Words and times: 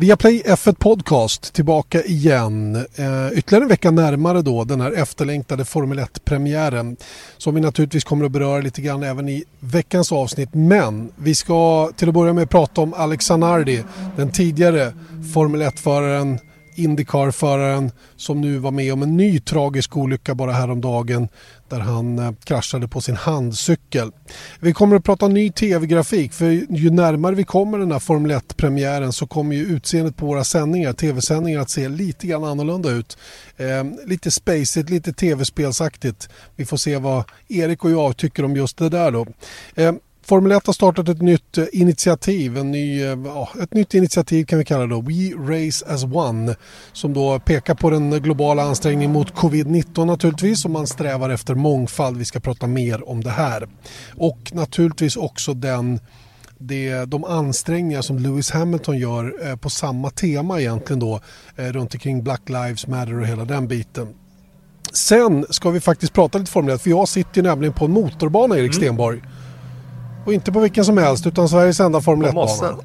Viaplay 0.00 0.42
F1 0.46 0.74
Podcast 0.78 1.52
tillbaka 1.52 2.02
igen. 2.02 2.76
Eh, 2.76 3.38
ytterligare 3.38 3.64
en 3.64 3.68
vecka 3.68 3.90
närmare 3.90 4.42
då 4.42 4.64
den 4.64 4.80
här 4.80 4.92
efterlängtade 4.92 5.64
Formel 5.64 5.98
1-premiären 5.98 6.96
som 7.36 7.54
vi 7.54 7.60
naturligtvis 7.60 8.04
kommer 8.04 8.24
att 8.24 8.32
beröra 8.32 8.60
lite 8.60 8.82
grann 8.82 9.02
även 9.02 9.28
i 9.28 9.44
veckans 9.60 10.12
avsnitt. 10.12 10.48
Men 10.52 11.12
vi 11.16 11.34
ska 11.34 11.90
till 11.96 12.08
att 12.08 12.14
börja 12.14 12.32
med 12.32 12.50
prata 12.50 12.80
om 12.80 12.94
Alex 12.94 13.24
Zanardi, 13.24 13.84
den 14.16 14.32
tidigare 14.32 14.92
Formel 15.34 15.62
1-föraren 15.62 16.38
Indycar-föraren 16.78 17.90
som 18.16 18.40
nu 18.40 18.58
var 18.58 18.70
med 18.70 18.92
om 18.92 19.02
en 19.02 19.16
ny 19.16 19.40
tragisk 19.40 19.96
olycka 19.96 20.34
bara 20.34 20.52
häromdagen 20.52 21.28
där 21.68 21.80
han 21.80 22.18
eh, 22.18 22.32
kraschade 22.44 22.88
på 22.88 23.00
sin 23.00 23.16
handcykel. 23.16 24.12
Vi 24.60 24.72
kommer 24.72 24.96
att 24.96 25.04
prata 25.04 25.28
ny 25.28 25.50
tv-grafik 25.50 26.32
för 26.32 26.46
ju 26.76 26.90
närmare 26.90 27.34
vi 27.34 27.44
kommer 27.44 27.78
den 27.78 27.92
här 27.92 27.98
Formel 27.98 28.32
1-premiären 28.32 29.12
så 29.12 29.26
kommer 29.26 29.56
ju 29.56 29.62
utseendet 29.62 30.16
på 30.16 30.26
våra 30.26 30.44
sändningar, 30.44 30.92
tv-sändningar 30.92 31.60
att 31.60 31.70
se 31.70 31.88
lite 31.88 32.26
grann 32.26 32.44
annorlunda 32.44 32.90
ut. 32.90 33.18
Eh, 33.56 33.84
lite 34.06 34.30
spacet, 34.30 34.90
lite 34.90 35.12
tv-spelsaktigt. 35.12 36.28
Vi 36.56 36.64
får 36.64 36.76
se 36.76 36.96
vad 36.96 37.24
Erik 37.48 37.84
och 37.84 37.90
jag 37.90 38.16
tycker 38.16 38.44
om 38.44 38.56
just 38.56 38.76
det 38.76 38.88
där 38.88 39.10
då. 39.10 39.26
Eh, 39.74 39.92
Formel 40.28 40.52
1 40.52 40.66
har 40.66 40.74
startat 40.74 41.08
ett 41.08 41.22
nytt 41.22 41.58
eh, 41.58 41.64
initiativ, 41.72 42.58
en 42.58 42.70
ny, 42.70 43.02
eh, 43.02 43.18
ja, 43.24 43.48
ett 43.62 43.74
nytt 43.74 43.94
initiativ 43.94 44.44
kan 44.44 44.58
vi 44.58 44.64
kalla 44.64 44.86
det 44.86 44.94
då, 44.94 45.00
We 45.00 45.54
Race 45.54 45.86
as 45.86 46.04
One, 46.04 46.56
som 46.92 47.14
då 47.14 47.38
pekar 47.38 47.74
på 47.74 47.90
den 47.90 48.10
globala 48.10 48.62
ansträngningen 48.62 49.12
mot 49.12 49.34
covid-19 49.34 50.04
naturligtvis 50.04 50.64
och 50.64 50.70
man 50.70 50.86
strävar 50.86 51.30
efter 51.30 51.54
mångfald. 51.54 52.16
Vi 52.16 52.24
ska 52.24 52.40
prata 52.40 52.66
mer 52.66 53.08
om 53.08 53.24
det 53.24 53.30
här. 53.30 53.68
Och 54.16 54.38
naturligtvis 54.52 55.16
också 55.16 55.54
den 55.54 56.00
det, 56.58 57.04
de 57.04 57.24
ansträngningar 57.24 58.02
som 58.02 58.18
Lewis 58.18 58.50
Hamilton 58.50 58.98
gör 58.98 59.48
eh, 59.48 59.56
på 59.56 59.70
samma 59.70 60.10
tema 60.10 60.60
egentligen 60.60 61.00
då 61.00 61.20
runt 61.56 61.94
omkring 61.94 62.22
Black 62.22 62.48
Lives 62.48 62.86
Matter 62.86 63.20
och 63.20 63.26
hela 63.26 63.44
den 63.44 63.68
biten. 63.68 64.08
Sen 64.92 65.46
ska 65.50 65.70
vi 65.70 65.80
faktiskt 65.80 66.12
prata 66.12 66.38
lite 66.38 66.50
Formel 66.50 66.74
1 66.74 66.82
för 66.82 66.90
jag 66.90 67.08
sitter 67.08 67.36
ju 67.36 67.42
nämligen 67.42 67.72
på 67.74 67.84
en 67.84 67.90
motorbana 67.90 68.54
Erik 68.54 68.70
mm. 68.70 68.72
Stenborg. 68.72 69.22
Och 70.28 70.34
inte 70.34 70.52
på 70.52 70.60
vilken 70.60 70.84
som 70.84 70.98
helst 70.98 71.26
utan 71.26 71.48
Sveriges 71.48 71.80
enda 71.80 72.00
Formel 72.00 72.30
1-bana. 72.30 72.78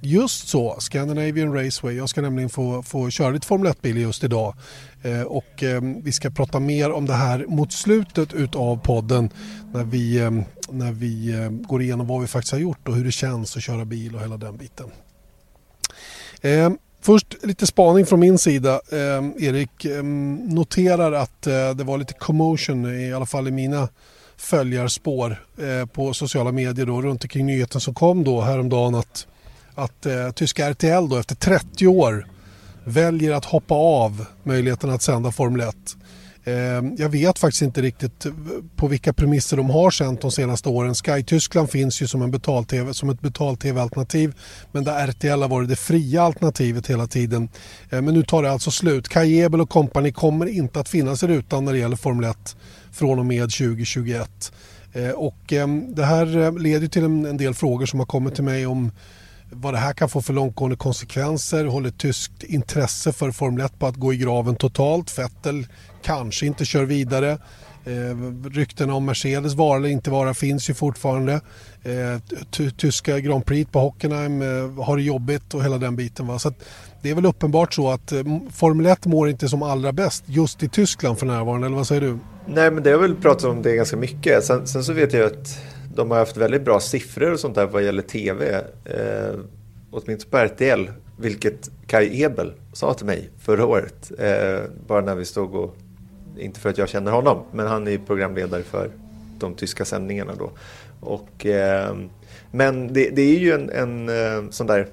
Just 0.00 0.48
så, 0.48 0.76
Scandinavian 0.78 1.52
Raceway. 1.52 1.96
Jag 1.96 2.08
ska 2.08 2.22
nämligen 2.22 2.50
få, 2.50 2.82
få 2.82 3.10
köra 3.10 3.30
lite 3.30 3.46
Formel 3.46 3.72
1-bil 3.72 3.96
just 3.96 4.24
idag. 4.24 4.54
Eh, 5.02 5.22
och 5.22 5.62
eh, 5.62 5.80
vi 6.02 6.12
ska 6.12 6.30
prata 6.30 6.60
mer 6.60 6.92
om 6.92 7.06
det 7.06 7.12
här 7.14 7.46
mot 7.48 7.72
slutet 7.72 8.32
utav 8.32 8.76
podden 8.76 9.30
när 9.72 9.84
vi, 9.84 10.18
eh, 10.18 10.30
när 10.70 10.92
vi 10.92 11.32
eh, 11.32 11.50
går 11.50 11.82
igenom 11.82 12.06
vad 12.06 12.20
vi 12.20 12.26
faktiskt 12.26 12.52
har 12.52 12.60
gjort 12.60 12.88
och 12.88 12.94
hur 12.94 13.04
det 13.04 13.12
känns 13.12 13.56
att 13.56 13.62
köra 13.62 13.84
bil 13.84 14.14
och 14.14 14.20
hela 14.20 14.36
den 14.36 14.56
biten. 14.56 14.86
Eh, 16.40 16.70
först 17.00 17.36
lite 17.42 17.66
spaning 17.66 18.06
från 18.06 18.20
min 18.20 18.38
sida. 18.38 18.80
Eh, 18.92 19.46
Erik 19.46 19.86
noterar 20.48 21.12
att 21.12 21.42
det 21.76 21.84
var 21.84 21.98
lite 21.98 22.14
commotion 22.14 23.00
i 23.00 23.12
alla 23.12 23.26
fall 23.26 23.48
i 23.48 23.50
mina 23.50 23.88
följarspår 24.36 25.42
eh, 25.58 25.86
på 25.86 26.14
sociala 26.14 26.52
medier 26.52 26.86
då, 26.86 27.02
runt 27.02 27.24
omkring 27.24 27.46
nyheten 27.46 27.80
som 27.80 27.94
kom 27.94 28.24
då 28.24 28.40
häromdagen 28.40 28.94
att, 28.94 29.26
att 29.74 30.06
eh, 30.06 30.30
tyska 30.30 30.66
RTL 30.66 31.08
då 31.08 31.16
efter 31.16 31.34
30 31.34 31.86
år 31.86 32.26
väljer 32.84 33.32
att 33.32 33.44
hoppa 33.44 33.74
av 33.74 34.26
möjligheten 34.42 34.90
att 34.90 35.02
sända 35.02 35.32
Formel 35.32 35.68
1. 35.68 35.76
Eh, 36.46 36.82
jag 36.96 37.08
vet 37.08 37.38
faktiskt 37.38 37.62
inte 37.62 37.82
riktigt 37.82 38.26
på 38.76 38.88
vilka 38.88 39.12
premisser 39.12 39.56
de 39.56 39.70
har 39.70 39.90
sänt 39.90 40.20
de 40.20 40.30
senaste 40.30 40.68
åren. 40.68 40.94
Sky 40.94 41.22
Tyskland 41.22 41.70
finns 41.70 42.02
ju 42.02 42.06
som, 42.06 42.22
en 42.22 42.30
betal 42.30 42.64
-TV, 42.64 42.92
som 42.92 43.10
ett 43.10 43.20
betal-tv-alternativ 43.20 44.34
men 44.72 44.84
där 44.84 45.08
RTL 45.08 45.42
har 45.42 45.48
varit 45.48 45.68
det 45.68 45.76
fria 45.76 46.22
alternativet 46.22 46.86
hela 46.86 47.06
tiden. 47.06 47.48
Eh, 47.90 48.02
men 48.02 48.14
nu 48.14 48.22
tar 48.22 48.42
det 48.42 48.50
alltså 48.50 48.70
slut. 48.70 49.08
Kai 49.08 49.40
Ebel 49.40 49.60
och 49.60 49.70
kompani 49.70 50.12
kommer 50.12 50.46
inte 50.46 50.80
att 50.80 50.88
finnas 50.88 51.22
i 51.22 51.26
rutan 51.26 51.64
när 51.64 51.72
det 51.72 51.78
gäller 51.78 51.96
Formel 51.96 52.30
1 52.30 52.56
från 52.92 53.18
och 53.18 53.26
med 53.26 53.50
2021. 53.50 54.52
Eh, 54.92 55.10
och 55.10 55.52
ehm, 55.52 55.94
det 55.94 56.04
här 56.04 56.38
eh, 56.38 56.58
leder 56.58 56.88
till 56.88 57.04
en 57.04 57.36
del 57.36 57.54
frågor 57.54 57.86
som 57.86 57.98
har 57.98 58.06
kommit 58.06 58.34
till 58.34 58.44
mig 58.44 58.66
om 58.66 58.90
vad 59.50 59.74
det 59.74 59.78
här 59.78 59.92
kan 59.92 60.08
få 60.08 60.22
för 60.22 60.32
långtgående 60.32 60.76
konsekvenser. 60.76 61.64
Håller 61.64 61.90
tyskt 61.90 62.42
intresse 62.42 63.12
för 63.12 63.30
Formel 63.30 63.66
1 63.66 63.78
på 63.78 63.86
att 63.86 63.96
gå 63.96 64.12
i 64.12 64.16
graven 64.16 64.56
totalt? 64.56 65.18
Vettel 65.18 65.66
kanske 66.06 66.46
inte 66.46 66.64
kör 66.64 66.84
vidare. 66.84 67.38
Eh, 67.84 68.48
ryktena 68.50 68.94
om 68.94 69.04
Mercedes 69.04 69.54
vara 69.54 69.76
eller 69.76 69.88
inte 69.88 70.10
vara 70.10 70.34
finns 70.34 70.70
ju 70.70 70.74
fortfarande. 70.74 71.40
Eh, 71.82 72.70
tyska 72.76 73.20
Grand 73.20 73.46
Prix 73.46 73.70
på 73.70 73.78
Hockenheim 73.78 74.42
eh, 74.42 74.84
har 74.84 74.96
det 74.96 75.02
jobbigt 75.02 75.54
och 75.54 75.64
hela 75.64 75.78
den 75.78 75.96
biten. 75.96 76.26
Va? 76.26 76.38
Så 76.38 76.52
det 77.02 77.10
är 77.10 77.14
väl 77.14 77.26
uppenbart 77.26 77.74
så 77.74 77.90
att 77.90 78.12
eh, 78.12 78.22
Formel 78.52 78.86
1 78.86 79.06
mår 79.06 79.28
inte 79.28 79.48
som 79.48 79.62
allra 79.62 79.92
bäst 79.92 80.24
just 80.26 80.62
i 80.62 80.68
Tyskland 80.68 81.18
för 81.18 81.26
närvarande, 81.26 81.66
eller 81.66 81.76
vad 81.76 81.86
säger 81.86 82.00
du? 82.00 82.18
Nej, 82.46 82.70
men 82.70 82.82
det 82.82 82.90
har 82.90 82.98
väl 82.98 83.14
pratat 83.14 83.44
om 83.44 83.62
det 83.62 83.76
ganska 83.76 83.96
mycket. 83.96 84.44
Sen, 84.44 84.66
sen, 84.66 84.84
så 84.84 84.92
vet 84.92 85.12
jag 85.12 85.26
att 85.26 85.58
de 85.94 86.10
har 86.10 86.18
haft 86.18 86.36
väldigt 86.36 86.64
bra 86.64 86.80
siffror 86.80 87.32
och 87.32 87.40
sånt 87.40 87.54
där 87.54 87.66
vad 87.66 87.84
gäller 87.84 88.02
tv. 88.02 88.64
Eh, 88.84 89.38
åtminstone 89.90 90.30
på 90.30 90.36
RTL, 90.38 90.90
vilket 91.18 91.70
Kai 91.86 92.22
Ebel 92.22 92.52
sa 92.72 92.94
till 92.94 93.06
mig 93.06 93.30
förra 93.38 93.66
året. 93.66 94.12
Eh, 94.18 94.70
bara 94.86 95.00
när 95.00 95.14
vi 95.14 95.24
stod 95.24 95.54
och, 95.54 95.76
inte 96.38 96.60
för 96.60 96.70
att 96.70 96.78
jag 96.78 96.88
känner 96.88 97.12
honom, 97.12 97.42
men 97.52 97.66
han 97.66 97.88
är 97.88 97.98
programledare 97.98 98.62
för 98.62 98.90
de 99.38 99.54
tyska 99.54 99.84
sändningarna 99.84 100.34
då. 100.34 100.50
Och, 101.00 101.46
eh, 101.46 101.96
men 102.50 102.92
det, 102.92 103.10
det, 103.10 103.22
är 103.22 103.38
ju 103.38 103.52
en, 103.52 103.70
en 103.70 104.08
eh, 104.08 104.50
sån 104.50 104.66
där 104.66 104.88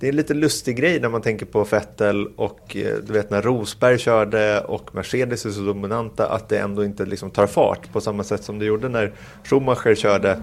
det 0.00 0.06
är 0.06 0.10
en 0.10 0.16
lite 0.16 0.34
lustig 0.34 0.76
grej 0.76 1.00
när 1.00 1.08
man 1.08 1.22
tänker 1.22 1.46
på 1.46 1.64
Vettel 1.64 2.26
och 2.36 2.76
eh, 2.76 2.96
du 3.06 3.12
vet 3.12 3.30
när 3.30 3.42
Rosberg 3.42 3.98
körde 3.98 4.60
och 4.60 4.94
Mercedes 4.94 5.46
är 5.46 5.50
så 5.50 5.60
dominanta 5.60 6.28
att 6.28 6.48
det 6.48 6.58
ändå 6.58 6.84
inte 6.84 7.06
liksom 7.06 7.30
tar 7.30 7.46
fart 7.46 7.92
på 7.92 8.00
samma 8.00 8.24
sätt 8.24 8.44
som 8.44 8.58
det 8.58 8.64
gjorde 8.64 8.88
när 8.88 9.12
Schumacher 9.44 9.94
körde 9.94 10.42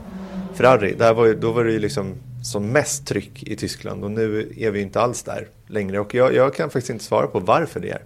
Ferrari. 0.56 0.96
Där 0.98 1.14
var, 1.14 1.34
då 1.34 1.52
var 1.52 1.64
det 1.64 1.72
ju 1.72 1.80
liksom 1.80 2.16
som 2.44 2.68
mest 2.68 3.08
tryck 3.08 3.44
i 3.44 3.56
Tyskland 3.56 4.04
och 4.04 4.12
nu 4.12 4.54
är 4.58 4.72
vi 4.72 4.82
inte 4.82 5.02
alls 5.02 5.24
där 5.24 5.48
längre 5.68 6.00
och 6.00 6.16
jag, 6.16 6.34
jag 6.34 6.54
kan 6.54 6.70
faktiskt 6.70 6.90
inte 6.90 7.04
svara 7.04 7.28
på 7.28 7.40
varför 7.40 7.80
det 7.80 7.90
är. 7.90 8.02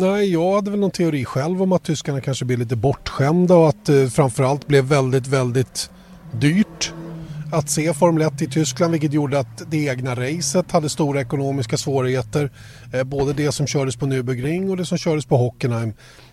Nej, 0.00 0.32
jag 0.32 0.54
hade 0.54 0.70
väl 0.70 0.80
någon 0.80 0.90
teori 0.90 1.24
själv 1.24 1.62
om 1.62 1.72
att 1.72 1.84
tyskarna 1.84 2.20
kanske 2.20 2.44
blir 2.44 2.56
lite 2.56 2.76
bortskämda 2.76 3.54
och 3.54 3.68
att 3.68 3.84
det 3.84 4.02
eh, 4.02 4.08
framförallt 4.08 4.66
blev 4.66 4.84
väldigt, 4.84 5.26
väldigt 5.26 5.90
dyrt 6.32 6.92
att 7.52 7.70
se 7.70 7.94
Formel 7.94 8.22
1 8.22 8.42
i 8.42 8.46
Tyskland 8.46 8.92
vilket 8.92 9.12
gjorde 9.12 9.38
att 9.38 9.70
det 9.70 9.84
egna 9.86 10.14
racet 10.14 10.70
hade 10.70 10.88
stora 10.88 11.20
ekonomiska 11.20 11.76
svårigheter. 11.76 12.50
Eh, 12.92 13.04
både 13.04 13.32
det 13.32 13.52
som 13.52 13.66
kördes 13.66 13.96
på 13.96 14.06
Nürburgring 14.06 14.70
och 14.70 14.76
det 14.76 14.86
som 14.86 14.98
kördes 14.98 15.26
på 15.26 15.36
Hockenheim. 15.36 15.92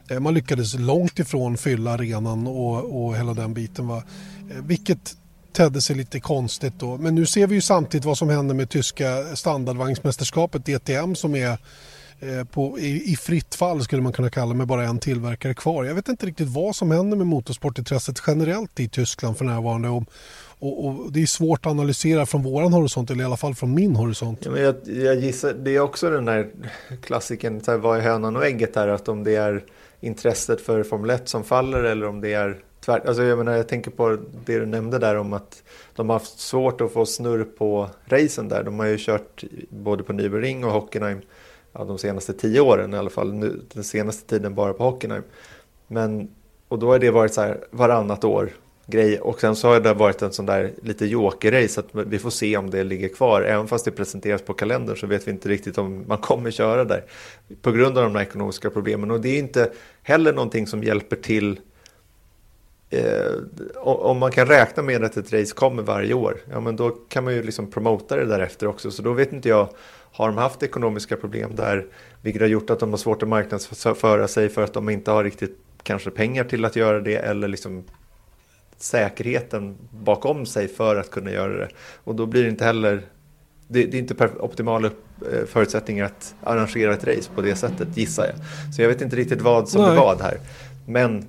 Eh, 0.09 0.19
man 0.19 0.33
lyckades 0.33 0.73
långt 0.73 1.19
ifrån 1.19 1.57
fylla 1.57 1.91
arenan 1.91 2.47
och, 2.47 3.05
och 3.05 3.17
hela 3.17 3.33
den 3.33 3.53
biten. 3.53 3.87
Va? 3.87 4.03
Eh, 4.51 4.63
vilket 4.63 5.15
tedde 5.53 5.81
sig 5.81 5.95
lite 5.95 6.19
konstigt 6.19 6.73
då. 6.79 6.97
Men 6.97 7.15
nu 7.15 7.25
ser 7.25 7.47
vi 7.47 7.55
ju 7.55 7.61
samtidigt 7.61 8.05
vad 8.05 8.17
som 8.17 8.29
händer 8.29 8.55
med 8.55 8.69
tyska 8.69 9.35
standardvagnsmästerskapet 9.35 10.65
DTM 10.65 11.15
som 11.15 11.35
är 11.35 11.57
Eh, 12.19 12.43
på, 12.43 12.79
i, 12.79 13.11
i, 13.11 13.15
fritt 13.15 13.55
fall 13.55 13.83
skulle 13.83 14.01
man 14.01 14.13
kunna 14.13 14.29
kalla 14.29 14.53
med 14.53 14.67
bara 14.67 14.83
en 14.83 14.99
tillverkare 14.99 15.53
kvar. 15.53 15.83
Jag 15.83 15.95
vet 15.95 16.07
inte 16.07 16.25
riktigt 16.25 16.47
vad 16.47 16.75
som 16.75 16.91
händer 16.91 17.17
med 17.17 17.27
motorsportintresset 17.27 18.21
generellt 18.27 18.79
i 18.79 18.89
Tyskland 18.89 19.37
för 19.37 19.45
närvarande. 19.45 19.89
Och, 19.89 20.03
och, 20.59 20.85
och, 20.85 21.11
det 21.11 21.21
är 21.21 21.25
svårt 21.25 21.65
att 21.65 21.71
analysera 21.71 22.25
från 22.25 22.43
våran 22.43 22.73
horisont, 22.73 23.11
eller 23.11 23.21
i 23.21 23.25
alla 23.25 23.37
fall 23.37 23.55
från 23.55 23.73
min 23.73 23.95
horisont. 23.95 24.39
Ja, 24.45 24.51
men 24.51 24.61
jag, 24.61 24.75
jag 24.85 25.15
gissar, 25.15 25.53
det 25.53 25.75
är 25.75 25.79
också 25.79 26.09
den 26.09 26.27
här 26.27 26.49
klassiken, 27.01 27.61
så 27.61 27.71
här, 27.71 27.77
vad 27.77 27.97
är 27.97 28.01
hönan 28.01 28.35
och 28.35 28.45
ägget 28.45 28.75
här? 28.75 28.87
Att 28.87 29.07
om 29.07 29.23
det 29.23 29.35
är 29.35 29.63
intresset 29.99 30.61
för 30.61 30.83
Formel 30.83 31.09
1 31.09 31.29
som 31.29 31.43
faller 31.43 31.83
eller 31.83 32.07
om 32.07 32.21
det 32.21 32.33
är 32.33 32.57
tvärt. 32.85 33.05
Alltså 33.05 33.23
jag, 33.23 33.37
menar, 33.37 33.55
jag 33.55 33.67
tänker 33.67 33.91
på 33.91 34.17
det 34.45 34.59
du 34.59 34.65
nämnde 34.65 34.99
där 34.99 35.15
om 35.15 35.33
att 35.33 35.63
de 35.95 36.09
har 36.09 36.15
haft 36.15 36.39
svårt 36.39 36.81
att 36.81 36.93
få 36.93 37.05
snurr 37.05 37.43
på 37.43 37.89
racen 38.05 38.49
där. 38.49 38.63
De 38.63 38.79
har 38.79 38.85
ju 38.85 38.97
kört 38.99 39.43
både 39.69 40.03
på 40.03 40.13
Nürburgring 40.13 40.65
och 40.65 40.71
Hockenheim 40.71 41.21
ja, 41.77 41.83
de 41.83 41.97
senaste 41.97 42.33
tio 42.33 42.59
åren 42.59 42.93
i 42.93 42.97
alla 42.97 43.09
fall. 43.09 43.33
Nu, 43.33 43.61
den 43.73 43.83
senaste 43.83 44.29
tiden 44.29 44.55
bara 44.55 44.73
på 44.73 44.83
Hockenheim. 44.83 45.23
Men, 45.87 46.29
och 46.67 46.79
då 46.79 46.91
har 46.91 46.99
det 46.99 47.11
varit 47.11 47.33
så 47.33 47.41
här 47.41 47.57
varannat 47.71 48.23
år 48.23 48.51
grej. 48.87 49.19
Och 49.19 49.39
sen 49.39 49.55
så 49.55 49.67
har 49.67 49.79
det 49.79 49.93
varit 49.93 50.21
en 50.21 50.31
sån 50.31 50.45
där 50.45 50.71
lite 50.83 51.05
joker-race. 51.05 51.79
Att 51.79 51.87
vi 51.93 52.19
får 52.19 52.29
se 52.29 52.57
om 52.57 52.69
det 52.69 52.83
ligger 52.83 53.09
kvar. 53.09 53.41
Även 53.41 53.67
fast 53.67 53.85
det 53.85 53.91
presenteras 53.91 54.41
på 54.41 54.53
kalendern 54.53 54.95
så 54.95 55.07
vet 55.07 55.27
vi 55.27 55.31
inte 55.31 55.49
riktigt 55.49 55.77
om 55.77 56.05
man 56.07 56.17
kommer 56.17 56.51
köra 56.51 56.83
där. 56.83 57.03
På 57.61 57.71
grund 57.71 57.97
av 57.97 58.03
de 58.03 58.15
här 58.15 58.21
ekonomiska 58.21 58.69
problemen. 58.69 59.11
Och 59.11 59.21
det 59.21 59.29
är 59.29 59.39
inte 59.39 59.71
heller 60.01 60.33
någonting 60.33 60.67
som 60.67 60.83
hjälper 60.83 61.15
till. 61.15 61.59
Eh, 62.89 63.31
om 63.75 64.17
man 64.17 64.31
kan 64.31 64.47
räkna 64.47 64.83
med 64.83 65.03
att 65.03 65.17
ett 65.17 65.33
race 65.33 65.53
kommer 65.55 65.83
varje 65.83 66.13
år. 66.13 66.37
Ja 66.51 66.59
men 66.59 66.75
då 66.75 66.89
kan 66.89 67.23
man 67.23 67.33
ju 67.33 67.43
liksom 67.43 67.71
promota 67.71 68.15
det 68.15 68.25
därefter 68.25 68.67
också. 68.67 68.91
Så 68.91 69.01
då 69.01 69.13
vet 69.13 69.33
inte 69.33 69.49
jag. 69.49 69.69
Har 70.11 70.27
de 70.27 70.37
haft 70.37 70.63
ekonomiska 70.63 71.15
problem 71.17 71.55
där. 71.55 71.85
Vilket 72.21 72.41
har 72.41 72.49
gjort 72.49 72.69
att 72.69 72.79
de 72.79 72.89
har 72.89 72.97
svårt 72.97 73.23
att 73.23 73.29
marknadsföra 73.29 74.27
sig 74.27 74.49
för 74.49 74.63
att 74.63 74.73
de 74.73 74.89
inte 74.89 75.11
har 75.11 75.23
riktigt 75.23 75.57
kanske 75.83 76.11
pengar 76.11 76.43
till 76.43 76.65
att 76.65 76.75
göra 76.75 76.99
det. 76.99 77.15
Eller 77.15 77.47
liksom 77.47 77.83
säkerheten 78.77 79.77
bakom 79.91 80.45
sig 80.45 80.67
för 80.67 80.95
att 80.95 81.11
kunna 81.11 81.31
göra 81.31 81.57
det. 81.57 81.69
Och 82.03 82.15
då 82.15 82.25
blir 82.25 82.43
det 82.43 82.49
inte 82.49 82.65
heller 82.65 83.03
det, 83.67 83.85
det 83.85 83.97
är 83.97 83.99
inte 83.99 84.29
optimala 84.39 84.87
eh, 84.87 85.45
förutsättningar 85.47 86.05
att 86.05 86.35
arrangera 86.43 86.93
ett 86.93 87.03
race 87.03 87.29
på 87.35 87.41
det 87.41 87.55
sättet 87.55 87.97
gissar 87.97 88.25
jag. 88.25 88.35
Så 88.75 88.81
jag 88.81 88.89
vet 88.89 89.01
inte 89.01 89.15
riktigt 89.15 89.41
vad 89.41 89.69
som 89.69 89.81
Nej. 89.81 89.91
är 89.91 89.95
vad 89.95 90.21
här. 90.21 90.39
Men 90.85 91.25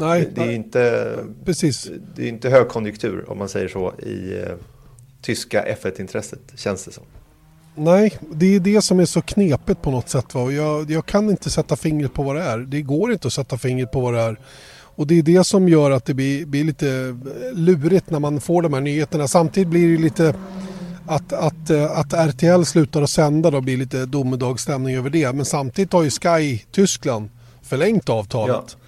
Nej, 0.00 0.32
det 0.34 0.42
är 0.42 0.50
inte, 0.50 1.14
precis. 1.44 1.90
det 2.14 2.24
är 2.24 2.28
inte 2.28 2.50
högkonjunktur 2.50 3.30
om 3.30 3.38
man 3.38 3.48
säger 3.48 3.68
så 3.68 3.92
i 3.98 4.42
eh, 4.42 4.54
tyska 5.22 5.64
F1-intresset 5.64 6.40
känns 6.54 6.84
det 6.84 6.92
som. 6.92 7.04
Nej, 7.78 8.18
det 8.32 8.54
är 8.56 8.60
det 8.60 8.82
som 8.82 9.00
är 9.00 9.04
så 9.04 9.22
knepigt 9.22 9.82
på 9.82 9.90
något 9.90 10.08
sätt. 10.08 10.34
Va? 10.34 10.52
Jag, 10.52 10.90
jag 10.90 11.06
kan 11.06 11.30
inte 11.30 11.50
sätta 11.50 11.76
fingret 11.76 12.14
på 12.14 12.22
vad 12.22 12.36
det 12.36 12.42
är. 12.42 12.58
Det 12.58 12.82
går 12.82 13.12
inte 13.12 13.26
att 13.26 13.32
sätta 13.32 13.58
fingret 13.58 13.92
på 13.92 14.00
vad 14.00 14.14
det 14.14 14.20
är. 14.20 14.38
Och 14.98 15.06
det 15.06 15.18
är 15.18 15.22
det 15.22 15.44
som 15.44 15.68
gör 15.68 15.90
att 15.90 16.04
det 16.04 16.14
blir, 16.14 16.46
blir 16.46 16.64
lite 16.64 17.18
lurigt 17.54 18.10
när 18.10 18.18
man 18.18 18.40
får 18.40 18.62
de 18.62 18.72
här 18.72 18.80
nyheterna. 18.80 19.28
Samtidigt 19.28 19.68
blir 19.68 19.96
det 19.96 20.02
lite 20.02 20.34
att, 21.06 21.32
att, 21.32 21.70
att 21.70 22.12
RTL 22.12 22.64
slutar 22.64 23.02
att 23.02 23.10
sända 23.10 23.50
då 23.50 23.60
blir 23.60 23.76
lite 23.76 24.06
domedagsstämning 24.06 24.96
över 24.96 25.10
det. 25.10 25.32
Men 25.32 25.44
samtidigt 25.44 25.92
har 25.92 26.02
ju 26.02 26.10
Sky 26.10 26.58
Tyskland 26.72 27.28
förlängt 27.62 28.08
avtalet. 28.08 28.56
Ja. 28.56 28.78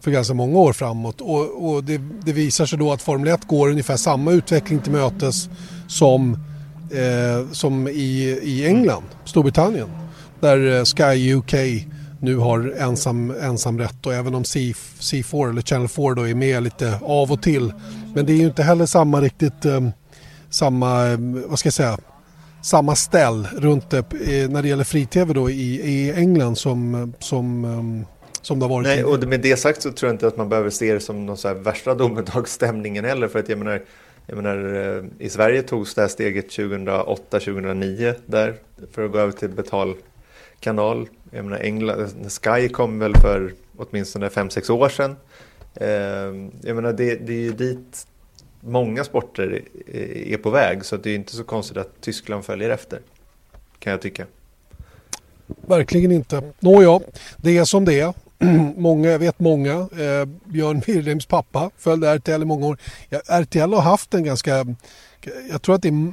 för 0.00 0.10
ganska 0.10 0.34
många 0.34 0.58
år 0.58 0.72
framåt. 0.72 1.20
Och, 1.20 1.70
och 1.70 1.84
det, 1.84 2.00
det, 2.24 2.32
visar 2.32 2.66
sig 2.66 2.78
då 2.78 2.92
att 2.92 3.02
Formel 3.02 3.28
1 3.28 3.44
går 3.46 3.70
ungefär 3.70 3.96
samma 3.96 4.32
utveckling 4.32 4.78
till 4.78 4.92
mötes 4.92 5.48
som, 5.88 6.38
eh, 6.92 7.52
som 7.52 7.88
i, 7.88 8.38
i 8.42 8.66
England, 8.66 9.04
Storbritannien. 9.24 9.88
Där 10.40 10.78
eh, 10.78 10.84
Sky 10.84 11.34
UK 11.34 11.54
nu 12.20 12.36
har 12.36 12.74
ensam, 12.78 13.34
ensam 13.42 13.78
rätt 13.78 14.06
och 14.06 14.14
även 14.14 14.34
om 14.34 14.44
C, 14.44 14.72
C4 15.00 15.50
eller 15.50 15.62
Channel 15.62 15.88
4 15.88 16.14
då 16.14 16.28
är 16.28 16.34
med 16.34 16.62
lite 16.62 16.98
av 17.02 17.32
och 17.32 17.42
till. 17.42 17.72
Men 18.14 18.26
det 18.26 18.32
är 18.32 18.36
ju 18.36 18.46
inte 18.46 18.62
heller 18.62 18.86
samma 18.86 19.20
riktigt 19.20 19.64
eh, 19.64 19.80
samma, 20.50 21.06
eh, 21.06 21.18
vad 21.46 21.58
ska 21.58 21.66
jag 21.66 21.74
säga, 21.74 21.98
samma 22.62 22.96
ställ 22.96 23.48
runt 23.52 23.90
det 23.90 24.04
när 24.50 24.62
det 24.62 24.68
gäller 24.68 24.84
fri-tv 24.84 25.34
då 25.34 25.50
i, 25.50 25.80
i 25.80 26.12
England 26.12 26.58
som, 26.58 27.12
som, 27.18 27.64
eh, 27.64 28.08
som 28.42 28.58
det 28.58 28.64
har 28.64 28.70
varit. 28.70 28.86
Nej, 28.86 29.04
och 29.04 29.28
med 29.28 29.40
det 29.40 29.56
sagt 29.56 29.82
så 29.82 29.92
tror 29.92 30.08
jag 30.08 30.14
inte 30.14 30.26
att 30.26 30.36
man 30.36 30.48
behöver 30.48 30.70
se 30.70 30.94
det 30.94 31.00
som 31.00 31.26
någon 31.26 31.36
så 31.36 31.48
här 31.48 31.54
värsta 31.54 31.94
domedagsstämningen 31.94 33.04
heller. 33.04 33.28
För 33.28 33.38
att 33.38 33.48
jag 33.48 33.58
menar, 33.58 33.82
jag 34.30 34.36
menar, 34.36 34.74
eh, 34.74 35.04
i 35.26 35.28
Sverige 35.28 35.62
togs 35.62 35.94
det 35.94 36.00
här 36.00 36.08
steget 36.08 36.50
2008-2009 36.50 38.14
där 38.26 38.54
för 38.92 39.04
att 39.04 39.12
gå 39.12 39.18
över 39.18 39.32
till 39.32 39.48
betalkanal. 39.48 41.08
Jag 41.30 41.44
menar, 41.44 41.58
England, 41.58 42.30
Sky 42.42 42.68
kom 42.68 42.98
väl 42.98 43.16
för 43.16 43.52
åtminstone 43.76 44.28
5-6 44.28 44.70
år 44.70 44.88
sedan. 44.88 45.16
Eh, 45.74 45.88
jag 46.68 46.76
menar, 46.76 46.92
det, 46.92 47.14
det 47.14 47.32
är 47.32 47.40
ju 47.40 47.52
dit 47.52 48.06
många 48.60 49.04
sporter 49.04 49.62
är 50.26 50.36
på 50.36 50.50
väg 50.50 50.84
så 50.84 50.96
det 50.96 51.10
är 51.10 51.14
inte 51.14 51.36
så 51.36 51.44
konstigt 51.44 51.76
att 51.76 52.00
Tyskland 52.00 52.44
följer 52.44 52.70
efter. 52.70 53.00
Kan 53.78 53.90
jag 53.90 54.02
tycka. 54.02 54.26
Verkligen 55.46 56.12
inte. 56.12 56.42
Nåja, 56.60 57.00
det 57.36 57.58
är 57.58 57.64
som 57.64 57.84
det 57.84 58.00
är. 58.00 58.14
många, 58.76 59.08
jag 59.08 59.18
vet 59.18 59.40
många. 59.40 59.72
Eh, 59.72 60.24
Björn 60.44 60.82
Wilhelms 60.86 61.26
pappa 61.26 61.70
följde 61.78 62.08
RTL 62.08 62.42
i 62.42 62.44
många 62.44 62.66
år. 62.66 62.78
Ja, 63.08 63.18
RTL 63.18 63.72
har 63.72 63.80
haft 63.80 64.14
en 64.14 64.24
ganska 64.24 64.66
jag 65.50 65.62
tror 65.62 65.74
att 65.74 65.82
det 65.82 65.88
är, 65.88 66.12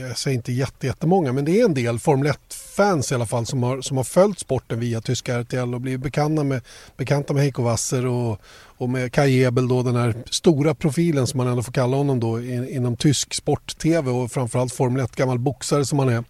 jag 0.00 0.18
säger 0.18 0.36
inte 0.36 0.52
jättemånga, 0.52 1.32
men 1.32 1.44
det 1.44 1.60
är 1.60 1.64
en 1.64 1.74
del 1.74 1.98
Formel 1.98 2.32
1-fans 2.32 3.12
i 3.12 3.14
alla 3.14 3.26
fall 3.26 3.46
som 3.46 3.62
har, 3.62 3.80
som 3.80 3.96
har 3.96 4.04
följt 4.04 4.38
sporten 4.38 4.80
via 4.80 5.00
tyska 5.00 5.40
RTL 5.40 5.74
och 5.74 5.80
blivit 5.80 6.00
bekanta 6.00 6.44
med, 6.44 6.62
bekanta 6.96 7.34
med 7.34 7.42
Heiko 7.42 7.62
Wasser 7.62 8.06
och, 8.06 8.40
och 8.78 8.88
med 8.88 9.12
Kai 9.12 9.44
Ebel 9.44 9.68
då, 9.68 9.82
den 9.82 9.96
här 9.96 10.14
stora 10.30 10.74
profilen 10.74 11.26
som 11.26 11.38
man 11.38 11.46
ändå 11.46 11.62
får 11.62 11.72
kalla 11.72 11.96
honom 11.96 12.20
då 12.20 12.40
in, 12.40 12.68
inom 12.68 12.96
tysk 12.96 13.34
sport-tv 13.34 14.10
och 14.10 14.32
framförallt 14.32 14.72
Formel 14.72 15.04
1, 15.04 15.16
gammal 15.16 15.38
boxare 15.38 15.84
som 15.84 15.98
han 15.98 16.08
är. 16.08 16.24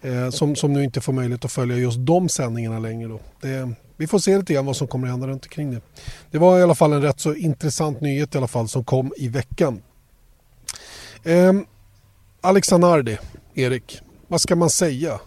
Eh, 0.00 0.30
som, 0.30 0.56
som 0.56 0.72
nu 0.72 0.84
inte 0.84 1.00
får 1.00 1.12
möjlighet 1.12 1.44
att 1.44 1.52
följa 1.52 1.76
just 1.76 1.98
de 1.98 2.28
sändningarna 2.28 2.78
längre. 2.78 3.08
Då. 3.08 3.20
Det, 3.40 3.74
vi 3.98 4.06
får 4.06 4.18
se 4.18 4.38
lite 4.38 4.54
grann 4.54 4.66
vad 4.66 4.76
som 4.76 4.88
kommer 4.88 5.06
att 5.06 5.10
hända 5.10 5.26
runt 5.26 5.44
omkring 5.44 5.70
det. 5.70 5.80
Det 6.30 6.38
var 6.38 6.58
i 6.58 6.62
alla 6.62 6.74
fall 6.74 6.92
en 6.92 7.02
rätt 7.02 7.20
så 7.20 7.34
intressant 7.34 8.00
nyhet 8.00 8.34
i 8.34 8.38
alla 8.38 8.46
fall 8.46 8.68
som 8.68 8.84
kom 8.84 9.12
i 9.16 9.28
veckan. 9.28 9.82
Eh, 11.22 11.52
Alexanardi, 12.40 13.18
Erik, 13.54 14.00
vad 14.28 14.40
ska 14.40 14.56
man 14.56 14.70
säga? 14.70 15.20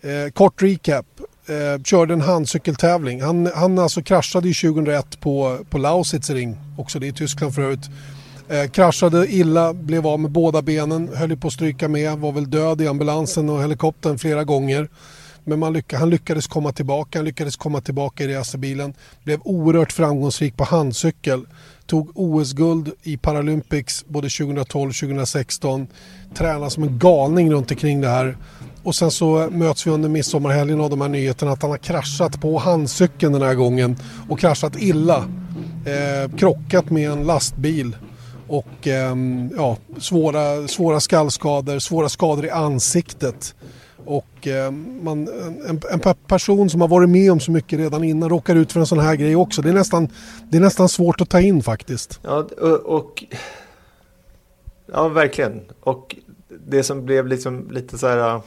Eh, 0.00 0.32
kort 0.32 0.62
recap. 0.62 1.06
Eh, 1.46 1.82
körde 1.82 2.14
en 2.14 2.20
handcykeltävling. 2.20 3.22
Han, 3.22 3.50
han 3.54 3.78
alltså 3.78 4.02
kraschade 4.02 4.48
ju 4.48 4.72
2001 4.72 5.20
på, 5.20 5.58
på 5.70 5.78
Lausitz 5.78 6.30
ring, 6.30 6.56
också 6.78 6.98
det 6.98 7.06
i 7.06 7.12
Tyskland 7.12 7.54
för 7.54 7.62
övrigt. 7.62 7.90
Eh, 8.48 8.70
kraschade 8.70 9.26
illa, 9.26 9.74
blev 9.74 10.06
av 10.06 10.20
med 10.20 10.30
båda 10.30 10.62
benen, 10.62 11.10
höll 11.14 11.36
på 11.36 11.46
att 11.46 11.52
stryka 11.52 11.88
med, 11.88 12.18
var 12.18 12.32
väl 12.32 12.50
död 12.50 12.80
i 12.80 12.88
ambulansen 12.88 13.48
och 13.48 13.62
helikoptern 13.62 14.18
flera 14.18 14.44
gånger. 14.44 14.88
Men 15.48 15.58
man 15.58 15.72
lyck 15.72 15.92
han 15.92 16.10
lyckades 16.10 16.46
komma 16.46 16.72
tillbaka, 16.72 17.18
han 17.18 17.26
lyckades 17.26 17.56
komma 17.56 17.80
tillbaka 17.80 18.24
i 18.24 18.34
racerbilen. 18.34 18.94
Blev 19.24 19.40
oerhört 19.44 19.92
framgångsrik 19.92 20.56
på 20.56 20.64
handcykel 20.64 21.46
tog 21.86 22.10
OS-guld 22.14 22.92
i 23.02 23.16
Paralympics 23.16 24.04
både 24.08 24.28
2012 24.28 24.88
och 24.88 24.96
2016. 24.96 25.86
Tränade 26.34 26.70
som 26.70 26.82
en 26.82 26.98
galning 26.98 27.52
runt 27.52 27.70
omkring 27.70 28.00
det 28.00 28.08
här. 28.08 28.36
Och 28.82 28.94
sen 28.94 29.10
så 29.10 29.48
möts 29.50 29.86
vi 29.86 29.90
under 29.90 30.08
midsommarhelgen 30.08 30.80
av 30.80 30.90
de 30.90 31.00
här 31.00 31.08
nyheterna 31.08 31.52
att 31.52 31.62
han 31.62 31.70
har 31.70 31.78
kraschat 31.78 32.40
på 32.40 32.58
handcykeln 32.58 33.32
den 33.32 33.42
här 33.42 33.54
gången 33.54 33.96
och 34.28 34.40
kraschat 34.40 34.76
illa. 34.78 35.24
Eh, 35.86 36.36
krockat 36.36 36.90
med 36.90 37.10
en 37.10 37.26
lastbil 37.26 37.96
och 38.48 38.86
eh, 38.86 39.16
ja, 39.56 39.76
svåra, 39.98 40.68
svåra 40.68 41.00
skallskador, 41.00 41.78
svåra 41.78 42.08
skador 42.08 42.44
i 42.44 42.50
ansiktet. 42.50 43.54
Och 44.08 44.46
eh, 44.46 44.70
man, 45.02 45.28
en, 45.68 45.80
en, 45.90 46.00
person 46.26 46.70
som 46.70 46.80
har 46.80 46.88
varit 46.88 47.08
med 47.08 47.32
om 47.32 47.40
så 47.40 47.50
mycket 47.50 47.78
redan 47.78 48.04
innan 48.04 48.28
råkar 48.28 48.56
ut 48.56 48.72
för 48.72 48.80
en 48.80 48.86
sån 48.86 48.98
här 48.98 49.14
grej 49.14 49.36
också. 49.36 49.62
Det 49.62 49.68
är 49.68 49.74
nästan, 49.74 50.08
det 50.50 50.56
är 50.56 50.60
nästan 50.60 50.88
svårt 50.88 51.20
att 51.20 51.30
ta 51.30 51.40
in 51.40 51.62
faktiskt. 51.62 52.20
Ja, 52.22 52.46
och, 52.60 52.80
och 52.80 53.24
ja 54.86 55.08
verkligen. 55.08 55.60
Och 55.80 56.16
det 56.66 56.82
som 56.82 57.04
blev 57.04 57.26
liksom 57.26 57.70
lite 57.70 57.98
så 57.98 58.06
här 58.06 58.34
eh, 58.34 58.42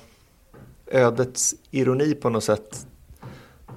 ödets 0.87 1.55
ironi 1.71 2.13
på 2.13 2.29
något 2.29 2.43
sätt 2.43 2.87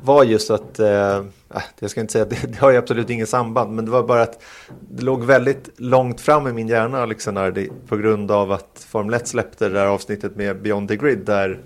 var 0.02 0.24
just 0.24 0.50
att, 0.50 0.78
eh, 0.78 1.24
Ah, 1.56 1.62
jag 1.78 1.90
ska 1.90 2.00
inte 2.00 2.12
säga 2.12 2.22
att 2.22 2.30
det, 2.30 2.46
det 2.46 2.58
har 2.58 2.70
ju 2.70 2.76
absolut 2.76 3.10
inget 3.10 3.28
samband, 3.28 3.74
men 3.74 3.84
det 3.84 3.90
var 3.90 4.02
bara 4.02 4.22
att 4.22 4.42
det 4.90 5.02
låg 5.02 5.24
väldigt 5.24 5.70
långt 5.76 6.20
fram 6.20 6.46
i 6.46 6.52
min 6.52 6.68
hjärna, 6.68 7.06
liksom, 7.06 7.36
Alexander, 7.36 7.68
på 7.88 7.96
grund 7.96 8.30
av 8.30 8.52
att 8.52 8.86
Formel 8.88 9.14
1 9.14 9.28
släppte 9.28 9.68
det 9.68 9.74
där 9.74 9.86
avsnittet 9.86 10.36
med 10.36 10.62
Beyond 10.62 10.88
the 10.88 10.96
Grid 10.96 11.18
där 11.18 11.60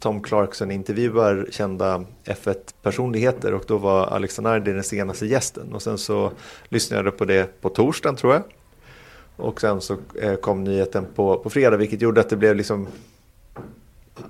Tom 0.00 0.22
Clarkson 0.22 0.70
intervjuar 0.70 1.46
kända 1.50 2.04
F1-personligheter 2.24 3.54
och 3.54 3.64
då 3.66 3.78
var 3.78 4.06
Alexander 4.06 4.60
den 4.60 4.84
senaste 4.84 5.26
gästen. 5.26 5.72
Och 5.72 5.82
sen 5.82 5.98
så 5.98 6.32
lyssnade 6.68 7.04
jag 7.04 7.18
på 7.18 7.24
det 7.24 7.60
på 7.60 7.68
torsdagen 7.68 8.16
tror 8.16 8.32
jag. 8.32 8.42
Och 9.36 9.60
sen 9.60 9.80
så 9.80 9.96
eh, 10.22 10.34
kom 10.34 10.64
nyheten 10.64 11.06
på, 11.14 11.38
på 11.38 11.50
fredag 11.50 11.76
vilket 11.76 12.02
gjorde 12.02 12.20
att 12.20 12.30
det 12.30 12.36
blev 12.36 12.56
liksom 12.56 12.88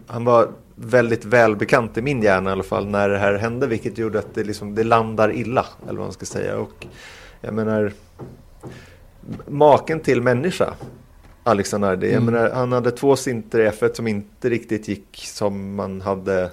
han 0.07 0.25
var 0.25 0.49
väldigt 0.83 1.25
välbekant 1.25 1.99
i 1.99 2.03
min 2.03 2.23
hjärna 2.23 2.51
i 2.51 2.53
alla 2.53 2.63
fall 2.63 2.87
när 2.87 3.09
det 3.09 3.19
här 3.19 3.35
hände 3.35 3.67
vilket 3.67 3.99
gjorde 3.99 4.19
att 4.19 4.35
det, 4.35 4.45
liksom, 4.45 4.75
det 4.75 4.85
landar 4.85 5.33
illa 5.33 5.67
eller 5.83 5.99
vad 5.99 6.07
man 6.07 6.13
ska 6.13 6.27
säga. 6.27 6.59
Och 6.59 6.87
jag 7.41 7.55
menar 7.55 7.93
maken 9.47 10.01
till 10.01 10.23
människa 10.23 10.75
Alexander 11.43 11.93
mm. 11.93 12.11
Jag 12.11 12.23
menar, 12.23 12.51
han 12.51 12.73
hade 12.73 12.91
två 12.91 13.17
sinter 13.17 13.61
i 13.61 13.69
F1 13.69 13.95
som 13.95 14.07
inte 14.07 14.49
riktigt 14.49 14.89
gick 14.89 15.23
som 15.25 15.75
man 15.75 16.01
hade 16.01 16.51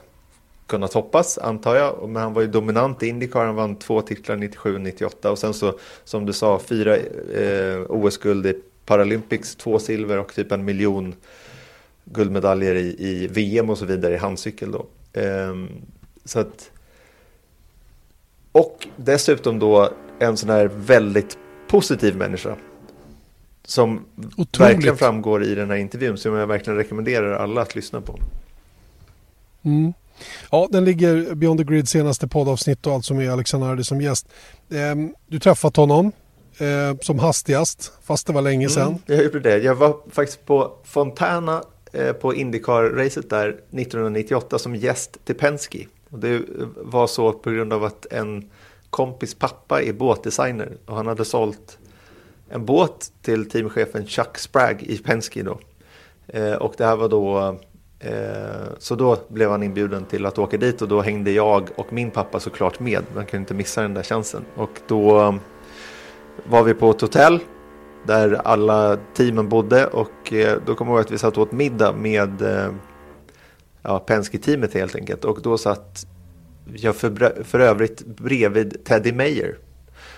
kunnat 0.67 0.93
hoppas 0.93 1.37
antar 1.37 1.75
jag. 1.75 2.09
Men 2.09 2.21
han 2.21 2.33
var 2.33 2.41
ju 2.41 2.47
dominant 2.47 3.03
i 3.03 3.07
Indycar, 3.07 3.45
han 3.45 3.55
vann 3.55 3.75
två 3.75 4.01
titlar 4.01 4.35
97 4.35 4.75
och 4.75 4.81
98 4.81 5.31
och 5.31 5.39
sen 5.39 5.53
så 5.53 5.79
som 6.03 6.25
du 6.25 6.33
sa 6.33 6.59
fyra 6.59 6.95
eh, 6.95 7.81
OS-guld 7.89 8.45
i 8.45 8.61
Paralympics, 8.85 9.55
två 9.55 9.79
silver 9.79 10.17
och 10.17 10.33
typ 10.33 10.51
en 10.51 10.65
miljon 10.65 11.15
guldmedaljer 12.11 12.75
i, 12.75 12.95
i 12.99 13.27
VM 13.27 13.69
och 13.69 13.77
så 13.77 13.85
vidare 13.85 14.13
i 14.13 14.17
handcykel 14.17 14.71
då. 14.71 14.85
Um, 15.21 15.69
så 16.25 16.39
att, 16.39 16.71
och 18.51 18.87
dessutom 18.95 19.59
då 19.59 19.89
en 20.19 20.37
sån 20.37 20.49
här 20.49 20.67
väldigt 20.67 21.37
positiv 21.67 22.15
människa. 22.15 22.55
Som 23.65 24.05
Otroligt. 24.37 24.59
verkligen 24.59 24.97
framgår 24.97 25.43
i 25.43 25.55
den 25.55 25.69
här 25.69 25.77
intervjun 25.77 26.17
som 26.17 26.33
jag 26.33 26.47
verkligen 26.47 26.77
rekommenderar 26.77 27.33
alla 27.33 27.61
att 27.61 27.75
lyssna 27.75 28.01
på. 28.01 28.19
Mm. 29.63 29.93
Ja, 30.51 30.67
den 30.71 30.85
ligger 30.85 31.35
Beyond 31.35 31.59
the 31.59 31.63
Grid 31.63 31.89
senaste 31.89 32.27
poddavsnitt 32.27 32.87
och 32.87 32.93
alltså 32.93 33.13
med 33.13 33.31
Alexander 33.31 33.67
Ardi 33.67 33.83
som 33.83 34.01
gäst. 34.01 34.27
Um, 34.69 35.15
du 35.27 35.39
träffat 35.39 35.75
honom 35.75 36.11
eh, 36.57 36.97
som 37.01 37.19
hastigast, 37.19 37.91
fast 38.03 38.27
det 38.27 38.33
var 38.33 38.41
länge 38.41 38.69
sedan. 38.69 38.87
Mm, 38.87 38.99
jag 39.05 39.23
gjorde 39.23 39.39
det. 39.39 39.57
Jag 39.57 39.75
var 39.75 39.97
faktiskt 40.11 40.45
på 40.45 40.71
Fontana 40.83 41.63
Eh, 41.97 42.13
på 42.13 42.33
Indycar-racet 42.33 43.29
där 43.29 43.47
1998 43.49 44.59
som 44.59 44.75
gäst 44.75 45.25
till 45.25 45.35
Penske. 45.35 45.87
Och 46.09 46.19
det 46.19 46.41
var 46.75 47.07
så 47.07 47.33
på 47.33 47.51
grund 47.51 47.73
av 47.73 47.83
att 47.83 48.05
en 48.05 48.49
kompis 48.89 49.35
pappa 49.35 49.81
är 49.81 49.93
båtdesigner 49.93 50.77
och 50.85 50.95
han 50.95 51.07
hade 51.07 51.25
sålt 51.25 51.77
en 52.49 52.65
båt 52.65 53.11
till 53.21 53.49
teamchefen 53.49 54.07
Chuck 54.07 54.37
Spragg 54.37 54.83
i 54.83 54.97
Penske 54.97 55.43
då. 55.43 55.59
Eh, 56.27 56.53
och 56.53 56.73
det 56.77 56.85
här 56.85 56.95
var 56.95 57.09
då 57.09 57.57
Eh, 57.99 58.67
så 58.79 58.95
då 58.95 59.17
blev 59.27 59.51
han 59.51 59.63
inbjuden 59.63 60.05
till 60.05 60.25
att 60.25 60.37
åka 60.37 60.57
dit 60.57 60.81
och 60.81 60.87
då 60.87 61.01
hängde 61.01 61.31
jag 61.31 61.69
och 61.75 61.93
min 61.93 62.11
pappa 62.11 62.39
såklart 62.39 62.79
med. 62.79 63.03
Man 63.15 63.25
kunde 63.25 63.41
inte 63.41 63.53
missa 63.53 63.81
den 63.81 63.93
där 63.93 64.03
chansen. 64.03 64.45
Och 64.55 64.81
då 64.87 65.19
eh, 65.21 65.35
var 66.49 66.63
vi 66.63 66.73
på 66.73 66.91
ett 66.91 67.01
hotell 67.01 67.39
där 68.07 68.33
alla 68.33 68.97
teamen 69.13 69.49
bodde 69.49 69.87
och 69.87 70.33
eh, 70.33 70.57
då 70.65 70.75
kommer 70.75 70.91
jag 70.91 70.97
ihåg 70.97 71.05
att 71.05 71.11
vi 71.11 71.17
satt 71.17 71.37
åt 71.37 71.51
middag 71.51 71.93
med 71.93 72.41
eh, 72.41 72.71
ja, 73.81 73.99
Penske-teamet 73.99 74.73
helt 74.73 74.95
enkelt. 74.95 75.25
Och 75.25 75.41
då 75.41 75.57
satt 75.57 76.07
jag 76.75 76.95
för, 76.95 77.43
för 77.43 77.59
övrigt 77.59 78.05
bredvid 78.05 78.85
Teddy 78.85 79.13
Mayer 79.13 79.57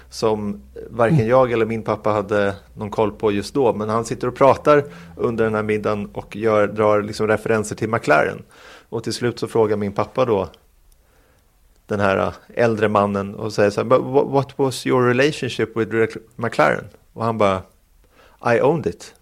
som 0.10 0.62
varken 0.89 1.17
mm. 1.17 1.29
jag 1.29 1.51
eller 1.51 1.65
min 1.65 1.84
pappa 1.84 2.10
hade 2.10 2.55
någon 2.74 2.89
koll 2.89 3.12
på 3.12 3.31
just 3.31 3.53
då. 3.53 3.74
Men 3.74 3.89
han 3.89 4.05
sitter 4.05 4.27
och 4.27 4.36
pratar 4.36 4.84
under 5.17 5.43
den 5.43 5.55
här 5.55 5.63
middagen 5.63 6.10
och 6.13 6.36
gör, 6.36 6.67
drar 6.67 7.01
liksom 7.01 7.27
referenser 7.27 7.75
till 7.75 7.89
McLaren. 7.89 8.43
Och 8.89 9.03
till 9.03 9.13
slut 9.13 9.39
så 9.39 9.48
frågar 9.48 9.77
min 9.77 9.91
pappa 9.91 10.25
då 10.25 10.50
den 11.88 12.00
här 12.00 12.34
äldre 12.53 12.89
mannen 12.89 13.36
och 13.36 13.53
säger 13.53 13.69
så 13.69 13.81
här, 13.81 13.88
what 14.31 14.60
was 14.60 14.88
your 14.88 15.08
relationship 15.08 15.77
with 15.77 16.17
McLaren? 16.36 16.86
Och 17.13 17.25
han 17.25 17.38
bara, 17.38 17.62
i 18.46 18.62
owned 18.62 18.88
it. 18.88 19.15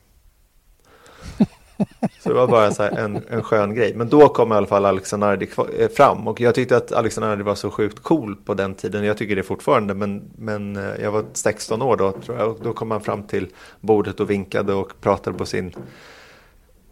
Så 2.19 2.29
det 2.29 2.35
var 2.35 2.47
bara 2.47 2.71
så 2.71 2.83
en, 2.83 3.23
en 3.29 3.43
skön 3.43 3.75
grej. 3.75 3.93
Men 3.95 4.09
då 4.09 4.29
kom 4.29 4.51
i 4.51 4.55
alla 4.55 4.67
fall 4.67 4.85
Alexanardi 4.85 5.49
eh, 5.79 5.89
fram. 5.89 6.27
Och 6.27 6.41
jag 6.41 6.55
tyckte 6.55 6.77
att 6.77 6.91
Alexanardi 6.91 7.43
var 7.43 7.55
så 7.55 7.71
sjukt 7.71 7.99
cool 7.99 8.35
på 8.35 8.53
den 8.53 8.75
tiden. 8.75 9.03
Jag 9.03 9.17
tycker 9.17 9.35
det 9.35 9.43
fortfarande. 9.43 9.93
Men, 9.93 10.31
men 10.37 10.75
eh, 10.75 11.01
jag 11.01 11.11
var 11.11 11.25
16 11.33 11.81
år 11.81 11.97
då 11.97 12.11
tror 12.11 12.37
jag. 12.37 12.49
Och 12.49 12.59
då 12.63 12.73
kom 12.73 12.91
han 12.91 13.01
fram 13.01 13.23
till 13.23 13.47
bordet 13.79 14.19
och 14.19 14.29
vinkade 14.29 14.73
och 14.73 15.01
pratade 15.01 15.37
på 15.37 15.45
sin 15.45 15.73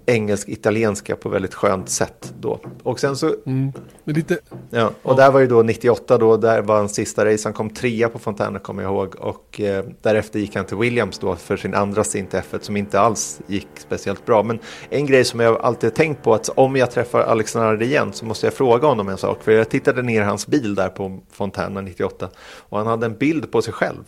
engelsk-italienska 0.06 1.16
på 1.16 1.30
väldigt 1.30 1.54
skönt 1.54 1.90
sätt 1.90 2.34
då. 2.40 2.60
Och 2.84 3.00
sen 3.00 3.16
så... 3.16 3.36
Mm, 3.46 3.72
lite... 4.04 4.38
Ja, 4.70 4.92
och 5.02 5.12
ja. 5.12 5.16
där 5.16 5.32
var 5.32 5.40
ju 5.40 5.48
då 5.48 5.64
98 5.64 6.18
då, 6.18 6.38
där 6.38 6.62
var 6.62 6.78
hans 6.78 6.96
sista 6.96 7.26
race. 7.26 7.48
Han 7.48 7.54
kom 7.54 7.70
trea 7.70 8.10
på 8.10 8.20
Fontana 8.20 8.60
kommer 8.60 8.84
jag 8.84 8.92
ihåg. 8.92 9.16
Och 9.16 9.62
eh, 9.62 9.86
därefter 10.02 10.40
gick 10.40 10.56
han 10.56 10.66
till 10.66 10.78
Williams 10.78 11.20
då 11.20 11.36
för 11.36 11.58
sin 11.58 11.74
andra 11.74 12.04
stint 12.04 12.34
F1 12.34 12.60
som 12.62 12.78
inte 12.78 13.00
alls 13.00 13.42
gick 13.48 13.68
speciellt 13.78 14.26
bra. 14.26 14.44
Men 14.44 14.60
en 14.90 15.06
grej 15.06 15.24
som 15.24 15.40
jag 15.40 15.62
alltid 15.62 15.96
tänkt 15.96 16.24
på 16.24 16.34
att 16.34 16.50
om 16.50 16.76
jag 16.76 16.92
träffar 16.92 17.20
Alexander 17.20 17.82
igen 17.82 18.14
så 18.14 18.26
måste 18.26 18.46
jag 18.46 18.54
fråga 18.54 18.88
honom 18.88 19.10
en 19.10 19.18
sak. 19.18 19.44
För 19.44 19.52
jag 19.52 19.70
tittade 19.70 20.02
ner 20.02 20.22
hans 20.22 20.48
bil 20.48 20.76
där 20.76 20.90
på 20.90 21.20
Fontana 21.32 21.82
98 21.82 22.30
och 22.60 22.78
han 22.78 22.88
hade 22.88 23.06
en 23.06 23.18
bild 23.18 23.52
på 23.52 23.62
sig 23.62 23.74
själv 23.74 24.04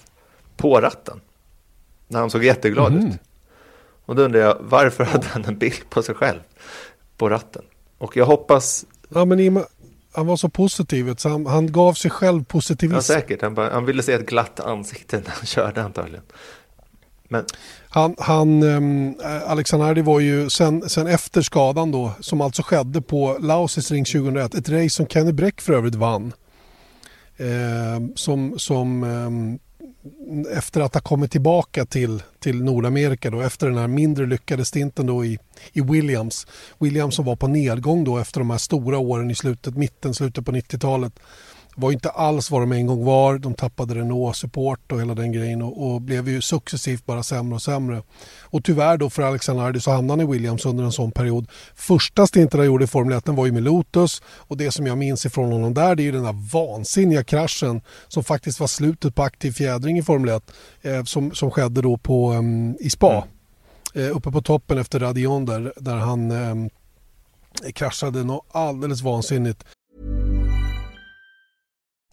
på 0.57 0.81
ratten. 0.81 1.21
När 2.07 2.19
han 2.19 2.29
såg 2.29 2.43
jätteglad 2.43 2.91
mm. 2.93 3.07
ut. 3.07 3.19
Och 4.07 4.15
då 4.15 4.21
undrar 4.23 4.39
jag, 4.39 4.57
varför 4.59 5.03
hade 5.03 5.27
han 5.27 5.45
en 5.45 5.57
bild 5.57 5.89
på 5.89 6.01
sig 6.01 6.15
själv 6.15 6.39
på 7.17 7.29
ratten? 7.29 7.61
Och 7.97 8.17
jag 8.17 8.25
hoppas... 8.25 8.85
Ja, 9.09 9.25
men 9.25 9.39
Ima, 9.39 9.63
han 10.13 10.27
var 10.27 10.37
så 10.37 10.49
positiv, 10.49 11.15
så 11.15 11.29
han, 11.29 11.45
han 11.45 11.71
gav 11.71 11.93
sig 11.93 12.11
själv 12.11 12.43
positivism. 12.43 12.95
Ja, 12.95 13.01
säkert. 13.01 13.41
Han, 13.41 13.53
bara, 13.53 13.73
han 13.73 13.85
ville 13.85 14.03
se 14.03 14.13
ett 14.13 14.25
glatt 14.25 14.59
ansikte 14.59 15.17
när 15.17 15.29
han 15.29 15.45
körde 15.45 15.83
antagligen. 15.83 16.23
Men... 17.27 17.45
Han, 17.89 18.15
han 18.19 18.63
um, 18.63 19.15
Alexander 19.45 20.01
var 20.01 20.19
ju 20.19 20.49
sen, 20.49 20.89
sen 20.89 21.07
efter 21.07 21.41
skadan 21.41 21.91
då, 21.91 22.11
som 22.19 22.41
alltså 22.41 22.63
skedde 22.63 23.01
på 23.01 23.37
Lausis 23.39 23.91
ring 23.91 24.05
2001, 24.05 24.55
ett 24.55 24.69
race 24.69 24.89
som 24.89 25.07
Kenny 25.07 25.31
Bräck 25.31 25.61
för 25.61 25.73
övrigt 25.73 25.95
vann. 25.95 26.33
Eh, 27.37 28.15
som 28.15 28.59
som 28.59 29.03
um, 29.03 29.59
efter 30.53 30.81
att 30.81 30.93
ha 30.93 31.01
kommit 31.01 31.31
tillbaka 31.31 31.85
till, 31.85 32.23
till 32.39 32.63
Nordamerika 32.63 33.29
då, 33.29 33.41
efter 33.41 33.67
den 33.67 33.77
här 33.77 33.87
mindre 33.87 34.25
lyckade 34.25 34.65
stinten 34.65 35.05
då 35.05 35.25
i, 35.25 35.39
i 35.73 35.81
Williams. 35.81 36.47
Williams 36.79 37.15
som 37.15 37.25
var 37.25 37.35
på 37.35 37.47
nedgång 37.47 38.03
då 38.03 38.17
efter 38.17 38.39
de 38.39 38.49
här 38.49 38.57
stora 38.57 38.97
åren 38.97 39.31
i 39.31 39.35
slutet, 39.35 39.77
mitten, 39.77 40.13
slutet 40.13 40.45
på 40.45 40.51
90-talet 40.51 41.19
var 41.79 41.91
inte 41.91 42.09
alls 42.09 42.51
vad 42.51 42.61
de 42.61 42.71
en 42.71 42.87
gång 42.87 43.05
var. 43.05 43.37
De 43.37 43.53
tappade 43.53 43.95
Renault-support 43.95 44.91
och 44.91 45.01
hela 45.01 45.15
den 45.15 45.31
grejen 45.31 45.61
och, 45.61 45.87
och, 45.87 46.01
blev 46.01 46.29
ju 46.29 46.41
successivt 46.41 47.05
bara 47.05 47.23
sämre 47.23 47.55
och 47.55 47.61
sämre. 47.61 48.01
Och 48.41 48.63
tyvärr 48.63 48.97
då 48.97 49.09
för 49.09 49.23
Alexander 49.23 49.63
Hardy 49.63 49.79
så 49.79 49.91
hamnade 49.91 50.21
han 50.21 50.29
i 50.29 50.33
Williams 50.33 50.65
under 50.65 50.83
en 50.83 50.91
sån 50.91 51.11
period. 51.11 51.47
Första 51.75 52.27
stinten 52.27 52.59
han 52.59 52.67
gjorde 52.67 52.83
i 52.83 52.87
Formel 52.87 53.17
1 53.17 53.27
var 53.27 53.45
ju 53.45 53.51
med 53.51 53.63
Lotus 53.63 54.21
och 54.25 54.57
det 54.57 54.71
som 54.71 54.87
jag 54.87 54.97
minns 54.97 55.25
ifrån 55.25 55.51
honom 55.51 55.73
där 55.73 55.95
det 55.95 56.01
är 56.01 56.05
ju 56.05 56.11
den 56.11 56.23
där 56.23 56.51
vansinniga 56.53 57.23
kraschen 57.23 57.81
som 58.07 58.23
faktiskt 58.23 58.59
var 58.59 58.67
slutet 58.67 59.15
på 59.15 59.23
aktiv 59.23 59.51
fjädring 59.51 59.97
i 59.97 60.03
Formel 60.03 60.29
1 60.29 60.51
eh, 60.81 61.03
som, 61.03 61.31
som 61.31 61.51
skedde 61.51 61.81
då 61.81 61.97
på, 61.97 62.33
um, 62.33 62.77
i 62.79 62.89
Spa. 62.89 63.11
Mm. 63.11 64.07
Eh, 64.09 64.17
uppe 64.17 64.31
på 64.31 64.41
toppen 64.41 64.77
efter 64.77 64.99
Radion 64.99 65.45
där, 65.45 65.73
där 65.77 65.95
han 65.95 66.31
eh, 66.31 67.71
kraschade 67.73 68.23
något 68.23 68.45
alldeles 68.51 69.01
vansinnigt. 69.01 69.63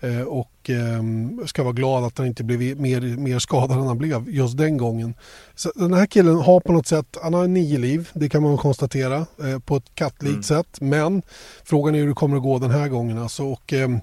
Eh, 0.00 0.20
och 0.20 0.70
eh, 0.70 1.02
ska 1.46 1.62
vara 1.62 1.72
glad 1.72 2.04
att 2.04 2.18
han 2.18 2.26
inte 2.26 2.44
blev 2.44 2.80
mer, 2.80 3.00
mer 3.00 3.38
skadad 3.38 3.78
än 3.78 3.86
han 3.86 3.98
blev 3.98 4.30
just 4.30 4.56
den 4.56 4.76
gången. 4.76 5.14
Så 5.54 5.72
den 5.74 5.94
här 5.94 6.06
killen 6.06 6.36
har 6.36 6.60
på 6.60 6.72
något 6.72 6.86
sätt, 6.86 7.16
han 7.22 7.34
har 7.34 7.46
nio 7.46 7.78
liv, 7.78 8.08
det 8.12 8.28
kan 8.28 8.42
man 8.42 8.56
konstatera 8.56 9.16
eh, 9.16 9.58
på 9.58 9.76
ett 9.76 9.94
kattlikt 9.94 10.32
mm. 10.32 10.42
sätt. 10.42 10.80
Men 10.80 11.22
frågan 11.64 11.94
är 11.94 11.98
hur 11.98 12.08
det 12.08 12.14
kommer 12.14 12.36
att 12.36 12.42
gå 12.42 12.58
den 12.58 12.70
här 12.70 12.88
gången. 12.88 13.18
Alltså, 13.18 13.44
och, 13.44 13.72
ehm, 13.72 14.00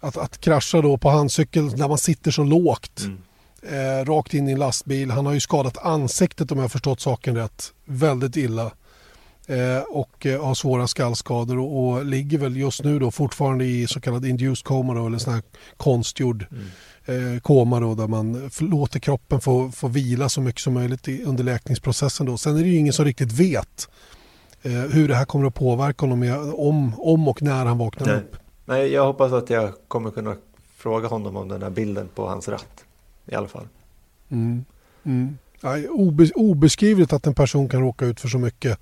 att, 0.00 0.16
att 0.16 0.40
krascha 0.40 0.80
då 0.80 0.98
på 0.98 1.10
handcykel 1.10 1.76
när 1.76 1.88
man 1.88 1.98
sitter 1.98 2.30
så 2.30 2.42
lågt. 2.42 3.00
Mm. 3.04 3.18
Eh, 3.62 4.04
rakt 4.04 4.34
in 4.34 4.48
i 4.48 4.52
en 4.52 4.58
lastbil. 4.58 5.10
Han 5.10 5.26
har 5.26 5.32
ju 5.32 5.40
skadat 5.40 5.78
ansiktet 5.78 6.52
om 6.52 6.58
jag 6.58 6.64
har 6.64 6.68
förstått 6.68 7.00
saken 7.00 7.36
rätt. 7.36 7.72
Väldigt 7.84 8.36
illa. 8.36 8.70
Eh, 9.48 9.82
och 9.82 10.26
eh, 10.26 10.44
har 10.44 10.54
svåra 10.54 10.86
skallskador 10.86 11.58
och, 11.58 11.88
och, 11.88 12.04
ligger 12.04 12.38
väl 12.38 12.56
just 12.56 12.84
nu 12.84 12.98
då 12.98 13.10
fortfarande 13.10 13.64
i 13.64 13.86
så 13.86 14.00
kallad 14.00 14.24
induced 14.24 14.64
coma 14.64 14.94
då, 14.94 15.06
eller 15.06 15.18
sån 15.18 15.34
här 15.34 15.42
konstgjord 15.76 16.46
mm. 16.50 17.34
eh, 17.34 17.40
koma 17.40 17.80
då, 17.80 17.94
där 17.94 18.06
man 18.06 18.50
låter 18.60 19.00
kroppen 19.00 19.40
få, 19.40 19.70
få 19.70 19.88
vila 19.88 20.28
så 20.28 20.40
mycket 20.40 20.60
som 20.60 20.74
möjligt 20.74 21.08
i, 21.08 21.22
under 21.22 21.44
läkningsprocessen. 21.44 22.26
Då. 22.26 22.38
Sen 22.38 22.56
är 22.56 22.62
det 22.62 22.68
ju 22.68 22.76
ingen 22.76 22.92
som 22.92 23.04
riktigt 23.04 23.32
vet 23.32 23.88
eh, 24.62 24.72
hur 24.72 25.08
det 25.08 25.14
här 25.14 25.24
kommer 25.24 25.46
att 25.46 25.54
påverka 25.54 26.06
honom 26.06 26.52
om, 26.56 27.00
om 27.00 27.28
och 27.28 27.42
när 27.42 27.64
han 27.64 27.78
vaknar 27.78 28.06
Nej. 28.06 28.16
upp. 28.16 28.36
Nej, 28.64 28.92
jag 28.92 29.06
hoppas 29.06 29.32
att 29.32 29.50
jag 29.50 29.72
kommer 29.88 30.10
kunna 30.10 30.36
fråga 30.76 31.08
honom 31.08 31.36
om 31.36 31.48
den 31.48 31.62
här 31.62 31.70
bilden 31.70 32.08
på 32.14 32.28
hans 32.28 32.48
ratt 32.48 32.84
i 33.26 33.34
alla 33.34 33.48
fall. 33.48 33.68
Mm. 34.28 34.64
Mm. 35.04 35.38
Ja, 35.60 35.76
obeskrivligt 36.34 37.12
att 37.12 37.26
en 37.26 37.34
person 37.34 37.68
kan 37.68 37.80
råka 37.80 38.06
ut 38.06 38.20
för 38.20 38.28
så 38.28 38.38
mycket 38.38 38.78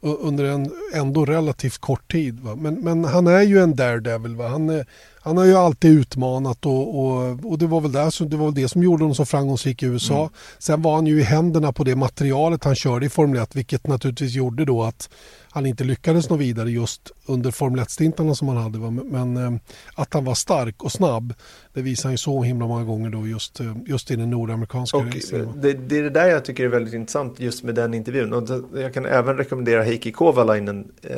under 0.00 0.44
en 0.44 0.72
ändå 0.94 1.24
relativt 1.24 1.78
kort 1.78 2.12
tid. 2.12 2.40
Va? 2.40 2.56
Men, 2.56 2.74
men 2.74 3.04
han 3.04 3.26
är 3.26 3.42
ju 3.42 3.58
en 3.58 3.76
daredevil. 3.76 4.36
Va? 4.36 4.48
Han, 4.48 4.70
är, 4.70 4.86
han 5.20 5.36
har 5.36 5.44
ju 5.44 5.54
alltid 5.54 5.90
utmanat 5.90 6.66
och, 6.66 6.98
och, 6.98 7.44
och 7.44 7.58
det, 7.58 7.66
var 7.66 7.80
väl 7.80 7.92
där, 7.92 8.28
det 8.28 8.36
var 8.36 8.44
väl 8.44 8.54
det 8.54 8.68
som 8.68 8.82
gjorde 8.82 9.04
honom 9.04 9.14
så 9.14 9.24
framgångsrik 9.24 9.82
i 9.82 9.86
USA. 9.86 10.18
Mm. 10.18 10.30
Sen 10.58 10.82
var 10.82 10.94
han 10.94 11.06
ju 11.06 11.20
i 11.20 11.22
händerna 11.22 11.72
på 11.72 11.84
det 11.84 11.96
materialet 11.96 12.64
han 12.64 12.74
körde 12.74 13.06
i 13.06 13.08
Formel 13.08 13.42
1 13.42 13.56
vilket 13.56 13.86
naturligtvis 13.86 14.34
gjorde 14.34 14.64
då 14.64 14.82
att 14.82 15.10
han 15.50 15.66
inte 15.66 15.84
lyckades 15.84 16.30
nå 16.30 16.36
vidare 16.36 16.70
just 16.70 17.12
under 17.26 17.50
Formel 17.50 17.80
1-stintarna 17.80 18.34
som 18.34 18.48
han 18.48 18.56
hade. 18.56 18.78
Men 18.90 19.36
eh, 19.36 19.60
att 19.94 20.14
han 20.14 20.24
var 20.24 20.34
stark 20.34 20.84
och 20.84 20.92
snabb 20.92 21.34
det 21.72 21.82
visar 21.82 22.04
han 22.04 22.12
ju 22.12 22.18
så 22.18 22.42
himla 22.42 22.66
många 22.66 22.84
gånger 22.84 23.10
då 23.10 23.26
just, 23.26 23.60
eh, 23.60 23.76
just 23.86 24.10
i 24.10 24.16
den 24.16 24.30
nordamerikanska 24.30 24.98
racingen. 24.98 25.60
Det, 25.60 25.72
det 25.72 25.98
är 25.98 26.02
det 26.02 26.10
där 26.10 26.26
jag 26.26 26.44
tycker 26.44 26.64
är 26.64 26.68
väldigt 26.68 26.94
intressant 26.94 27.40
just 27.40 27.64
med 27.64 27.74
den 27.74 27.94
intervjun. 27.94 28.32
Och 28.32 28.48
jag 28.74 28.94
kan 28.94 29.06
även 29.06 29.36
rekommendera 29.36 29.82
Heikki 29.82 30.12
Kovalainen 30.12 30.92
eh, 31.02 31.16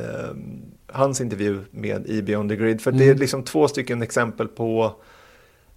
hans 0.92 1.20
intervju 1.20 1.60
med 1.70 2.06
i 2.06 2.22
Beyond 2.22 2.50
the 2.50 2.56
Grid. 2.56 2.80
För 2.80 2.90
mm. 2.90 2.98
det 2.98 3.10
är 3.10 3.14
liksom 3.14 3.42
två 3.42 3.68
stycken 3.68 4.02
exempel 4.02 4.48
på 4.48 4.94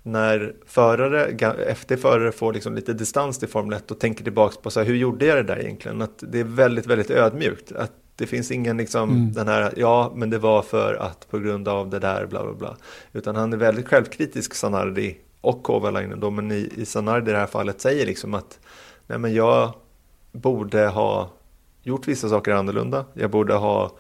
när 0.03 0.55
förare, 0.65 1.25
efter 1.67 1.97
förare 1.97 2.31
får 2.31 2.53
liksom 2.53 2.75
lite 2.75 2.93
distans 2.93 3.39
till 3.39 3.47
Formel 3.47 3.73
1 3.73 3.91
och 3.91 3.99
tänker 3.99 4.23
tillbaka 4.23 4.55
på 4.61 4.69
så 4.69 4.79
här, 4.79 4.87
hur 4.87 4.95
gjorde 4.95 5.25
jag 5.25 5.37
det 5.37 5.43
där 5.43 5.59
egentligen? 5.59 6.01
Att 6.01 6.23
det 6.27 6.39
är 6.39 6.43
väldigt, 6.43 6.85
väldigt 6.85 7.11
ödmjukt. 7.11 7.71
Att 7.71 7.91
det 8.15 8.27
finns 8.27 8.51
ingen 8.51 8.77
liksom 8.77 9.09
mm. 9.09 9.33
den 9.33 9.47
här, 9.47 9.73
ja 9.77 10.11
men 10.15 10.29
det 10.29 10.37
var 10.37 10.61
för 10.61 10.95
att 10.95 11.29
på 11.29 11.39
grund 11.39 11.67
av 11.67 11.89
det 11.89 11.99
där 11.99 12.25
bla 12.25 12.43
bla 12.43 12.53
bla. 12.53 12.77
Utan 13.13 13.35
han 13.35 13.53
är 13.53 13.57
väldigt 13.57 13.87
självkritisk 13.87 14.53
Sanardi 14.53 15.17
och 15.41 15.63
Kovalainen 15.63 16.19
då, 16.19 16.29
men 16.29 16.51
i, 16.51 16.69
i 16.77 16.85
Sanardi 16.85 17.29
i 17.29 17.33
det 17.33 17.39
här 17.39 17.47
fallet 17.47 17.81
säger 17.81 18.05
liksom 18.05 18.33
att 18.33 18.59
nej 19.07 19.17
men 19.17 19.33
jag 19.33 19.73
borde 20.31 20.87
ha 20.87 21.29
gjort 21.83 22.07
vissa 22.07 22.29
saker 22.29 22.51
annorlunda. 22.51 23.05
Jag 23.13 23.31
borde 23.31 23.53
ha 23.53 23.91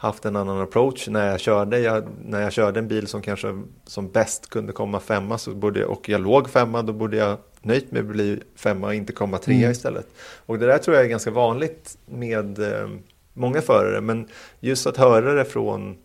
haft 0.00 0.24
en 0.24 0.36
annan 0.36 0.60
approach 0.60 1.08
när 1.08 1.30
jag 1.30 1.40
körde. 1.40 1.78
Jag, 1.78 2.04
när 2.24 2.40
jag 2.40 2.52
körde 2.52 2.80
en 2.80 2.88
bil 2.88 3.06
som 3.06 3.22
kanske 3.22 3.62
som 3.84 4.10
bäst 4.10 4.50
kunde 4.50 4.72
komma 4.72 5.00
femma 5.00 5.38
så 5.38 5.54
borde, 5.54 5.84
och 5.84 6.08
jag 6.08 6.20
låg 6.20 6.50
femma, 6.50 6.82
då 6.82 6.92
borde 6.92 7.16
jag 7.16 7.38
nöjt 7.62 7.92
med 7.92 8.00
att 8.00 8.06
bli 8.06 8.42
femma 8.56 8.86
och 8.86 8.94
inte 8.94 9.12
komma 9.12 9.38
trea 9.38 9.56
mm. 9.56 9.70
istället. 9.70 10.06
Och 10.46 10.58
det 10.58 10.66
där 10.66 10.78
tror 10.78 10.96
jag 10.96 11.04
är 11.04 11.08
ganska 11.08 11.30
vanligt 11.30 11.98
med 12.06 12.58
eh, 12.58 12.88
många 13.32 13.60
förare, 13.60 14.00
men 14.00 14.28
just 14.60 14.86
att 14.86 14.96
höra 14.96 15.34
det 15.34 15.44
från 15.44 15.96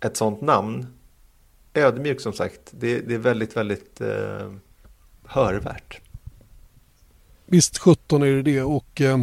ett 0.00 0.16
sånt 0.16 0.40
namn, 0.40 0.86
ödmjuk 1.74 2.20
som 2.20 2.32
sagt, 2.32 2.60
det, 2.70 3.00
det 3.00 3.14
är 3.14 3.18
väldigt, 3.18 3.56
väldigt 3.56 4.00
eh, 4.00 4.52
hörvärt. 5.24 6.00
Visst 7.46 7.78
17 7.78 8.22
är 8.22 8.26
det 8.26 8.42
det 8.42 8.62
och 8.62 9.00
eh, 9.00 9.18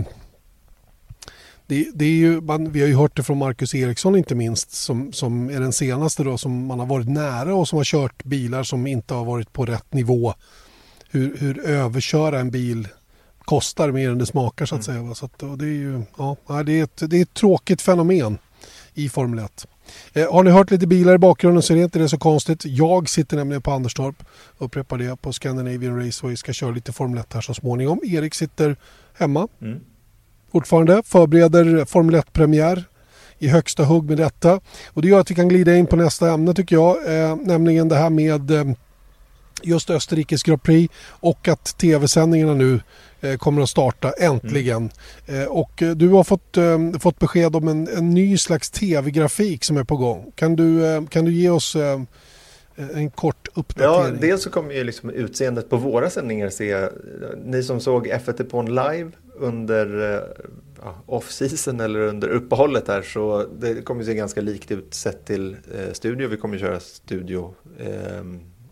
det, 1.68 1.88
det, 1.94 2.06
är 2.06 2.10
ju, 2.10 2.42
man, 2.42 2.72
vi 2.72 2.82
har 2.82 2.88
ju 2.88 2.96
hört 2.96 3.16
det 3.16 3.24
från 3.24 3.38
Marcus 3.38 3.76
Eriksson 3.76 4.16
inte 4.16 4.36
minst 4.36 4.72
som, 4.72 5.14
som 5.14 5.50
är 5.50 5.60
den 5.60 5.74
senaste 5.74 6.24
då 6.24 6.38
som 6.38 6.66
man 6.66 6.80
har 6.80 6.86
varit 6.86 7.10
nära 7.10 7.56
och 7.56 7.68
som 7.68 7.78
har 7.78 7.84
kört 7.84 8.24
bilar 8.24 8.64
som 8.64 8.88
inte 8.88 9.14
har 9.14 9.26
varit 9.26 9.54
på 9.54 9.66
rätt 9.66 9.94
nivå. 9.94 10.34
Hur, 11.10 11.38
hur 11.38 11.66
överköra 11.66 12.40
en 12.40 12.52
bil 12.52 12.88
kostar 13.40 13.92
mer 13.92 14.10
än 14.10 14.18
det 14.18 14.26
smakar 14.26 14.66
så 14.66 14.76
att 14.76 14.88
mm. 14.88 15.04
säga. 15.04 15.16
Så 15.16 15.26
att, 15.26 15.60
det 15.60 15.66
är 15.66 15.70
ju 15.70 16.02
ja, 16.18 16.64
det 16.66 16.80
är, 16.80 16.84
ett, 16.84 17.02
det 17.10 17.18
är 17.18 17.22
ett 17.22 17.34
tråkigt 17.34 17.82
fenomen 17.82 18.38
i 18.94 19.10
Formel 19.10 19.46
1. 19.46 19.68
Eh, 20.14 20.34
har 20.34 20.44
ni 20.44 20.52
hört 20.52 20.72
lite 20.72 20.88
bilar 20.88 21.16
i 21.16 21.18
bakgrunden 21.18 21.64
så 21.64 21.74
är 21.74 21.78
det 21.78 21.84
inte 21.84 22.00
det 22.00 22.10
så 22.10 22.18
konstigt. 22.18 22.66
Jag 22.66 23.10
sitter 23.10 23.38
nämligen 23.38 23.62
på 23.62 23.72
Anderstorp, 23.72 24.24
upprepar 24.58 24.98
det, 24.98 25.22
på 25.22 25.34
Scandinavian 25.34 26.06
Raceway. 26.06 26.36
Ska 26.36 26.54
köra 26.54 26.72
lite 26.72 26.92
Formel 26.94 27.20
1 27.20 27.34
här 27.34 27.42
så 27.42 27.54
småningom. 27.54 28.02
Erik 28.04 28.34
sitter 28.34 28.76
hemma. 29.14 29.48
Mm 29.62 29.80
fortfarande. 30.52 31.02
Förbereder 31.06 31.86
Formel 31.86 32.16
1-premiär 32.16 32.84
i 33.40 33.48
högsta 33.48 33.84
hugg 33.84 34.10
med 34.10 34.18
detta. 34.18 34.60
Och 34.94 35.02
det 35.02 35.08
gör 35.08 35.20
att 35.20 35.32
vi 35.32 35.36
kan 35.36 35.50
glida 35.50 35.76
in 35.76 35.88
på 35.88 35.96
nästa 35.96 36.30
ämne 36.30 36.54
tycker 36.54 36.76
jag. 36.76 36.98
Eh, 37.16 37.36
nämligen 37.36 37.90
det 37.90 37.96
här 37.96 38.10
med 38.10 38.52
eh, 38.52 38.66
just 39.64 39.90
Österrikes 39.90 40.44
Grand 40.44 40.64
Prix 40.64 40.94
och 41.10 41.48
att 41.48 41.78
tv-sändningarna 41.78 42.54
nu 42.54 42.80
eh, 43.22 43.38
kommer 43.38 43.62
att 43.62 43.70
starta 43.70 44.12
äntligen. 44.12 44.90
Mm. 45.28 45.42
Eh, 45.42 45.48
och 45.48 45.84
eh, 45.84 45.92
du 45.92 46.10
har 46.10 46.24
fått, 46.24 46.58
eh, 46.58 47.00
fått 47.00 47.20
besked 47.20 47.56
om 47.56 47.68
en, 47.68 47.88
en 47.88 48.14
ny 48.14 48.38
slags 48.38 48.70
tv-grafik 48.70 49.64
som 49.64 49.78
är 49.78 49.84
på 49.84 49.98
gång. 49.98 50.32
Kan 50.36 50.56
du, 50.56 51.06
kan 51.10 51.26
du 51.26 51.32
ge 51.32 51.50
oss 51.50 51.76
en 52.94 53.10
kort 53.10 53.48
uppdatering? 53.54 54.16
Ja, 54.16 54.22
dels 54.22 54.44
så 54.44 54.50
kommer 54.50 54.74
ju 54.74 54.84
liksom 54.84 55.10
utseendet 55.10 55.70
på 55.70 55.78
våra 55.78 56.10
sändningar 56.10 56.50
se, 56.50 56.88
ni 57.46 57.64
som 57.64 57.80
såg 57.80 58.08
F1 58.08 58.44
på 58.44 58.62
live 58.62 59.12
under 59.38 60.16
eh, 60.16 60.22
ja, 60.82 60.96
off-season 61.06 61.80
eller 61.80 62.00
under 62.00 62.28
uppehållet 62.28 62.88
här 62.88 63.02
så 63.02 63.46
det 63.60 63.82
kommer 63.82 64.04
se 64.04 64.14
ganska 64.14 64.42
likt 64.42 64.72
ut 64.72 64.94
sett 64.94 65.26
till 65.26 65.58
eh, 65.74 65.94
studio. 65.94 66.28
Vi 66.28 66.38
kommer 66.38 66.58
köra 66.58 66.80
studio 66.80 67.54
eh, 67.80 68.24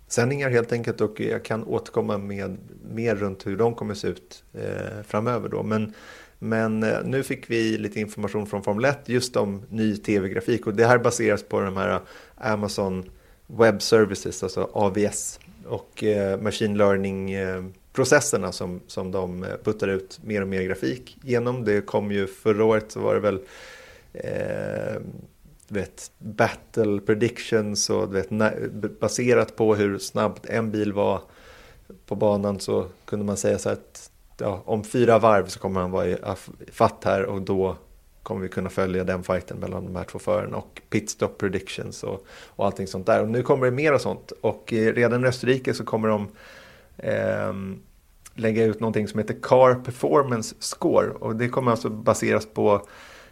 sändningar 0.07 0.49
helt 0.49 0.71
enkelt 0.71 1.01
och 1.01 1.19
jag 1.19 1.45
kan 1.45 1.63
återkomma 1.63 2.17
med 2.17 2.57
mer 2.91 3.15
runt 3.15 3.47
hur 3.47 3.57
de 3.57 3.75
kommer 3.75 3.93
se 3.93 4.07
ut 4.07 4.43
eh, 4.53 5.03
framöver 5.07 5.49
då. 5.49 5.63
Men, 5.63 5.93
men 6.39 6.83
eh, 6.83 7.03
nu 7.03 7.23
fick 7.23 7.49
vi 7.49 7.77
lite 7.77 7.99
information 7.99 8.47
från 8.47 8.63
Formel 8.63 8.85
1 8.85 9.09
just 9.09 9.35
om 9.35 9.61
ny 9.69 9.97
tv-grafik 9.97 10.67
och 10.67 10.73
det 10.73 10.85
här 10.85 10.97
baseras 10.97 11.43
på 11.43 11.61
de 11.61 11.77
här 11.77 11.89
eh, 11.89 12.01
Amazon 12.51 13.09
Web 13.47 13.81
Services, 13.81 14.43
alltså 14.43 14.69
AVS 14.73 15.39
och 15.65 16.03
eh, 16.03 16.39
Machine 16.39 16.77
Learning 16.77 17.31
eh, 17.31 17.63
processerna 17.95 18.51
som, 18.51 18.81
som 18.87 19.11
de 19.11 19.43
eh, 19.43 19.49
puttar 19.63 19.87
ut 19.87 20.19
mer 20.23 20.41
och 20.41 20.47
mer 20.47 20.63
grafik 20.63 21.17
genom. 21.23 21.65
Det 21.65 21.81
kom 21.81 22.11
ju 22.11 22.27
förra 22.27 22.63
året 22.63 22.91
så 22.91 22.99
var 22.99 23.13
det 23.13 23.19
väl 23.19 23.39
eh, 24.13 25.01
vet, 25.67 26.11
battle 26.17 26.99
predictions 27.05 27.89
och 27.89 28.15
vet, 28.15 28.29
baserat 28.99 29.55
på 29.55 29.75
hur 29.75 29.97
snabbt 29.97 30.45
en 30.45 30.71
bil 30.71 30.93
var 30.93 31.21
på 32.05 32.15
banan 32.15 32.59
så 32.59 32.85
kunde 33.05 33.25
man 33.25 33.37
säga 33.37 33.59
så 33.59 33.69
att 33.69 34.11
ja, 34.37 34.61
om 34.65 34.83
fyra 34.83 35.19
varv 35.19 35.47
så 35.47 35.59
kommer 35.59 35.81
han 35.81 35.91
vara 35.91 36.07
i 36.07 36.17
fatt 36.71 37.03
här 37.03 37.25
och 37.25 37.41
då 37.41 37.77
kommer 38.23 38.41
vi 38.41 38.49
kunna 38.49 38.69
följa 38.69 39.03
den 39.03 39.23
fighten 39.23 39.57
mellan 39.57 39.85
de 39.85 39.95
här 39.95 40.03
två 40.03 40.19
förarna 40.19 40.57
och 40.57 40.81
pitstop 40.89 41.37
predictions 41.37 42.03
och, 42.03 42.25
och 42.45 42.65
allting 42.65 42.87
sånt 42.87 43.05
där. 43.05 43.21
Och 43.21 43.29
nu 43.29 43.43
kommer 43.43 43.65
det 43.65 43.71
mer 43.71 43.93
och 43.93 44.01
sånt 44.01 44.31
och 44.31 44.73
eh, 44.73 44.93
redan 44.93 45.25
i 45.25 45.27
Österrike 45.27 45.73
så 45.73 45.83
kommer 45.83 46.07
de 46.07 46.27
eh, 46.97 47.53
lägga 48.35 48.65
ut 48.65 48.79
någonting 48.79 49.07
som 49.07 49.19
heter 49.19 49.35
Car 49.41 49.75
Performance 49.75 50.55
Score. 50.59 51.09
Och 51.09 51.35
det 51.35 51.49
kommer 51.49 51.71
alltså 51.71 51.89
baseras 51.89 52.45
på 52.45 52.87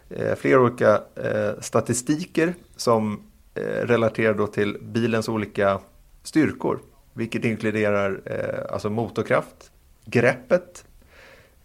eh, 0.09 0.35
flera 0.35 0.61
olika 0.61 1.01
eh, 1.15 1.59
statistiker 1.61 2.53
som 2.75 3.23
eh, 3.55 3.61
relaterar 3.63 4.33
då 4.33 4.47
till 4.47 4.77
bilens 4.81 5.29
olika 5.29 5.79
styrkor. 6.23 6.79
Vilket 7.13 7.45
inkluderar 7.45 8.21
eh, 8.25 8.73
alltså 8.73 8.89
motorkraft, 8.89 9.71
greppet, 10.05 10.85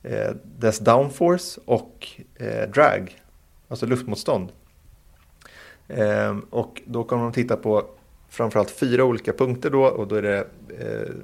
eh, 0.03 0.31
dess 0.59 0.79
downforce 0.79 1.61
och 1.65 2.07
eh, 2.35 2.71
drag, 2.71 3.23
alltså 3.69 3.87
luftmotstånd. 3.87 4.53
Ehm, 5.89 6.41
och 6.41 6.83
då 6.87 7.05
kommer 7.05 7.23
de 7.23 7.33
titta 7.33 7.57
på 7.57 7.85
framförallt 8.29 8.71
fyra 8.71 9.05
olika 9.05 9.33
punkter 9.33 9.71
då 9.71 9.85
och 9.85 10.09
då 10.09 10.15
är 10.15 10.23
det 10.23 10.47
eh, 10.79 11.15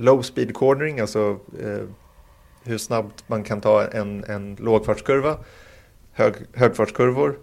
low 0.00 0.22
speed 0.22 0.54
cornering, 0.54 1.00
alltså 1.00 1.38
eh, 1.62 1.82
hur 2.64 2.78
snabbt 2.78 3.28
man 3.28 3.44
kan 3.44 3.60
ta 3.60 3.86
en, 3.86 4.24
en 4.24 4.56
lågfartskurva, 4.60 5.36
hög, 6.12 6.34
högfartskurvor, 6.52 7.38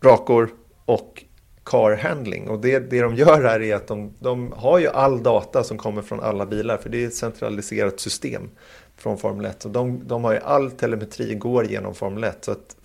rakor 0.00 0.50
och 0.84 1.24
car 1.64 1.96
handling. 1.96 2.48
Och 2.48 2.60
det, 2.60 2.78
det 2.78 3.02
de 3.02 3.14
gör 3.14 3.44
här 3.44 3.62
är 3.62 3.74
att 3.74 3.86
de, 3.86 4.14
de 4.18 4.52
har 4.52 4.78
ju 4.78 4.88
all 4.88 5.22
data 5.22 5.64
som 5.64 5.78
kommer 5.78 6.02
från 6.02 6.20
alla 6.20 6.46
bilar, 6.46 6.76
för 6.76 6.90
det 6.90 7.02
är 7.02 7.06
ett 7.06 7.14
centraliserat 7.14 8.00
system 8.00 8.50
från 8.96 9.18
Formel 9.18 9.46
1. 9.46 9.62
Så 9.62 9.68
de, 9.68 10.08
de 10.08 10.24
har 10.24 10.32
ju 10.32 10.38
all 10.38 10.70
telemetri 10.70 11.34
går 11.34 11.64
genom 11.66 11.94
Formel 11.94 12.24
1. 12.24 12.44
Så 12.44 12.52
att 12.52 12.76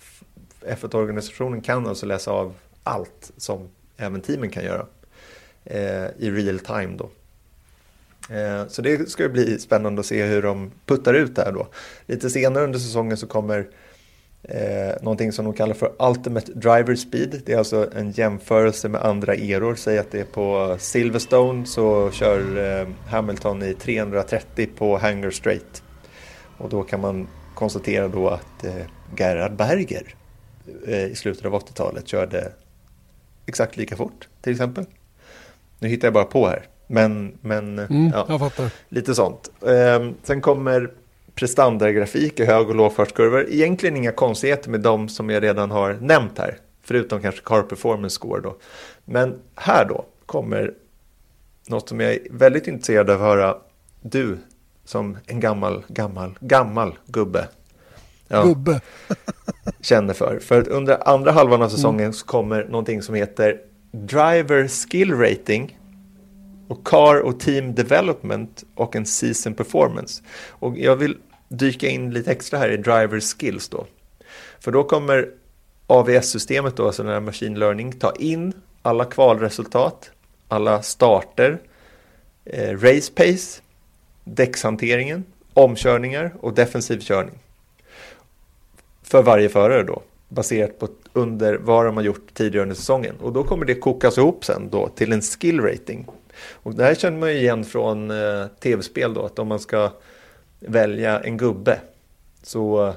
F1-organisationen 0.60 1.60
kan 1.60 1.86
alltså 1.86 2.06
läsa 2.06 2.30
av 2.30 2.54
allt 2.82 3.32
som 3.36 3.68
även 3.96 4.20
teamen 4.20 4.50
kan 4.50 4.64
göra 4.64 4.86
eh, 5.64 6.06
i 6.18 6.30
real 6.30 6.58
time 6.58 6.96
då. 6.98 7.08
Eh, 8.30 8.66
så 8.68 8.82
det 8.82 9.10
ska 9.10 9.28
bli 9.28 9.58
spännande 9.58 10.00
att 10.00 10.06
se 10.06 10.24
hur 10.24 10.42
de 10.42 10.70
puttar 10.86 11.14
ut 11.14 11.36
det 11.36 11.42
här 11.42 11.52
då. 11.52 11.68
Lite 12.06 12.30
senare 12.30 12.64
under 12.64 12.78
säsongen 12.78 13.16
så 13.16 13.26
kommer 13.26 13.66
eh, 14.42 15.02
någonting 15.02 15.32
som 15.32 15.44
de 15.44 15.54
kallar 15.54 15.74
för 15.74 15.92
Ultimate 15.98 16.52
Driver 16.52 16.94
Speed. 16.94 17.42
Det 17.46 17.52
är 17.52 17.58
alltså 17.58 17.90
en 17.96 18.10
jämförelse 18.10 18.88
med 18.88 19.02
andra 19.02 19.34
eror. 19.34 19.74
Säg 19.74 19.98
att 19.98 20.10
det 20.10 20.20
är 20.20 20.24
på 20.24 20.76
Silverstone 20.80 21.66
så 21.66 22.10
kör 22.10 22.40
eh, 22.80 22.88
Hamilton 23.06 23.62
i 23.62 23.74
330 23.74 24.68
på 24.76 24.98
Hanger 24.98 25.30
Straight. 25.30 25.82
Och 26.58 26.68
då 26.68 26.82
kan 26.82 27.00
man 27.00 27.28
konstatera 27.54 28.08
då 28.08 28.28
att 28.28 28.64
eh, 28.64 28.86
Gerhard 29.18 29.56
Berger 29.56 30.14
eh, 30.86 31.04
i 31.04 31.14
slutet 31.14 31.44
av 31.44 31.52
80-talet 31.52 32.08
körde 32.08 32.52
exakt 33.46 33.76
lika 33.76 33.96
fort 33.96 34.28
till 34.40 34.52
exempel. 34.52 34.84
Nu 35.78 35.88
hittar 35.88 36.06
jag 36.06 36.14
bara 36.14 36.24
på 36.24 36.46
här. 36.46 36.66
Men, 36.86 37.38
men 37.40 37.78
mm, 37.78 38.12
ja, 38.14 38.50
lite 38.88 39.14
sånt. 39.14 39.50
Eh, 39.62 40.10
sen 40.22 40.40
kommer 40.40 40.90
prestandagrafik 41.34 42.40
i 42.40 42.44
hög 42.44 42.68
och 42.68 42.74
lågfartskurvor. 42.74 43.46
Egentligen 43.50 43.96
inga 43.96 44.12
konstigheter 44.12 44.70
med 44.70 44.80
de 44.80 45.08
som 45.08 45.30
jag 45.30 45.42
redan 45.42 45.70
har 45.70 45.94
nämnt 45.94 46.38
här. 46.38 46.58
Förutom 46.82 47.22
kanske 47.22 47.40
car 47.40 47.62
performance 47.62 48.14
score 48.14 48.40
då. 48.40 48.56
Men 49.04 49.34
här 49.54 49.84
då 49.84 50.04
kommer 50.26 50.74
något 51.68 51.88
som 51.88 52.00
jag 52.00 52.12
är 52.12 52.18
väldigt 52.30 52.66
intresserad 52.66 53.10
av 53.10 53.16
att 53.16 53.22
höra 53.22 53.56
du 54.02 54.38
som 54.84 55.18
en 55.26 55.40
gammal, 55.40 55.84
gammal, 55.88 56.38
gammal 56.40 56.98
gubbe. 57.06 57.48
Ja, 58.28 58.44
gubbe. 58.44 58.80
känner 59.80 60.14
för. 60.14 60.38
För 60.38 60.68
under 60.68 61.08
andra 61.08 61.32
halvan 61.32 61.62
av 61.62 61.68
säsongen 61.68 62.00
mm. 62.00 62.12
så 62.12 62.26
kommer 62.26 62.64
någonting 62.64 63.02
som 63.02 63.14
heter 63.14 63.60
Driver 63.90 64.68
Skill 64.68 65.14
Rating 65.14 65.78
och 66.68 66.86
Car 66.86 67.20
och 67.20 67.40
Team 67.40 67.74
Development 67.74 68.64
och 68.74 68.96
en 68.96 69.06
Season 69.06 69.54
Performance. 69.54 70.22
Och 70.48 70.78
jag 70.78 70.96
vill 70.96 71.16
dyka 71.48 71.88
in 71.88 72.10
lite 72.10 72.32
extra 72.32 72.58
här 72.58 72.70
i 72.70 72.76
Driver 72.76 73.20
Skills 73.20 73.68
då. 73.68 73.86
För 74.60 74.72
då 74.72 74.84
kommer 74.84 75.30
AVS-systemet 75.86 76.76
då, 76.76 76.86
alltså 76.86 77.02
den 77.02 77.12
här 77.12 77.20
Machine 77.20 77.58
Learning, 77.58 77.92
ta 77.92 78.12
in 78.12 78.52
alla 78.82 79.04
kvalresultat, 79.04 80.10
alla 80.48 80.82
starter, 80.82 81.58
eh, 82.44 82.78
race 82.78 83.12
pace, 83.14 83.62
däckshanteringen, 84.24 85.24
omkörningar 85.54 86.34
och 86.40 86.54
defensiv 86.54 87.00
körning. 87.00 87.38
För 89.02 89.22
varje 89.22 89.48
förare 89.48 89.82
då, 89.82 90.02
baserat 90.28 90.78
på 90.78 90.88
under 91.12 91.54
vad 91.54 91.86
de 91.86 91.96
har 91.96 92.04
gjort 92.04 92.34
tidigare 92.34 92.62
under 92.62 92.76
säsongen. 92.76 93.16
Och 93.20 93.32
då 93.32 93.44
kommer 93.44 93.64
det 93.66 93.74
kokas 93.74 94.18
ihop 94.18 94.44
sen 94.44 94.68
då 94.70 94.88
till 94.88 95.12
en 95.12 95.22
skill 95.22 95.60
rating 95.60 96.06
och 96.52 96.74
det 96.74 96.84
här 96.84 96.94
känner 96.94 97.18
man 97.18 97.32
ju 97.32 97.38
igen 97.38 97.64
från 97.64 98.10
eh, 98.10 98.46
tv-spel 98.60 99.14
då, 99.14 99.26
att 99.26 99.38
om 99.38 99.48
man 99.48 99.60
ska 99.60 99.92
välja 100.60 101.20
en 101.20 101.36
gubbe 101.36 101.80
så 102.42 102.94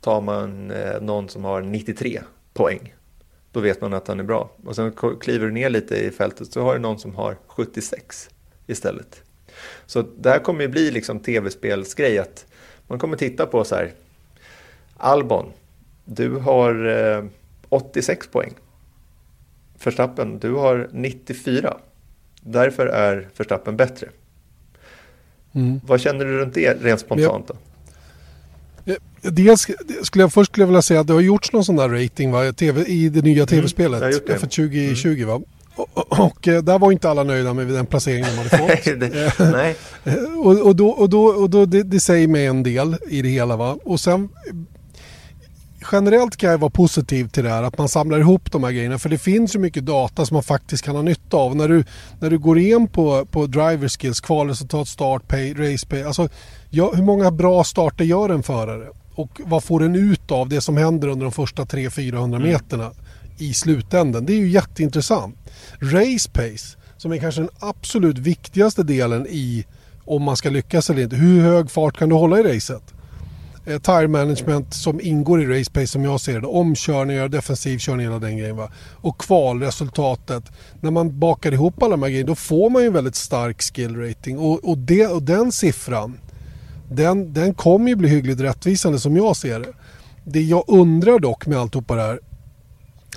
tar 0.00 0.20
man 0.20 0.70
eh, 0.70 1.00
någon 1.00 1.28
som 1.28 1.44
har 1.44 1.62
93 1.62 2.20
poäng. 2.54 2.94
Då 3.52 3.60
vet 3.60 3.80
man 3.80 3.94
att 3.94 4.08
han 4.08 4.20
är 4.20 4.24
bra. 4.24 4.50
Och 4.64 4.76
sen 4.76 4.92
kliver 5.20 5.46
du 5.46 5.52
ner 5.52 5.70
lite 5.70 5.96
i 5.96 6.10
fältet 6.10 6.52
så 6.52 6.62
har 6.62 6.74
du 6.74 6.80
någon 6.80 6.98
som 6.98 7.14
har 7.14 7.36
76 7.46 8.30
istället. 8.66 9.22
Så 9.86 10.02
det 10.02 10.30
här 10.30 10.38
kommer 10.38 10.62
ju 10.62 10.68
bli 10.68 10.90
liksom 10.90 11.20
tv-spelsgrej 11.20 12.18
att 12.18 12.46
man 12.86 12.98
kommer 12.98 13.16
titta 13.16 13.46
på 13.46 13.64
så 13.64 13.74
här 13.74 13.92
Albon, 14.96 15.52
du 16.04 16.36
har 16.36 16.86
eh, 16.86 17.24
86 17.68 18.28
poäng. 18.28 18.54
Förstappen, 19.78 20.38
du 20.38 20.52
har 20.52 20.88
94. 20.92 21.76
Därför 22.44 22.86
är 22.86 23.28
Förstappen 23.34 23.76
bättre. 23.76 24.08
Mm. 25.54 25.80
Vad 25.86 26.00
känner 26.00 26.24
du 26.24 26.38
runt 26.38 26.54
det 26.54 26.74
rent 26.82 27.00
spontant 27.00 27.48
då? 27.48 27.54
Dels 29.22 29.66
skulle 30.02 30.22
jag 30.22 30.32
först 30.32 30.50
skulle 30.50 30.62
jag 30.62 30.66
vilja 30.66 30.82
säga 30.82 31.00
att 31.00 31.06
det 31.06 31.12
har 31.12 31.20
gjorts 31.20 31.52
någon 31.52 31.64
sån 31.64 31.76
där 31.76 31.88
rating 31.88 32.32
va? 32.32 32.52
TV, 32.52 32.84
i 32.84 33.08
det 33.08 33.22
nya 33.22 33.34
mm, 33.34 33.46
tv-spelet. 33.46 34.02
Mm, 34.02 34.38
F1 34.38 34.38
2020 34.38 35.08
mm. 35.08 35.28
va? 35.28 35.40
Och, 35.74 36.20
och, 36.20 36.48
eh, 36.48 36.62
där 36.62 36.78
var 36.78 36.92
inte 36.92 37.10
alla 37.10 37.22
nöjda 37.22 37.54
med 37.54 37.68
den 37.68 37.86
placeringen 37.86 38.28
de 38.30 38.36
hade 38.36 38.50
fått. 38.50 39.38
Nej. 39.52 39.76
och, 40.44 40.66
och, 40.66 40.76
då, 40.76 40.88
och 40.88 41.08
då, 41.08 41.24
och 41.24 41.50
då 41.50 41.66
det, 41.66 41.82
det, 41.82 42.00
säger 42.00 42.28
mig 42.28 42.46
en 42.46 42.62
del 42.62 42.96
i 43.08 43.22
det 43.22 43.28
hela 43.28 43.56
va. 43.56 43.78
Och 43.84 44.00
sen 44.00 44.28
generellt 45.92 46.36
kan 46.36 46.50
jag 46.50 46.58
vara 46.58 46.70
positiv 46.70 47.28
till 47.28 47.44
det 47.44 47.50
här 47.50 47.62
att 47.62 47.78
man 47.78 47.88
samlar 47.88 48.18
ihop 48.18 48.52
de 48.52 48.64
här 48.64 48.70
grejerna 48.70 48.98
för 48.98 49.08
det 49.08 49.18
finns 49.18 49.54
ju 49.54 49.58
mycket 49.58 49.86
data 49.86 50.26
som 50.26 50.34
man 50.34 50.42
faktiskt 50.42 50.84
kan 50.84 50.94
ha 50.94 51.02
nytta 51.02 51.36
av. 51.36 51.56
När 51.56 51.68
du, 51.68 51.84
när 52.20 52.30
du 52.30 52.38
går 52.38 52.58
in 52.58 52.88
på, 52.88 53.26
på 53.26 53.46
driver 53.46 53.88
skills, 53.88 54.20
kvalresultat, 54.20 54.88
start, 54.88 55.28
pay, 55.28 55.54
race 55.54 55.86
pay. 55.86 56.02
Alltså, 56.02 56.28
ja, 56.70 56.92
hur 56.94 57.02
många 57.02 57.30
bra 57.30 57.64
starter 57.64 58.04
gör 58.04 58.28
en 58.28 58.42
förare? 58.42 58.88
Och 59.14 59.40
vad 59.44 59.64
får 59.64 59.80
den 59.80 59.94
ut 59.94 60.30
av 60.30 60.48
det 60.48 60.60
som 60.60 60.76
händer 60.76 61.08
under 61.08 61.24
de 61.24 61.32
första 61.32 61.64
300-400 61.64 62.24
mm. 62.24 62.42
meterna 62.42 62.84
mm. 62.84 62.96
i 63.38 63.54
slutändan? 63.54 64.26
Det 64.26 64.32
är 64.32 64.38
ju 64.38 64.48
jätteintressant. 64.48 65.36
Race 65.80 66.30
pace, 66.32 66.78
som 66.96 67.12
är 67.12 67.18
kanske 67.18 67.40
den 67.40 67.50
absolut 67.58 68.18
viktigaste 68.18 68.82
delen 68.82 69.26
i 69.30 69.66
om 70.04 70.22
man 70.22 70.36
ska 70.36 70.50
lyckas 70.50 70.90
eller 70.90 71.02
inte. 71.02 71.16
Hur 71.16 71.42
hög 71.42 71.70
fart 71.70 71.98
kan 71.98 72.08
du 72.08 72.14
hålla 72.14 72.40
i 72.40 72.42
racet? 72.42 72.82
Eh, 73.66 73.78
tire 73.78 74.08
management 74.08 74.74
som 74.74 75.00
ingår 75.00 75.42
i 75.42 75.60
race 75.60 75.70
pace 75.70 75.86
som 75.86 76.04
jag 76.04 76.20
ser 76.20 76.40
det. 76.40 76.46
Omkörningar, 76.46 77.28
defensiv 77.28 77.78
körning, 77.78 78.06
hela 78.06 78.18
den 78.18 78.36
grejen. 78.36 78.56
Va? 78.56 78.70
Och 78.92 79.18
kvalresultatet. 79.18 80.44
När 80.80 80.90
man 80.90 81.18
bakar 81.18 81.52
ihop 81.52 81.82
alla 81.82 81.90
de 81.90 82.02
här 82.02 82.10
grejerna 82.10 82.28
då 82.28 82.34
får 82.34 82.70
man 82.70 82.82
ju 82.82 82.86
en 82.86 82.94
väldigt 82.94 83.16
stark 83.16 83.62
skill 83.62 83.96
rating. 83.96 84.38
Och, 84.38 84.64
och, 84.64 84.78
det, 84.78 85.06
och 85.06 85.22
den 85.22 85.52
siffran 85.52 86.18
den, 86.90 87.32
den 87.32 87.54
kommer 87.54 87.88
ju 87.88 87.96
bli 87.96 88.08
hyggligt 88.08 88.40
rättvisande 88.40 88.98
som 88.98 89.16
jag 89.16 89.36
ser 89.36 89.60
det. 89.60 89.72
Det 90.24 90.42
jag 90.42 90.64
undrar 90.66 91.18
dock 91.18 91.46
med 91.46 91.58
alltihopa 91.58 91.94
det 91.94 92.02
här 92.02 92.20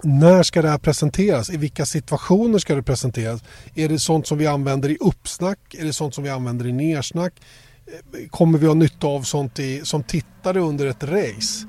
när 0.04 0.44
ska 0.44 0.62
det 0.62 0.70
här 0.70 0.78
presenteras? 0.78 1.50
I 1.50 1.58
vilka 1.58 1.86
situationer 1.86 2.60
ska 2.60 2.76
det 2.76 2.84
presenteras? 2.84 3.44
Är 3.76 3.90
det 3.90 4.00
sånt 4.00 4.28
som 4.28 4.38
vi 4.38 4.48
använder 4.48 4.90
i 4.90 4.98
uppsnack? 5.00 5.60
Är 5.78 5.86
det 5.86 5.94
sånt 5.94 6.16
som 6.16 6.24
vi 6.24 6.30
använder 6.30 6.68
i 6.68 6.72
nersnack? 6.72 7.34
Kommer 8.30 8.58
vi 8.58 8.68
ha 8.68 8.74
nytta 8.74 9.08
av 9.08 9.22
sånt 9.22 9.60
i, 9.60 9.82
som 9.84 10.04
tittare 10.04 10.60
under 10.60 10.86
ett 10.86 11.04
race? 11.04 11.68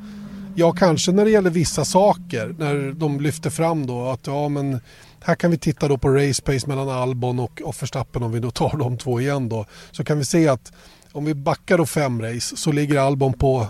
Ja, 0.54 0.72
kanske 0.72 1.12
när 1.12 1.24
det 1.24 1.30
gäller 1.30 1.50
vissa 1.50 1.84
saker. 1.84 2.54
När 2.58 2.92
de 2.92 3.20
lyfter 3.20 3.50
fram 3.50 3.86
då 3.86 4.08
att 4.08 4.26
ja, 4.26 4.48
men 4.48 4.80
här 5.20 5.34
kan 5.34 5.50
vi 5.50 5.58
titta 5.58 5.88
då 5.88 5.98
på 5.98 6.08
race 6.08 6.42
pace 6.42 6.66
mellan 6.66 6.88
Albon 6.88 7.38
och, 7.38 7.62
och 7.64 7.82
Verstappen 7.82 8.22
om 8.22 8.32
vi 8.32 8.40
då 8.40 8.50
tar 8.50 8.76
de 8.76 8.98
två 8.98 9.20
igen 9.20 9.48
då. 9.48 9.66
Så 9.90 10.04
kan 10.04 10.18
vi 10.18 10.24
se 10.24 10.48
att 10.48 10.72
om 11.12 11.24
vi 11.24 11.34
backar 11.34 11.78
då 11.78 11.86
fem 11.86 12.22
race 12.22 12.56
så 12.56 12.72
ligger 12.72 12.98
Albon 12.98 13.32
på 13.32 13.66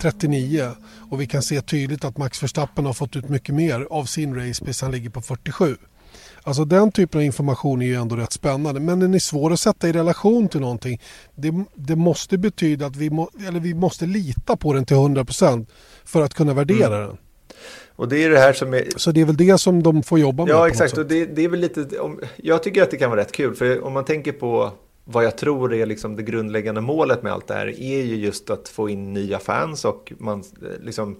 39 0.00 0.70
och 1.10 1.20
vi 1.20 1.26
kan 1.26 1.42
se 1.42 1.60
tydligt 1.60 2.04
att 2.04 2.18
Max 2.18 2.42
Verstappen 2.42 2.86
har 2.86 2.92
fått 2.92 3.16
ut 3.16 3.28
mycket 3.28 3.54
mer 3.54 3.86
av 3.90 4.04
sin 4.04 4.34
race 4.34 4.64
pace. 4.64 4.84
Han 4.84 4.92
ligger 4.92 5.10
på 5.10 5.22
47. 5.22 5.76
Alltså 6.46 6.64
den 6.64 6.92
typen 6.92 7.18
av 7.18 7.24
information 7.24 7.82
är 7.82 7.86
ju 7.86 7.94
ändå 7.94 8.16
rätt 8.16 8.32
spännande 8.32 8.80
men 8.80 9.00
den 9.00 9.14
är 9.14 9.18
svår 9.18 9.52
att 9.52 9.60
sätta 9.60 9.88
i 9.88 9.92
relation 9.92 10.48
till 10.48 10.60
någonting. 10.60 11.00
Det, 11.34 11.64
det 11.74 11.96
måste 11.96 12.38
betyda 12.38 12.86
att 12.86 12.96
vi, 12.96 13.10
må, 13.10 13.30
eller 13.48 13.60
vi 13.60 13.74
måste 13.74 14.06
lita 14.06 14.56
på 14.56 14.72
den 14.72 14.84
till 14.84 14.96
100% 14.96 15.66
för 16.04 16.22
att 16.22 16.34
kunna 16.34 16.54
värdera 16.54 16.96
mm. 16.96 17.08
den. 17.08 17.18
Och 17.96 18.08
det 18.08 18.24
är 18.24 18.30
det 18.30 18.38
här 18.38 18.52
som 18.52 18.74
är... 18.74 18.84
Så 18.96 19.12
det 19.12 19.20
är 19.20 19.24
väl 19.24 19.36
det 19.36 19.58
som 19.58 19.82
de 19.82 20.02
får 20.02 20.18
jobba 20.18 20.44
med? 20.44 20.52
Ja, 20.52 20.68
exakt. 20.68 20.98
Och 20.98 21.06
det, 21.06 21.26
det, 21.26 21.44
är 21.44 21.48
väl 21.48 21.60
lite... 21.60 21.98
Om, 21.98 22.20
jag 22.36 22.62
tycker 22.62 22.82
att 22.82 22.90
det 22.90 22.96
kan 22.96 23.10
vara 23.10 23.20
rätt 23.20 23.32
kul. 23.32 23.54
För 23.54 23.84
om 23.84 23.92
man 23.92 24.04
tänker 24.04 24.32
på 24.32 24.70
vad 25.04 25.24
jag 25.24 25.38
tror 25.38 25.74
är 25.74 25.86
liksom 25.86 26.16
det 26.16 26.22
grundläggande 26.22 26.80
målet 26.80 27.22
med 27.22 27.32
allt 27.32 27.46
det 27.46 27.54
här 27.54 27.66
är 27.80 28.02
ju 28.02 28.16
just 28.16 28.50
att 28.50 28.68
få 28.68 28.88
in 28.88 29.12
nya 29.12 29.38
fans 29.38 29.84
och 29.84 30.12
man 30.18 30.44
liksom 30.80 31.16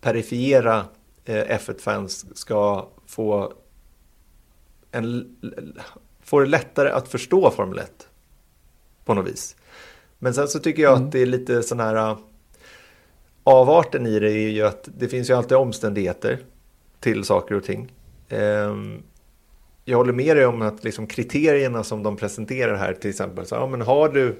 perifiera 0.00 0.84
eh, 1.24 1.34
F1-fans 1.34 2.26
ska 2.34 2.88
få 3.06 3.52
en, 4.94 5.36
får 6.22 6.40
det 6.40 6.48
lättare 6.48 6.90
att 6.90 7.08
förstå 7.08 7.50
Formel 7.50 7.78
1 7.78 8.08
på 9.04 9.14
något 9.14 9.26
vis. 9.26 9.56
Men 10.18 10.34
sen 10.34 10.48
så 10.48 10.58
tycker 10.58 10.82
jag 10.82 10.92
mm. 10.92 11.06
att 11.06 11.12
det 11.12 11.22
är 11.22 11.26
lite 11.26 11.62
sån 11.62 11.80
här 11.80 11.94
äh, 11.94 12.18
avarten 13.44 14.06
i 14.06 14.18
det 14.18 14.32
är 14.32 14.48
ju 14.48 14.62
att 14.62 14.88
det 14.98 15.08
finns 15.08 15.30
ju 15.30 15.34
alltid 15.34 15.56
omständigheter 15.56 16.38
till 17.00 17.24
saker 17.24 17.54
och 17.54 17.64
ting. 17.64 17.92
Ehm, 18.28 19.02
jag 19.84 19.98
håller 19.98 20.12
med 20.12 20.36
dig 20.36 20.46
om 20.46 20.62
att 20.62 20.84
liksom 20.84 21.06
kriterierna 21.06 21.84
som 21.84 22.02
de 22.02 22.16
presenterar 22.16 22.76
här 22.76 22.94
till 22.94 23.10
exempel, 23.10 23.46
så, 23.46 23.54
ja, 23.54 23.66
men 23.66 23.80
har 23.80 24.08
du 24.08 24.36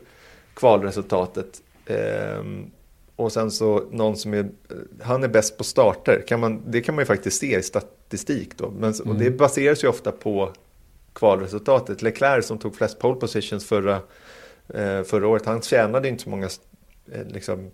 kvalresultatet 0.54 1.62
ehm, 1.86 2.70
och 3.16 3.32
sen 3.32 3.50
så 3.50 3.84
någon 3.90 4.16
som 4.16 4.34
är, 4.34 4.50
han 5.02 5.24
är 5.24 5.28
bäst 5.28 5.58
på 5.58 5.64
starter, 5.64 6.24
kan 6.28 6.40
man, 6.40 6.62
det 6.66 6.80
kan 6.80 6.94
man 6.94 7.02
ju 7.02 7.06
faktiskt 7.06 7.40
se 7.40 7.58
i 7.58 7.62
statistik 8.06 8.56
då. 8.56 8.70
Men, 8.70 8.92
mm. 8.92 9.08
Och 9.08 9.14
det 9.14 9.30
baseras 9.30 9.84
ju 9.84 9.88
ofta 9.88 10.12
på 10.12 10.52
kvalresultatet. 11.12 12.02
Leclerc 12.02 12.46
som 12.46 12.58
tog 12.58 12.76
flest 12.76 12.98
pole 12.98 13.20
positions 13.20 13.64
förra, 13.64 13.94
eh, 14.68 15.02
förra 15.02 15.28
året, 15.28 15.46
han 15.46 15.62
tjänade 15.62 16.08
inte 16.08 16.22
så 16.22 16.30
många 16.30 16.48
eh, 17.12 17.26
liksom, 17.28 17.70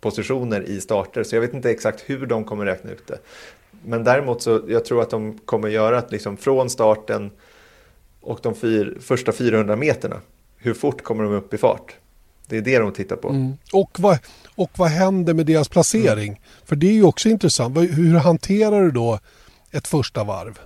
positioner 0.00 0.62
i 0.62 0.80
starter. 0.80 1.22
Så 1.22 1.36
jag 1.36 1.40
vet 1.40 1.54
inte 1.54 1.70
exakt 1.70 2.02
hur 2.06 2.26
de 2.26 2.44
kommer 2.44 2.64
räkna 2.64 2.90
ut 2.90 3.06
det. 3.06 3.18
Men 3.84 4.04
däremot 4.04 4.42
så 4.42 4.62
jag 4.68 4.84
tror 4.84 5.02
att 5.02 5.10
de 5.10 5.38
kommer 5.44 5.68
göra 5.68 5.98
att 5.98 6.12
liksom 6.12 6.36
från 6.36 6.70
starten 6.70 7.30
och 8.20 8.38
de 8.42 8.54
fyr, 8.54 8.98
första 9.00 9.32
400 9.32 9.76
meterna, 9.76 10.20
hur 10.56 10.74
fort 10.74 11.02
kommer 11.02 11.24
de 11.24 11.32
upp 11.32 11.54
i 11.54 11.58
fart? 11.58 11.94
Det 12.48 12.56
är 12.56 12.60
det 12.60 12.78
de 12.78 12.92
tittar 12.92 13.16
på. 13.16 13.28
Mm. 13.28 13.52
Och, 13.72 14.00
vad, 14.00 14.18
och 14.54 14.70
vad 14.76 14.88
händer 14.88 15.34
med 15.34 15.46
deras 15.46 15.68
placering? 15.68 16.28
Mm. 16.28 16.40
För 16.64 16.76
det 16.76 16.86
är 16.86 16.92
ju 16.92 17.04
också 17.04 17.28
intressant. 17.28 17.78
Hur 17.78 18.14
hanterar 18.14 18.82
du 18.82 18.90
då 18.90 19.18
ett 19.76 19.86
första 19.86 20.24
varv? 20.24 20.58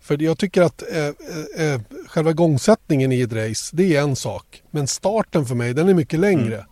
För 0.00 0.22
jag 0.22 0.38
tycker 0.38 0.62
att 0.62 0.82
eh, 0.92 0.98
eh, 0.98 1.72
eh, 1.72 1.80
själva 2.06 2.30
igångsättningen 2.30 3.12
i 3.12 3.20
ett 3.20 3.32
race, 3.32 3.76
det 3.76 3.96
är 3.96 4.02
en 4.02 4.16
sak. 4.16 4.62
Men 4.70 4.86
starten 4.86 5.46
för 5.46 5.54
mig, 5.54 5.74
den 5.74 5.88
är 5.88 5.94
mycket 5.94 6.20
längre. 6.20 6.54
Mm. 6.54 6.66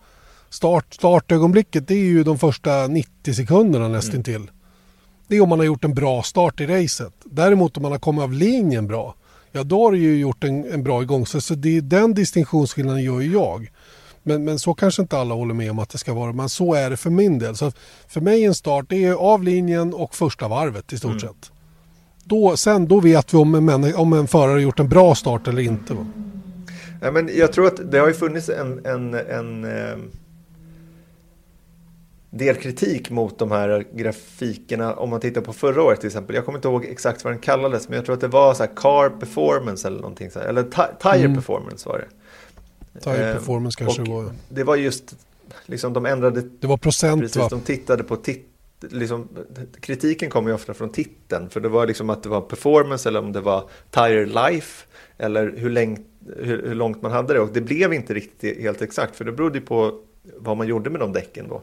Start, 0.49 0.93
startögonblicket, 0.93 1.87
det 1.87 1.93
är 1.93 2.05
ju 2.05 2.23
de 2.23 2.39
första 2.39 2.87
90 2.87 3.33
sekunderna 3.33 3.87
nästintill. 3.87 4.35
Mm. 4.35 4.49
Det 5.27 5.35
är 5.35 5.41
om 5.41 5.49
man 5.49 5.59
har 5.59 5.65
gjort 5.65 5.83
en 5.83 5.93
bra 5.93 6.23
start 6.23 6.61
i 6.61 6.65
racet. 6.65 7.13
Däremot 7.23 7.77
om 7.77 7.83
man 7.83 7.91
har 7.91 7.99
kommit 7.99 8.23
av 8.23 8.33
linjen 8.33 8.87
bra, 8.87 9.15
ja 9.51 9.63
då 9.63 9.83
har 9.83 9.91
du 9.91 9.97
ju 9.97 10.19
gjort 10.19 10.43
en, 10.43 10.71
en 10.71 10.83
bra 10.83 11.01
igångsättning. 11.01 11.41
Så 11.41 11.55
det, 11.55 11.81
den 11.81 12.13
distinktionsskillnaden 12.13 13.03
gör 13.03 13.19
ju 13.19 13.31
jag. 13.31 13.71
Men, 14.23 14.43
men 14.43 14.59
så 14.59 14.73
kanske 14.73 15.01
inte 15.01 15.17
alla 15.17 15.35
håller 15.35 15.53
med 15.53 15.71
om 15.71 15.79
att 15.79 15.89
det 15.89 15.97
ska 15.97 16.13
vara. 16.13 16.33
Men 16.33 16.49
så 16.49 16.73
är 16.73 16.89
det 16.89 16.97
för 16.97 17.09
min 17.09 17.39
del. 17.39 17.55
Så 17.55 17.71
för 18.07 18.21
mig 18.21 18.45
en 18.45 18.55
start 18.55 18.85
det 18.89 19.05
är 19.05 19.13
av 19.13 19.43
linjen 19.43 19.93
och 19.93 20.15
första 20.15 20.47
varvet 20.47 20.93
i 20.93 20.97
stort 20.97 21.09
mm. 21.09 21.19
sett. 21.19 21.51
Då, 22.23 22.57
sen 22.57 22.87
då 22.87 22.99
vet 22.99 23.33
vi 23.33 23.37
om 23.37 23.69
en, 23.69 23.95
om 23.95 24.13
en 24.13 24.27
förare 24.27 24.51
har 24.51 24.59
gjort 24.59 24.79
en 24.79 24.89
bra 24.89 25.15
start 25.15 25.47
eller 25.47 25.61
inte. 25.61 25.93
Va? 25.93 26.05
Ja, 27.01 27.11
men 27.11 27.29
jag 27.33 27.53
tror 27.53 27.67
att 27.67 27.91
det 27.91 27.99
har 27.99 28.07
ju 28.07 28.13
funnits 28.13 28.49
en, 28.49 28.85
en, 28.85 29.13
en 29.13 29.63
eh, 29.63 29.97
del 32.29 32.55
kritik 32.55 33.09
mot 33.09 33.39
de 33.39 33.51
här 33.51 33.85
grafikerna. 33.93 34.93
Om 34.93 35.09
man 35.09 35.19
tittar 35.19 35.41
på 35.41 35.53
förra 35.53 35.83
året 35.83 35.99
till 35.99 36.07
exempel. 36.07 36.35
Jag 36.35 36.45
kommer 36.45 36.57
inte 36.57 36.67
ihåg 36.67 36.85
exakt 36.85 37.23
vad 37.23 37.33
den 37.33 37.39
kallades. 37.39 37.89
Men 37.89 37.95
jag 37.95 38.05
tror 38.05 38.15
att 38.15 38.21
det 38.21 38.27
var 38.27 38.53
så 38.53 38.67
car 38.67 39.09
performance 39.09 39.87
eller 39.87 39.99
någonting. 39.99 40.31
Så 40.31 40.39
här, 40.39 40.45
eller 40.45 40.63
tire 40.63 41.25
mm. 41.25 41.35
performance 41.35 41.89
var 41.89 41.97
det. 41.97 42.07
Tire 43.03 43.29
eh, 43.29 43.35
performance 43.35 43.77
kanske 43.77 44.03
det 44.03 44.11
var. 44.11 44.31
Det 44.49 44.63
var 44.63 44.75
just, 44.75 45.15
liksom 45.65 45.93
de 45.93 46.05
ändrade. 46.05 46.41
Det 46.59 46.67
var 46.67 46.77
procent 46.77 47.21
precis, 47.21 47.37
va? 47.37 47.47
De 47.49 47.61
tittade 47.61 48.03
på 48.03 48.15
tit, 48.15 48.47
liksom, 48.79 49.27
kritiken 49.81 50.29
kommer 50.29 50.49
ju 50.49 50.55
ofta 50.55 50.73
från 50.73 50.89
titeln. 50.89 51.49
För 51.49 51.59
det 51.59 51.69
var 51.69 51.87
liksom 51.87 52.09
att 52.09 52.23
det 52.23 52.29
var 52.29 52.41
performance 52.41 53.09
eller 53.09 53.19
om 53.19 53.31
det 53.31 53.41
var 53.41 53.69
tire 53.91 54.25
life. 54.25 54.85
Eller 55.17 55.53
hur, 55.57 55.69
längt, 55.69 56.07
hur, 56.37 56.67
hur 56.67 56.75
långt 56.75 57.01
man 57.01 57.11
hade 57.11 57.33
det. 57.33 57.39
Och 57.39 57.49
det 57.53 57.61
blev 57.61 57.93
inte 57.93 58.13
riktigt 58.13 58.61
helt 58.61 58.81
exakt. 58.81 59.15
För 59.15 59.25
det 59.25 59.31
berodde 59.31 59.59
ju 59.59 59.65
på 59.65 60.01
vad 60.37 60.57
man 60.57 60.67
gjorde 60.67 60.89
med 60.89 60.99
de 60.99 61.13
däcken 61.13 61.47
då. 61.49 61.61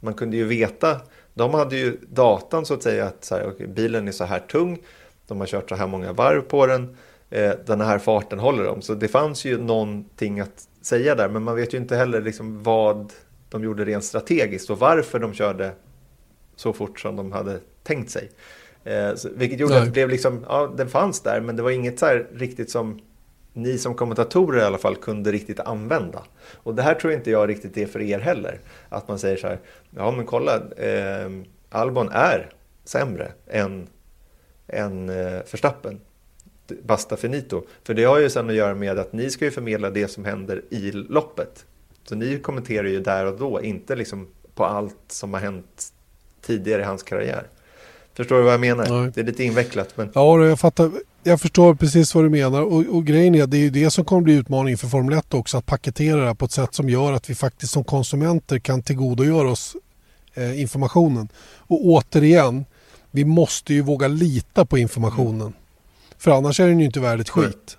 Man 0.00 0.14
kunde 0.14 0.36
ju 0.36 0.44
veta. 0.44 1.00
De 1.34 1.54
hade 1.54 1.76
ju 1.76 1.96
datan 2.08 2.66
så 2.66 2.74
att 2.74 2.82
säga. 2.82 3.06
Att 3.06 3.24
så 3.24 3.34
här, 3.34 3.48
okay, 3.48 3.66
bilen 3.66 4.08
är 4.08 4.12
så 4.12 4.24
här 4.24 4.38
tung. 4.38 4.78
De 5.26 5.40
har 5.40 5.46
kört 5.46 5.68
så 5.68 5.74
här 5.74 5.86
många 5.86 6.12
varv 6.12 6.40
på 6.40 6.66
den. 6.66 6.96
Eh, 7.30 7.52
den 7.66 7.80
här 7.80 7.98
farten 7.98 8.38
håller 8.38 8.64
de. 8.64 8.82
Så 8.82 8.94
det 8.94 9.08
fanns 9.08 9.44
ju 9.44 9.58
någonting 9.58 10.40
att 10.40 10.68
säga 10.82 11.14
där, 11.14 11.28
men 11.28 11.42
man 11.42 11.56
vet 11.56 11.74
ju 11.74 11.78
inte 11.78 11.96
heller 11.96 12.20
liksom 12.20 12.62
vad 12.62 13.12
de 13.48 13.64
gjorde 13.64 13.84
rent 13.84 14.04
strategiskt 14.04 14.70
och 14.70 14.78
varför 14.78 15.18
de 15.18 15.34
körde 15.34 15.72
så 16.56 16.72
fort 16.72 17.00
som 17.00 17.16
de 17.16 17.32
hade 17.32 17.60
tänkt 17.82 18.10
sig. 18.10 18.30
Eh, 18.84 19.14
så, 19.14 19.28
vilket 19.34 19.60
gjorde 19.60 19.72
Nej. 19.72 19.80
att 19.80 19.86
det 19.86 19.92
blev 19.92 20.08
liksom, 20.08 20.44
ja 20.48 20.74
den 20.76 20.88
fanns 20.88 21.20
där 21.20 21.40
men 21.40 21.56
det 21.56 21.62
var 21.62 21.70
inget 21.70 21.98
så 21.98 22.06
här 22.06 22.26
riktigt 22.34 22.70
som 22.70 23.00
ni 23.52 23.78
som 23.78 23.94
kommentatorer 23.94 24.60
i 24.60 24.64
alla 24.64 24.78
fall 24.78 24.96
kunde 24.96 25.32
riktigt 25.32 25.60
använda. 25.60 26.22
Och 26.54 26.74
det 26.74 26.82
här 26.82 26.94
tror 26.94 27.12
inte 27.12 27.30
jag 27.30 27.48
riktigt 27.48 27.76
är 27.76 27.86
för 27.86 28.00
er 28.00 28.18
heller. 28.18 28.60
Att 28.88 29.08
man 29.08 29.18
säger 29.18 29.36
så 29.36 29.46
här, 29.46 29.58
ja 29.90 30.10
men 30.10 30.26
kolla, 30.26 30.56
eh, 30.76 31.30
Albon 31.70 32.08
är 32.08 32.50
sämre 32.84 33.32
än, 33.46 33.88
än 34.68 35.08
eh, 35.08 35.40
Verstappen. 35.50 36.00
Basta 36.82 37.16
finito. 37.16 37.62
För 37.84 37.94
det 37.94 38.04
har 38.04 38.18
ju 38.18 38.30
sen 38.30 38.48
att 38.48 38.54
göra 38.54 38.74
med 38.74 38.98
att 38.98 39.12
ni 39.12 39.30
ska 39.30 39.44
ju 39.44 39.50
förmedla 39.50 39.90
det 39.90 40.08
som 40.08 40.24
händer 40.24 40.62
i 40.70 40.92
loppet. 40.92 41.64
Så 42.04 42.14
ni 42.14 42.38
kommenterar 42.38 42.88
ju 42.88 43.00
där 43.00 43.26
och 43.26 43.38
då, 43.38 43.62
inte 43.62 43.96
liksom 43.96 44.26
på 44.54 44.64
allt 44.64 44.96
som 45.08 45.34
har 45.34 45.40
hänt 45.40 45.92
tidigare 46.40 46.82
i 46.82 46.84
hans 46.84 47.02
karriär. 47.02 47.46
Förstår 48.14 48.36
du 48.36 48.42
vad 48.42 48.52
jag 48.52 48.60
menar? 48.60 49.02
Nej. 49.02 49.12
Det 49.14 49.20
är 49.20 49.24
lite 49.24 49.44
invecklat. 49.44 49.96
Men... 49.96 50.10
Ja, 50.14 50.46
jag 50.46 50.60
fattar. 50.60 50.90
Jag 51.22 51.40
förstår 51.40 51.74
precis 51.74 52.14
vad 52.14 52.24
du 52.24 52.28
menar 52.28 52.62
och, 52.62 52.84
och 52.96 53.04
grejen 53.04 53.34
är 53.34 53.46
det 53.46 53.56
är 53.56 53.60
ju 53.60 53.70
det 53.70 53.90
som 53.90 54.04
kommer 54.04 54.22
bli 54.22 54.34
utmaningen 54.34 54.78
för 54.78 54.86
Formel 54.86 55.18
1 55.18 55.34
också 55.34 55.58
att 55.58 55.66
paketera 55.66 56.28
det 56.28 56.34
på 56.34 56.44
ett 56.44 56.52
sätt 56.52 56.74
som 56.74 56.88
gör 56.88 57.12
att 57.12 57.30
vi 57.30 57.34
faktiskt 57.34 57.72
som 57.72 57.84
konsumenter 57.84 58.58
kan 58.58 58.82
tillgodogöra 58.82 59.50
oss 59.50 59.76
eh, 60.34 60.60
informationen. 60.60 61.28
Och 61.56 61.86
återigen, 61.86 62.64
vi 63.10 63.24
måste 63.24 63.74
ju 63.74 63.80
våga 63.80 64.08
lita 64.08 64.66
på 64.66 64.78
informationen. 64.78 65.52
För 66.20 66.30
annars 66.30 66.60
är 66.60 66.68
den 66.68 66.78
ju 66.78 66.86
inte 66.86 67.00
värd 67.00 67.20
ett 67.20 67.28
skit. 67.28 67.76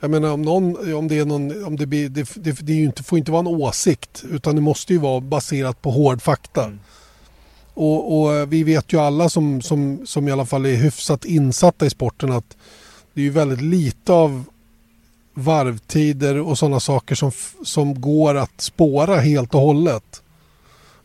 Jag 0.00 0.10
menar 0.10 0.32
om, 0.32 0.42
någon, 0.42 0.94
om 0.94 1.08
det 1.08 1.18
är 1.18 1.24
någon, 1.24 1.64
om 1.64 1.76
det, 1.76 1.86
blir, 1.86 2.08
det, 2.08 2.28
det, 2.34 2.66
det 2.66 2.74
inte, 2.74 3.02
får 3.02 3.18
inte 3.18 3.30
vara 3.30 3.40
en 3.40 3.46
åsikt 3.46 4.24
utan 4.30 4.54
det 4.54 4.60
måste 4.60 4.92
ju 4.92 4.98
vara 4.98 5.20
baserat 5.20 5.82
på 5.82 5.90
hård 5.90 6.22
fakta. 6.22 6.64
Mm. 6.64 6.80
Och, 7.74 8.20
och, 8.20 8.52
vi 8.52 8.62
vet 8.62 8.92
ju 8.92 9.00
alla 9.00 9.28
som, 9.28 9.62
som, 9.62 10.06
som 10.06 10.28
i 10.28 10.32
alla 10.32 10.46
fall 10.46 10.66
är 10.66 10.76
hyfsat 10.76 11.24
insatta 11.24 11.86
i 11.86 11.90
sporten 11.90 12.32
att 12.32 12.56
det 13.14 13.20
är 13.20 13.24
ju 13.24 13.30
väldigt 13.30 13.62
lite 13.62 14.12
av 14.12 14.44
varvtider 15.34 16.40
och 16.40 16.58
sådana 16.58 16.80
saker 16.80 17.14
som, 17.14 17.30
som 17.64 18.00
går 18.00 18.34
att 18.34 18.60
spåra 18.60 19.16
helt 19.16 19.54
och 19.54 19.60
hållet. 19.60 20.22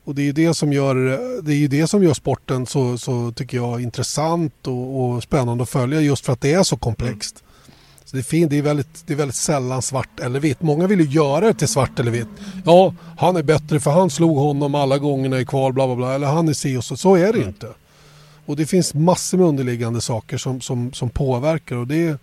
Och 0.04 0.16
det 0.16 0.22
är 0.22 0.26
ju 0.26 0.32
det 0.32 0.54
som 0.54 0.74
gör, 0.74 0.96
det 1.42 1.54
är 1.54 1.68
det 1.68 1.88
som 1.88 2.04
gör 2.04 2.14
sporten 2.14 2.66
så, 2.66 2.98
så 2.98 3.32
tycker 3.32 3.58
jag 3.58 3.82
intressant 3.82 4.68
och, 4.68 5.02
och 5.02 5.24
spännande 5.24 5.64
att 5.64 5.70
följa 5.70 6.02
just 6.02 6.26
för 6.26 6.34
att 6.34 6.42
det 6.42 6.54
är 6.54 6.64
så 6.64 6.78
komplext. 6.78 7.44
Så 8.06 8.18
det, 8.18 8.22
är 8.22 8.24
fint, 8.24 8.50
det, 8.50 8.58
är 8.58 8.62
väldigt, 8.62 9.08
det 9.08 9.14
är 9.14 9.18
väldigt 9.18 9.36
sällan 9.36 9.82
svart 9.82 10.20
eller 10.20 10.40
vitt. 10.40 10.62
Många 10.62 10.88
vill 10.88 11.00
ju 11.00 11.06
göra 11.06 11.48
det 11.48 11.54
till 11.54 11.68
svart 11.68 12.00
eller 12.00 12.12
vitt. 12.12 12.28
Ja, 12.66 12.96
han 13.18 13.36
är 13.36 13.44
bättre 13.44 13.80
för 13.80 13.92
han 13.92 14.10
slog 14.10 14.38
honom 14.38 14.76
alla 14.76 14.98
gångerna 14.98 15.40
i 15.40 15.46
kval, 15.46 15.74
bla 15.74 15.88
bla 15.88 15.96
bla. 15.96 16.14
Eller 16.14 16.28
han 16.28 16.50
är 16.50 16.54
si 16.54 16.78
och 16.78 16.84
så. 16.84 16.98
Så 16.98 17.16
är 17.16 17.34
det 17.34 17.40
mm. 17.40 17.48
inte. 17.48 17.68
Och 18.46 18.56
det 18.56 18.66
finns 18.66 18.94
massor 18.94 19.38
med 19.38 19.48
underliggande 19.48 20.02
saker 20.02 20.38
som, 20.38 20.62
som, 20.62 20.94
som 20.94 21.10
påverkar. 21.10 21.76
Och 21.76 21.88
det, 21.88 22.20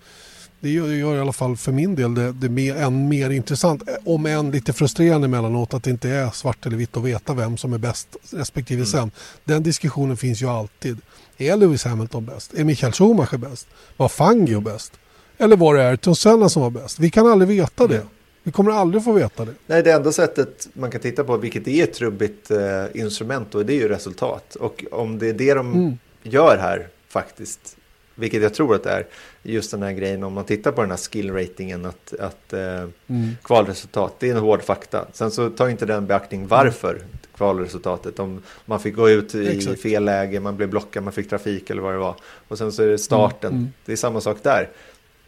det 0.60 0.70
gör, 0.70 0.86
gör 0.86 1.16
i 1.16 1.20
alla 1.20 1.32
fall 1.32 1.56
för 1.56 1.72
min 1.72 1.94
del 1.94 2.14
det, 2.14 2.32
det 2.32 2.48
mer, 2.48 2.76
än 2.76 3.08
mer 3.08 3.30
intressant. 3.30 3.82
Om 4.04 4.26
än 4.26 4.50
lite 4.50 4.72
frustrerande 4.72 5.24
emellanåt 5.24 5.74
att 5.74 5.82
det 5.82 5.90
inte 5.90 6.08
är 6.08 6.30
svart 6.30 6.66
eller 6.66 6.76
vitt 6.76 6.96
att 6.96 7.04
veta 7.04 7.34
vem 7.34 7.56
som 7.56 7.72
är 7.72 7.78
bäst 7.78 8.16
respektive 8.30 8.78
mm. 8.78 8.86
sämst. 8.86 9.16
Den 9.44 9.62
diskussionen 9.62 10.16
finns 10.16 10.42
ju 10.42 10.46
alltid. 10.46 10.98
Är 11.36 11.56
Lewis 11.56 11.84
Hamilton 11.84 12.24
bäst? 12.24 12.54
Är 12.54 12.64
Michael 12.64 12.92
Schumacher 12.92 13.36
bäst? 13.36 13.68
Var 13.96 14.08
Fangio 14.08 14.60
bäst? 14.60 14.92
Eller 15.38 15.56
var 15.56 15.74
det 15.74 15.88
Ayrton 15.88 16.16
Senna 16.16 16.48
som 16.48 16.62
var 16.62 16.70
bäst? 16.70 16.98
Vi 16.98 17.10
kan 17.10 17.26
aldrig 17.26 17.48
veta 17.48 17.86
det. 17.86 18.02
Vi 18.42 18.52
kommer 18.52 18.70
aldrig 18.70 19.04
få 19.04 19.12
veta 19.12 19.44
det. 19.44 19.54
Nej, 19.66 19.82
det 19.82 19.92
enda 19.92 20.12
sättet 20.12 20.68
man 20.72 20.90
kan 20.90 21.00
titta 21.00 21.24
på, 21.24 21.36
vilket 21.36 21.68
är 21.68 21.84
ett 21.84 21.94
trubbigt 21.94 22.50
eh, 22.50 22.84
instrument, 22.94 23.48
då, 23.50 23.62
det 23.62 23.72
är 23.72 23.80
ju 23.80 23.88
resultat. 23.88 24.54
Och 24.54 24.84
om 24.90 25.18
det 25.18 25.28
är 25.28 25.32
det 25.32 25.54
de 25.54 25.72
mm. 25.72 25.98
gör 26.22 26.56
här 26.56 26.88
faktiskt, 27.08 27.76
vilket 28.18 28.42
jag 28.42 28.54
tror 28.54 28.74
att 28.74 28.82
det 28.82 28.90
är, 28.90 29.06
just 29.42 29.70
den 29.70 29.82
här 29.82 29.92
grejen 29.92 30.22
om 30.22 30.32
man 30.32 30.44
tittar 30.44 30.72
på 30.72 30.80
den 30.80 30.90
här 30.90 30.98
skill-ratingen, 30.98 31.86
att, 31.86 32.14
att 32.20 32.52
eh, 32.52 32.78
mm. 33.06 33.36
kvalresultat, 33.42 34.14
det 34.18 34.28
är 34.28 34.34
en 34.34 34.40
hård 34.40 34.62
fakta. 34.62 35.06
Sen 35.12 35.30
så 35.30 35.50
tar 35.50 35.68
inte 35.68 35.86
den 35.86 36.06
beaktning 36.06 36.46
varför 36.46 37.02
kvalresultatet, 37.36 38.18
om 38.18 38.42
man 38.64 38.80
fick 38.80 38.96
gå 38.96 39.10
ut 39.10 39.34
i 39.34 39.48
Exakt. 39.48 39.82
fel 39.82 40.04
läge, 40.04 40.40
man 40.40 40.56
blev 40.56 40.68
blockad, 40.68 41.02
man 41.02 41.12
fick 41.12 41.30
trafik 41.30 41.70
eller 41.70 41.82
vad 41.82 41.92
det 41.92 41.98
var. 41.98 42.14
Och 42.48 42.58
sen 42.58 42.72
så 42.72 42.82
är 42.82 42.86
det 42.86 42.98
starten, 42.98 43.50
mm. 43.50 43.62
mm. 43.62 43.72
det 43.84 43.92
är 43.92 43.96
samma 43.96 44.20
sak 44.20 44.38
där 44.42 44.68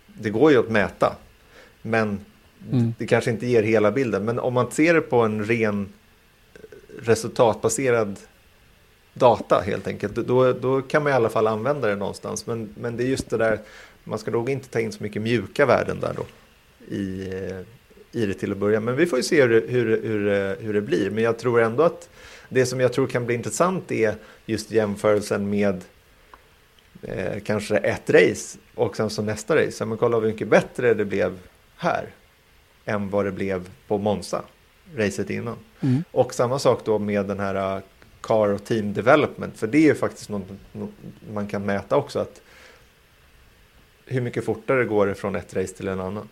det 0.07 0.31
går 0.31 0.51
ju 0.51 0.59
att 0.59 0.71
mäta. 0.71 1.17
Men 1.83 2.21
mm. 2.73 2.95
det 2.99 3.07
kanske 3.07 3.31
inte 3.31 3.47
ger 3.47 3.63
hela 3.63 3.93
bilden. 3.93 4.25
Men 4.25 4.39
om 4.39 4.55
man 4.55 4.71
ser 4.71 4.95
det 4.95 5.01
på 5.01 5.21
en 5.21 5.45
ren 5.45 5.93
resultatbaserad 7.03 8.17
data 9.21 9.61
helt 9.61 9.87
enkelt. 9.87 10.15
Då, 10.15 10.53
då 10.53 10.83
kan 10.83 11.03
man 11.03 11.13
i 11.13 11.15
alla 11.15 11.29
fall 11.29 11.47
använda 11.47 11.89
det 11.89 11.97
någonstans. 11.97 12.47
Men, 12.47 12.75
men 12.75 12.97
det 12.97 13.05
är 13.05 13.07
just 13.07 13.31
det 13.31 13.37
där, 13.37 13.61
man 14.05 14.19
ska 14.19 14.31
nog 14.31 14.51
inte 14.51 14.69
ta 14.69 14.81
in 14.81 14.93
så 14.93 15.03
mycket 15.03 15.23
mjuka 15.23 15.67
värden 15.67 16.01
där 16.01 16.15
då. 16.17 16.25
I, 16.95 17.31
i 18.13 18.27
det 18.27 18.35
till 18.35 18.53
att 18.53 18.59
börja. 18.59 18.81
Men 18.81 18.97
vi 18.97 19.07
får 19.07 19.19
ju 19.19 19.23
se 19.23 19.43
hur, 19.43 19.69
hur, 19.69 20.03
hur, 20.03 20.57
hur 20.61 20.73
det 20.73 20.81
blir. 20.81 21.11
Men 21.11 21.25
jag 21.25 21.39
tror 21.39 21.61
ändå 21.61 21.83
att 21.83 22.09
det 22.49 22.67
som 22.67 22.81
jag 22.81 22.93
tror 22.93 23.07
kan 23.07 23.27
bli 23.27 23.35
intressant 23.35 23.93
är 23.93 24.15
just 24.47 24.71
jämförelsen 24.71 25.51
med 25.51 25.85
eh, 27.03 27.41
kanske 27.45 27.77
ett 27.77 28.11
race 28.11 28.59
och 28.75 28.97
sen 28.97 29.11
så 29.11 29.23
nästa 29.23 29.57
race. 29.57 29.85
Men 29.85 29.99
kolla 29.99 30.19
hur 30.19 30.27
mycket 30.27 30.49
bättre 30.49 30.95
det 30.95 31.05
blev 31.05 31.39
här 31.77 32.07
än 32.85 33.11
vad 33.11 33.25
det 33.25 33.33
blev 33.33 33.69
på 33.89 33.99
Monza, 33.99 34.43
racet 34.97 35.31
innan. 35.31 35.57
Mm. 35.81 36.05
Och 36.11 36.35
samma 36.35 36.59
sak 36.59 36.85
då 36.85 36.99
med 36.99 37.27
den 37.27 37.41
här 37.41 37.83
car 38.21 38.49
och 38.49 38.65
team 38.65 38.93
development, 38.93 39.59
för 39.59 39.67
det 39.67 39.79
är 39.79 39.83
ju 39.83 39.95
faktiskt 39.95 40.29
något, 40.29 40.49
något 40.73 40.91
man 41.33 41.47
kan 41.47 41.67
mäta 41.67 41.97
också. 41.97 42.19
att 42.19 42.41
Hur 44.07 44.21
mycket 44.21 44.45
fortare 44.45 44.85
går 44.85 45.07
det 45.07 45.15
från 45.15 45.37
ett 45.37 45.57
race 45.57 45.75
till 45.75 45.89
en 45.89 46.01
annan? 46.01 46.29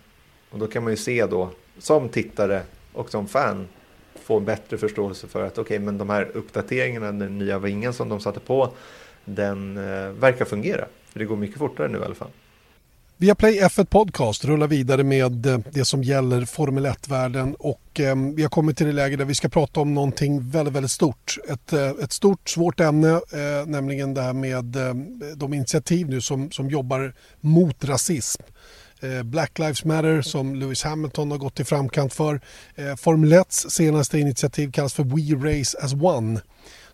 Och 0.50 0.58
då 0.58 0.66
kan 0.66 0.82
man 0.82 0.92
ju 0.92 0.96
se 0.96 1.26
då, 1.26 1.50
som 1.78 2.08
tittare 2.08 2.62
och 2.92 3.10
som 3.10 3.28
fan, 3.28 3.68
få 4.14 4.40
bättre 4.40 4.78
förståelse 4.78 5.26
för 5.26 5.42
att 5.42 5.52
okej, 5.52 5.62
okay, 5.62 5.78
men 5.78 5.98
de 5.98 6.10
här 6.10 6.30
uppdateringarna, 6.34 7.12
den 7.12 7.38
nya 7.38 7.58
vingen 7.58 7.92
som 7.92 8.08
de 8.08 8.20
satte 8.20 8.40
på, 8.40 8.72
den 9.24 9.76
eh, 9.76 10.10
verkar 10.10 10.44
fungera. 10.44 10.86
För 11.04 11.18
det 11.18 11.24
går 11.24 11.36
mycket 11.36 11.58
fortare 11.58 11.88
nu 11.88 11.98
i 11.98 12.04
alla 12.04 12.14
fall. 12.14 12.30
Viaplay 13.20 13.60
F1 13.60 13.84
Podcast 13.84 14.44
rullar 14.44 14.66
vidare 14.66 15.04
med 15.04 15.46
eh, 15.46 15.58
det 15.72 15.84
som 15.84 16.02
gäller 16.02 16.44
Formel 16.44 16.86
1-världen 16.86 17.54
och 17.58 18.00
eh, 18.00 18.16
vi 18.34 18.42
har 18.42 18.48
kommit 18.48 18.76
till 18.76 18.86
det 18.86 18.92
läge 18.92 19.16
där 19.16 19.24
vi 19.24 19.34
ska 19.34 19.48
prata 19.48 19.80
om 19.80 19.94
någonting 19.94 20.50
väldigt, 20.50 20.74
väldigt 20.74 20.90
stort. 20.90 21.38
Ett, 21.48 21.72
eh, 21.72 21.88
ett 21.88 22.12
stort, 22.12 22.48
svårt 22.48 22.80
ämne, 22.80 23.10
eh, 23.10 23.66
nämligen 23.66 24.14
det 24.14 24.22
här 24.22 24.32
med 24.32 24.76
eh, 24.76 24.94
de 25.36 25.54
initiativ 25.54 26.08
nu 26.08 26.20
som, 26.20 26.50
som 26.50 26.70
jobbar 26.70 27.14
mot 27.40 27.84
rasism. 27.84 28.42
Eh, 29.00 29.22
Black 29.22 29.58
Lives 29.58 29.84
Matter 29.84 30.22
som 30.22 30.54
Lewis 30.54 30.84
Hamilton 30.84 31.30
har 31.30 31.38
gått 31.38 31.60
i 31.60 31.64
framkant 31.64 32.14
för. 32.14 32.40
Eh, 32.74 32.96
Formel 32.96 33.32
1s 33.32 33.68
senaste 33.68 34.18
initiativ 34.18 34.72
kallas 34.72 34.94
för 34.94 35.04
We 35.04 35.50
Race 35.50 35.78
as 35.82 35.92
One 35.92 36.40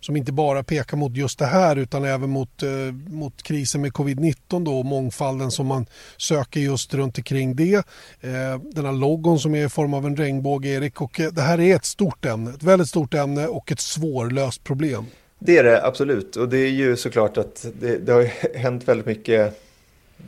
som 0.05 0.17
inte 0.17 0.33
bara 0.33 0.63
pekar 0.63 0.97
mot 0.97 1.17
just 1.17 1.39
det 1.39 1.47
här 1.47 1.77
utan 1.77 2.05
även 2.05 2.31
mot, 2.31 2.63
eh, 2.63 2.69
mot 3.07 3.43
krisen 3.43 3.81
med 3.81 3.93
covid-19 3.93 4.65
då 4.65 4.79
och 4.79 4.85
mångfalden 4.85 5.51
som 5.51 5.67
man 5.67 5.87
söker 6.17 6.61
just 6.61 6.95
runt 6.95 7.19
omkring 7.19 7.57
det. 7.57 7.75
Eh, 8.21 8.61
den 8.63 8.85
här 8.85 8.93
logon 8.93 9.39
som 9.39 9.55
är 9.55 9.67
i 9.67 9.69
form 9.69 9.95
av 9.95 10.07
en 10.07 10.17
regnbåge, 10.17 10.69
Erik. 10.69 11.01
Och 11.01 11.21
eh, 11.21 11.33
det 11.33 11.43
här 11.43 11.61
är 11.61 11.77
ett 11.77 11.85
stort 11.85 12.25
ämne, 12.25 12.51
ett 12.51 12.63
väldigt 12.63 12.89
stort 12.89 13.15
ämne 13.15 13.47
och 13.47 13.73
ett 13.73 13.81
svårlöst 13.81 14.65
problem. 14.65 15.05
Det 15.39 15.59
är 15.59 15.65
det 15.65 15.87
absolut 15.87 16.37
och 16.37 16.49
det 16.49 16.59
är 16.59 16.71
ju 16.71 16.97
såklart 16.97 17.39
att 17.39 17.67
det, 17.81 17.99
det 17.99 18.13
har 18.13 18.57
hänt 18.59 18.89
väldigt 18.89 19.07
mycket 19.07 19.61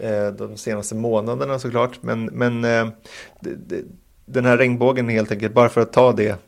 eh, 0.01 0.27
de 0.27 0.57
senaste 0.57 0.95
månaderna 0.95 1.59
såklart. 1.59 2.03
Men, 2.03 2.25
men 2.25 2.65
eh, 2.65 2.89
det, 3.41 3.55
det, 3.67 3.83
den 4.27 4.45
här 4.45 4.57
regnbågen 4.57 5.09
helt 5.09 5.33
enkelt, 5.33 5.55
bara 5.55 5.69
för 5.69 5.81
att 5.81 5.93
ta 5.93 6.13
det 6.13 6.46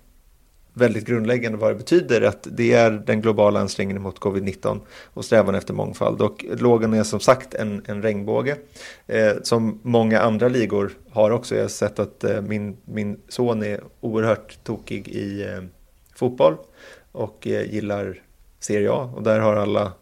väldigt 0.79 1.07
grundläggande 1.07 1.59
vad 1.59 1.71
det 1.71 1.75
betyder. 1.75 2.23
Att 2.23 2.47
det 2.51 2.73
är 2.73 2.91
den 2.91 3.21
globala 3.21 3.61
ansträngningen 3.61 4.03
mot 4.03 4.19
covid-19 4.19 4.81
och 5.05 5.25
strävan 5.25 5.55
efter 5.55 5.75
mångfald. 5.75 6.23
Och 6.23 6.45
logan 6.59 6.95
är 6.95 7.03
som 7.03 7.21
sagt 7.21 7.55
en, 7.55 7.83
en 7.87 8.03
regnbåge. 8.03 8.57
Eh, 9.07 9.33
som 9.43 9.81
många 9.83 10.21
andra 10.21 10.49
ligor 10.49 10.91
har 11.11 11.31
också. 11.31 11.55
Jag 11.55 11.63
har 11.63 11.69
sett 11.69 11.99
att 11.99 12.25
eh, 12.25 12.41
min, 12.41 12.77
min 12.85 13.21
son 13.29 13.63
är 13.63 13.81
oerhört 14.01 14.65
tokig 14.65 15.09
i 15.09 15.43
eh, 15.43 15.63
fotboll. 16.15 16.55
Och 17.13 17.47
eh, 17.47 17.75
gillar 17.75 18.23
Serie 18.61 18.91
A. 18.93 19.13
Och 19.17 19.23
där 19.23 19.41
har 19.41 19.57
alla 19.57 19.93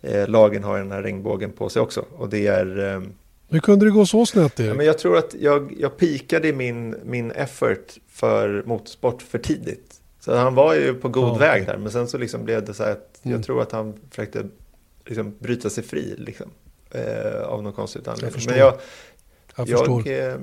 eh, 0.00 0.28
lagen 0.28 0.64
har 0.64 0.78
den 0.78 0.92
här 0.92 1.02
regnbågen 1.02 1.52
på 1.52 1.68
sig 1.68 1.82
också. 1.82 2.04
Och 2.16 2.28
det 2.28 2.46
är 2.46 2.94
eh, 2.94 3.00
hur 3.50 3.60
kunde 3.60 3.86
det 3.86 3.90
gå 3.90 4.06
så 4.06 4.26
snett? 4.26 4.58
Ja, 4.58 4.74
men 4.74 4.86
jag 4.86 4.98
tror 4.98 5.18
att 5.18 5.34
jag, 5.40 5.74
jag 5.78 5.96
pikade 5.96 6.52
min, 6.52 6.96
min 7.04 7.30
effort 7.30 7.98
för 8.08 8.62
motorsport 8.66 9.22
för 9.22 9.38
tidigt. 9.38 9.87
Så 10.28 10.36
han 10.36 10.54
var 10.54 10.74
ju 10.74 10.94
på 10.94 11.08
god 11.08 11.28
ja. 11.28 11.34
väg 11.34 11.66
där. 11.66 11.76
Men 11.76 11.92
sen 11.92 12.08
så 12.08 12.18
liksom 12.18 12.44
blev 12.44 12.64
det 12.64 12.74
så 12.74 12.84
här 12.84 12.92
att 12.92 13.24
mm. 13.24 13.36
jag 13.36 13.46
tror 13.46 13.62
att 13.62 13.72
han 13.72 13.94
försökte 14.10 14.46
liksom 15.06 15.34
bryta 15.38 15.70
sig 15.70 15.84
fri. 15.84 16.14
Liksom, 16.18 16.46
eh, 16.90 17.42
av 17.42 17.62
någon 17.62 17.72
konstigt 17.72 18.08
anledning. 18.08 18.42
Jag 18.46 18.50
men 18.50 18.58
jag, 18.58 19.68
jag, 19.68 20.06
jag 20.06 20.28
eh, 20.28 20.38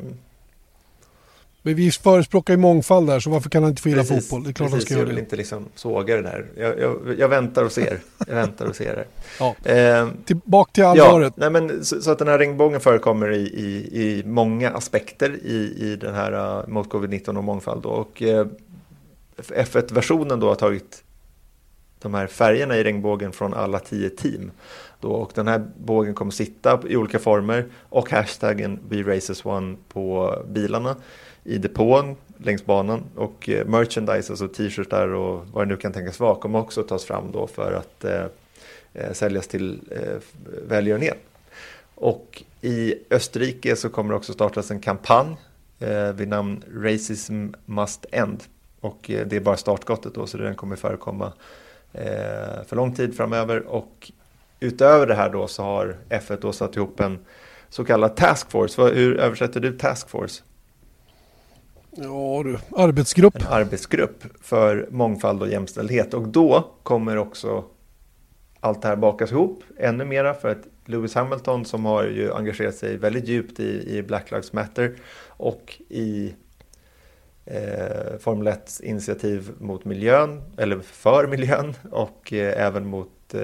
Men 1.61 1.75
vi 1.75 1.91
förespråkar 1.91 2.53
ju 2.53 2.57
mångfald 2.57 3.07
där, 3.07 3.19
så 3.19 3.29
varför 3.29 3.49
kan 3.49 3.63
han 3.63 3.69
inte 3.69 3.81
få 3.81 3.89
gilla 3.89 4.03
fotboll? 4.03 4.43
Det 4.43 4.49
är 4.49 4.53
klart 4.53 4.71
precis, 4.71 4.73
han 4.73 4.81
ska 4.81 4.93
jag 4.93 4.97
göra 4.97 5.07
vill 5.07 5.15
det. 5.15 5.21
inte 5.21 5.35
liksom 5.35 5.65
såga 5.75 6.15
det 6.15 6.21
där. 6.21 6.45
Jag, 6.57 6.79
jag, 6.79 7.15
jag 7.19 7.27
väntar 7.27 7.63
och 7.63 7.71
ser. 7.71 7.99
Jag 8.27 8.35
väntar 8.35 8.65
och 8.65 8.75
ser 8.75 8.95
det. 8.95 9.05
Ja. 9.39 9.71
Eh, 9.71 10.09
Tillbaka 10.25 10.71
till 10.71 10.83
Ja, 10.83 10.89
allvaret. 10.89 11.33
nej 11.37 11.49
men, 11.49 11.85
så, 11.85 12.01
så 12.01 12.11
att 12.11 12.19
den 12.19 12.27
här 12.27 12.37
regnbågen 12.37 12.81
förekommer 12.81 13.31
i, 13.31 13.41
i, 13.41 14.01
i 14.01 14.23
många 14.25 14.69
aspekter 14.69 15.39
i, 15.43 15.75
i 15.77 15.95
den 15.95 16.15
här 16.15 16.59
uh, 16.59 16.67
mot 16.67 16.89
covid-19 16.89 17.37
och 17.37 17.43
mångfald. 17.43 17.83
Då. 17.83 17.89
Och 17.89 18.21
eh, 18.21 18.47
F1-versionen 19.37 20.39
då 20.39 20.47
har 20.47 20.55
tagit 20.55 21.03
de 21.99 22.13
här 22.13 22.27
färgerna 22.27 22.77
i 22.77 22.83
regnbågen 22.83 23.31
från 23.31 23.53
alla 23.53 23.79
tio 23.79 24.09
team. 24.09 24.51
Då, 24.99 25.11
och 25.11 25.31
den 25.35 25.47
här 25.47 25.67
bågen 25.77 26.13
kommer 26.13 26.31
sitta 26.31 26.79
i 26.87 26.95
olika 26.95 27.19
former 27.19 27.65
och 27.89 28.11
hashtaggen 28.11 28.79
WeRaces1 28.89 29.75
på 29.87 30.35
bilarna 30.47 30.95
i 31.43 31.57
depån 31.57 32.15
längs 32.37 32.65
banan 32.65 33.03
och 33.15 33.49
eh, 33.49 33.65
merchandise, 33.65 34.33
alltså 34.33 34.47
t-shirtar 34.47 35.07
och 35.07 35.47
vad 35.47 35.67
det 35.67 35.73
nu 35.73 35.77
kan 35.77 35.93
tänkas 35.93 36.19
vara, 36.19 36.35
kommer 36.35 36.59
också 36.59 36.83
tas 36.83 37.05
fram 37.05 37.31
då 37.31 37.47
för 37.47 37.73
att 37.73 38.05
eh, 38.05 38.25
eh 38.93 39.13
säljas 39.13 39.47
till 39.47 39.81
eh, 39.91 40.17
välgörenhet. 40.67 41.17
Och 41.95 42.43
i 42.61 42.95
Österrike 43.09 43.75
så 43.75 43.89
kommer 43.89 44.09
det 44.09 44.15
också 44.15 44.33
startas 44.33 44.71
en 44.71 44.79
kampanj 44.79 45.35
eh, 45.79 46.11
vid 46.11 46.27
namn 46.27 46.63
Racism 46.73 47.47
Must 47.65 48.05
End. 48.11 48.43
Och 48.85 49.11
eh, 49.11 49.27
det 49.27 49.35
är 49.35 49.39
bara 49.39 49.57
startskottet 49.57 50.13
då, 50.13 50.27
så 50.27 50.37
den 50.37 50.55
kommer 50.55 50.75
förekomma 50.75 51.33
eh, 51.93 52.63
för 52.67 52.75
lång 52.75 52.95
tid 52.95 53.17
framöver. 53.17 53.67
Och 53.67 54.11
utöver 54.59 55.07
det 55.07 55.15
här 55.15 55.29
då 55.29 55.47
så 55.47 55.63
har 55.63 55.97
F1 56.09 56.37
då 56.41 56.53
satt 56.53 56.75
ihop 56.75 56.99
en 56.99 57.19
så 57.69 57.85
kallad 57.85 58.15
task 58.15 58.51
force. 58.51 58.81
Vad, 58.81 58.93
hur 58.93 59.17
översätter 59.17 59.59
du 59.59 59.77
task 59.77 60.09
force? 60.09 60.43
Ja 61.91 62.43
du, 62.43 62.57
arbetsgrupp. 62.77 63.35
En 63.35 63.47
arbetsgrupp 63.47 64.23
för 64.41 64.87
mångfald 64.91 65.41
och 65.41 65.49
jämställdhet. 65.49 66.13
Och 66.13 66.27
då 66.27 66.71
kommer 66.83 67.17
också 67.17 67.63
allt 68.59 68.81
det 68.81 68.87
här 68.87 68.95
bakas 68.95 69.31
ihop 69.31 69.63
ännu 69.77 70.05
mera 70.05 70.33
för 70.33 70.49
att 70.49 70.67
Lewis 70.85 71.15
Hamilton 71.15 71.65
som 71.65 71.85
har 71.85 72.03
ju 72.03 72.33
engagerat 72.33 72.75
sig 72.75 72.97
väldigt 72.97 73.27
djupt 73.27 73.59
i, 73.59 73.97
i 73.97 74.03
Black 74.03 74.31
Lives 74.31 74.53
Matter 74.53 74.95
och 75.27 75.81
i 75.89 76.33
eh, 77.45 78.17
Formel 78.19 78.47
1 78.47 78.79
initiativ 78.83 79.51
mot 79.59 79.85
miljön, 79.85 80.41
eller 80.57 80.79
för 80.79 81.27
miljön 81.27 81.73
och 81.91 82.33
eh, 82.33 82.65
även 82.65 82.87
mot, 82.87 83.33
eh, 83.33 83.41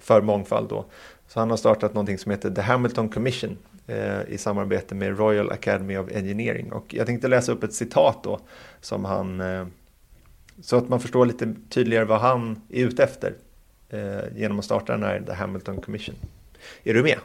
för 0.00 0.22
mångfald 0.22 0.68
då. 0.68 0.84
Så 1.28 1.40
han 1.40 1.50
har 1.50 1.56
startat 1.56 1.94
någonting 1.94 2.18
som 2.18 2.30
heter 2.30 2.50
The 2.50 2.60
Hamilton 2.60 3.08
Commission 3.08 3.58
eh, 3.86 4.20
i 4.28 4.38
samarbete 4.38 4.94
med 4.94 5.18
Royal 5.18 5.50
Academy 5.50 5.96
of 5.96 6.10
Engineering. 6.12 6.72
Och 6.72 6.94
jag 6.94 7.06
tänkte 7.06 7.28
läsa 7.28 7.52
upp 7.52 7.62
ett 7.62 7.74
citat 7.74 8.18
då 8.24 8.40
som 8.80 9.04
han, 9.04 9.40
eh, 9.40 9.66
så 10.60 10.76
att 10.76 10.88
man 10.88 11.00
förstår 11.00 11.26
lite 11.26 11.54
tydligare 11.68 12.04
vad 12.04 12.20
han 12.20 12.62
är 12.68 12.84
ute 12.84 13.04
efter 13.04 13.34
eh, 13.88 14.36
genom 14.36 14.58
att 14.58 14.64
starta 14.64 14.92
den 14.92 15.02
här 15.02 15.22
The 15.26 15.32
Hamilton 15.32 15.80
Commission. 15.80 16.14
Är 16.84 16.94
du 16.94 17.02
med? 17.02 17.18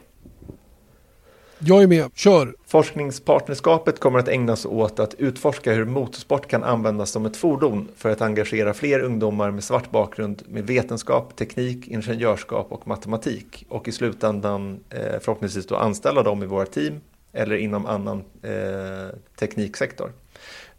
Jag 1.60 1.84
är 1.84 1.88
med, 1.88 2.12
kör. 2.16 2.56
Forskningspartnerskapet 2.66 4.00
kommer 4.00 4.20
att 4.20 4.28
ägna 4.28 4.56
sig 4.56 4.70
åt 4.70 5.00
att 5.00 5.14
utforska 5.14 5.74
hur 5.74 5.86
motorsport 5.86 6.48
kan 6.48 6.64
användas 6.64 7.12
som 7.12 7.26
ett 7.26 7.38
fordon 7.38 7.88
för 7.96 8.10
att 8.10 8.22
engagera 8.22 8.74
fler 8.74 9.00
ungdomar 9.00 9.52
med 9.52 9.64
svart 9.64 9.92
bakgrund 9.92 10.44
med 10.48 10.68
vetenskap, 10.68 11.36
teknik, 11.36 11.88
ingenjörskap 11.88 12.68
och 12.72 12.88
matematik 12.88 13.66
och 13.70 13.88
i 13.88 13.92
slutändan 13.92 14.80
eh, 14.90 15.20
förhoppningsvis 15.22 15.68
då 15.68 15.76
anställa 15.76 16.24
dem 16.24 16.44
i 16.44 16.46
våra 16.46 16.66
team 16.66 17.02
eller 17.34 17.56
inom 17.56 17.86
annan 17.86 18.24
eh, 18.42 19.16
tekniksektor. 19.40 20.12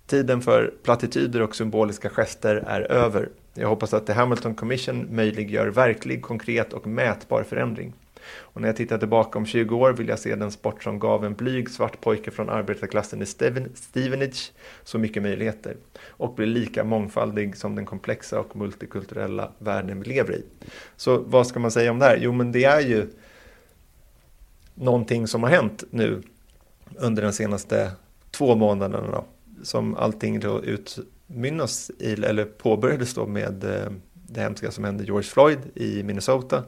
Tiden 0.07 0.43
för 0.43 0.75
plattityder 0.83 1.43
och 1.43 1.57
symboliska 1.57 2.09
gester 2.09 2.57
är 2.67 2.81
över. 2.81 3.29
Jag 3.55 3.69
hoppas 3.69 3.95
att 3.95 4.07
The 4.07 4.13
Hamilton 4.13 4.55
Commission 4.55 5.09
möjliggör 5.11 5.67
verklig, 5.67 6.23
konkret 6.23 6.73
och 6.73 6.87
mätbar 6.87 7.43
förändring. 7.43 7.93
Och 8.39 8.61
när 8.61 8.69
jag 8.69 8.77
tittar 8.77 8.99
tillbaka 8.99 9.39
om 9.39 9.47
20 9.47 9.77
år 9.77 9.93
vill 9.93 10.09
jag 10.09 10.19
se 10.19 10.35
den 10.35 10.51
sport 10.51 10.83
som 10.83 10.99
gav 10.99 11.25
en 11.25 11.35
blyg 11.35 11.71
svart 11.71 12.01
pojke 12.01 12.31
från 12.31 12.51
arbetarklassen 12.51 13.23
i 13.23 13.27
Steven, 13.27 13.69
Stevenage 13.75 14.53
så 14.85 14.99
mycket 14.99 15.23
möjligheter 15.23 15.77
och 16.09 16.35
bli 16.35 16.47
lika 16.47 16.85
mångfaldig 16.85 17.57
som 17.57 17.75
den 17.75 17.87
komplexa 17.87 18.41
och 18.41 18.57
multikulturella 18.57 19.53
världen 19.59 20.01
vi 20.01 20.09
lever 20.09 20.33
i. 20.33 20.43
Så 20.97 21.19
vad 21.19 21.47
ska 21.47 21.61
man 21.61 21.71
säga 21.71 21.91
om 21.91 21.99
det 21.99 22.05
här? 22.05 22.19
Jo, 22.21 22.33
men 22.33 22.53
det 22.53 22.65
är 22.65 22.81
ju 22.81 23.07
någonting 24.75 25.27
som 25.27 25.43
har 25.43 25.51
hänt 25.51 25.85
nu 25.91 26.23
under 26.99 27.23
de 27.23 27.33
senaste 27.33 27.93
två 28.31 28.55
månaderna 28.55 29.11
då, 29.11 29.25
som 29.63 29.95
allting 29.95 30.41
då 30.41 30.63
utmynnas 30.65 31.91
i, 31.99 32.13
eller 32.13 32.45
påbörjades 32.45 33.15
då 33.15 33.27
med 33.27 33.65
eh, 33.65 33.91
det 34.29 34.41
hemska 34.41 34.71
som 34.71 34.85
hände 34.85 35.05
George 35.05 35.29
Floyd 35.29 35.59
i 35.75 36.03
Minnesota 36.03 36.65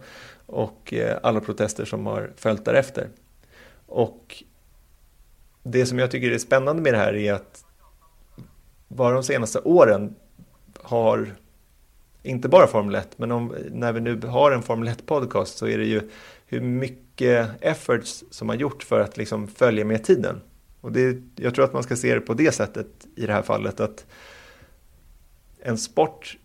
och 0.46 0.92
eh, 0.92 1.18
alla 1.22 1.40
protester 1.40 1.84
som 1.84 2.06
har 2.06 2.32
följt 2.36 2.64
därefter. 2.64 3.08
Och 3.86 4.44
det 5.62 5.86
som 5.86 5.98
jag 5.98 6.10
tycker 6.10 6.30
är 6.30 6.38
spännande 6.38 6.82
med 6.82 6.94
det 6.94 6.98
här 6.98 7.16
är 7.16 7.32
att 7.32 7.64
bara 8.88 9.14
de 9.14 9.22
senaste 9.22 9.58
åren 9.58 10.14
har 10.82 11.34
inte 12.22 12.48
bara 12.48 12.66
Formel 12.66 12.94
1, 12.94 13.18
men 13.18 13.32
om, 13.32 13.54
när 13.70 13.92
vi 13.92 14.00
nu 14.00 14.20
har 14.20 14.52
en 14.52 14.62
Formel 14.62 14.88
1-podcast 14.88 15.58
så 15.58 15.66
är 15.66 15.78
det 15.78 15.84
ju 15.84 16.10
hur 16.46 16.60
mycket 16.60 17.48
efforts 17.60 18.24
som 18.30 18.48
har 18.48 18.56
gjort 18.56 18.82
för 18.82 19.00
att 19.00 19.16
liksom 19.16 19.48
följa 19.48 19.84
med 19.84 20.04
tiden. 20.04 20.40
Och 20.80 20.92
det, 20.92 21.22
jag 21.36 21.54
tror 21.54 21.64
att 21.64 21.72
man 21.72 21.82
ska 21.82 21.96
se 21.96 22.14
det 22.14 22.20
på 22.20 22.34
det 22.34 22.52
sättet 22.52 22.86
i 23.16 23.26
det 23.26 23.32
här 23.32 23.42
fallet 23.42 23.80
att 23.80 24.06
en 25.60 25.78
sport 25.78 26.38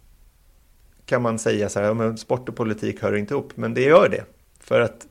kan 1.06 1.22
man 1.22 1.39
säga 1.39 1.70
så 1.70 1.80
här, 1.80 1.94
men 1.94 2.18
sport 2.18 2.50
och 2.50 2.56
politik 2.56 3.02
hör 3.02 3.16
inte 3.16 3.34
ihop, 3.34 3.52
men 3.56 3.74
det 3.74 3.82
gör 3.82 4.10
det. 4.10 4.24
För 4.60 4.82
att 4.82 5.08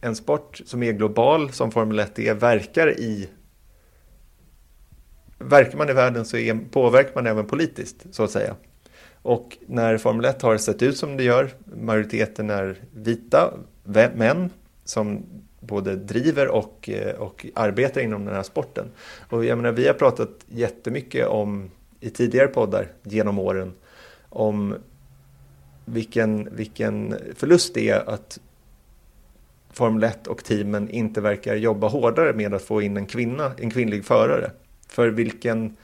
en 0.00 0.16
sport 0.16 0.60
som 0.66 0.82
är 0.82 0.92
global, 0.92 1.52
som 1.52 1.70
Formel 1.70 1.98
1 1.98 2.18
är, 2.18 2.34
verkar 2.34 3.00
i 3.00 3.28
Verkar 5.42 5.78
man 5.78 5.90
i 5.90 5.92
världen 5.92 6.24
så 6.24 6.36
är, 6.36 6.58
påverkar 6.70 7.14
man 7.14 7.26
även 7.26 7.46
politiskt, 7.46 8.06
så 8.10 8.24
att 8.24 8.30
säga. 8.30 8.56
Och 9.22 9.58
när 9.66 9.98
Formel 9.98 10.24
1 10.24 10.42
har 10.42 10.56
sett 10.56 10.82
ut 10.82 10.96
som 10.96 11.16
det 11.16 11.24
gör, 11.24 11.50
majoriteten 11.64 12.50
är 12.50 12.76
vita 12.94 13.52
män 14.14 14.50
som 14.84 15.26
både 15.60 15.96
driver 15.96 16.48
och, 16.48 16.88
eh, 16.88 17.14
och 17.14 17.46
arbetar 17.54 18.00
inom 18.00 18.24
den 18.24 18.34
här 18.34 18.42
sporten. 18.42 18.86
Och 19.28 19.44
jag 19.44 19.58
menar, 19.58 19.72
vi 19.72 19.86
har 19.86 19.94
pratat 19.94 20.30
jättemycket 20.46 21.26
om 21.26 21.70
i 22.00 22.10
tidigare 22.10 22.46
poddar 22.46 22.88
genom 23.02 23.38
åren 23.38 23.72
om 24.28 24.74
vilken, 25.92 26.48
vilken 26.52 27.16
förlust 27.36 27.74
det 27.74 27.88
är 27.88 28.10
att 28.10 28.40
Formel 29.72 30.04
1 30.04 30.26
och 30.26 30.44
teamen 30.44 30.88
inte 30.90 31.20
verkar 31.20 31.54
jobba 31.54 31.88
hårdare 31.88 32.32
med 32.32 32.54
att 32.54 32.62
få 32.62 32.82
in 32.82 32.96
en 32.96 33.06
kvinna, 33.06 33.52
en 33.58 33.70
kvinnlig 33.70 34.04
förare. 34.04 34.50
För 34.88 35.08
vilken 35.08 35.76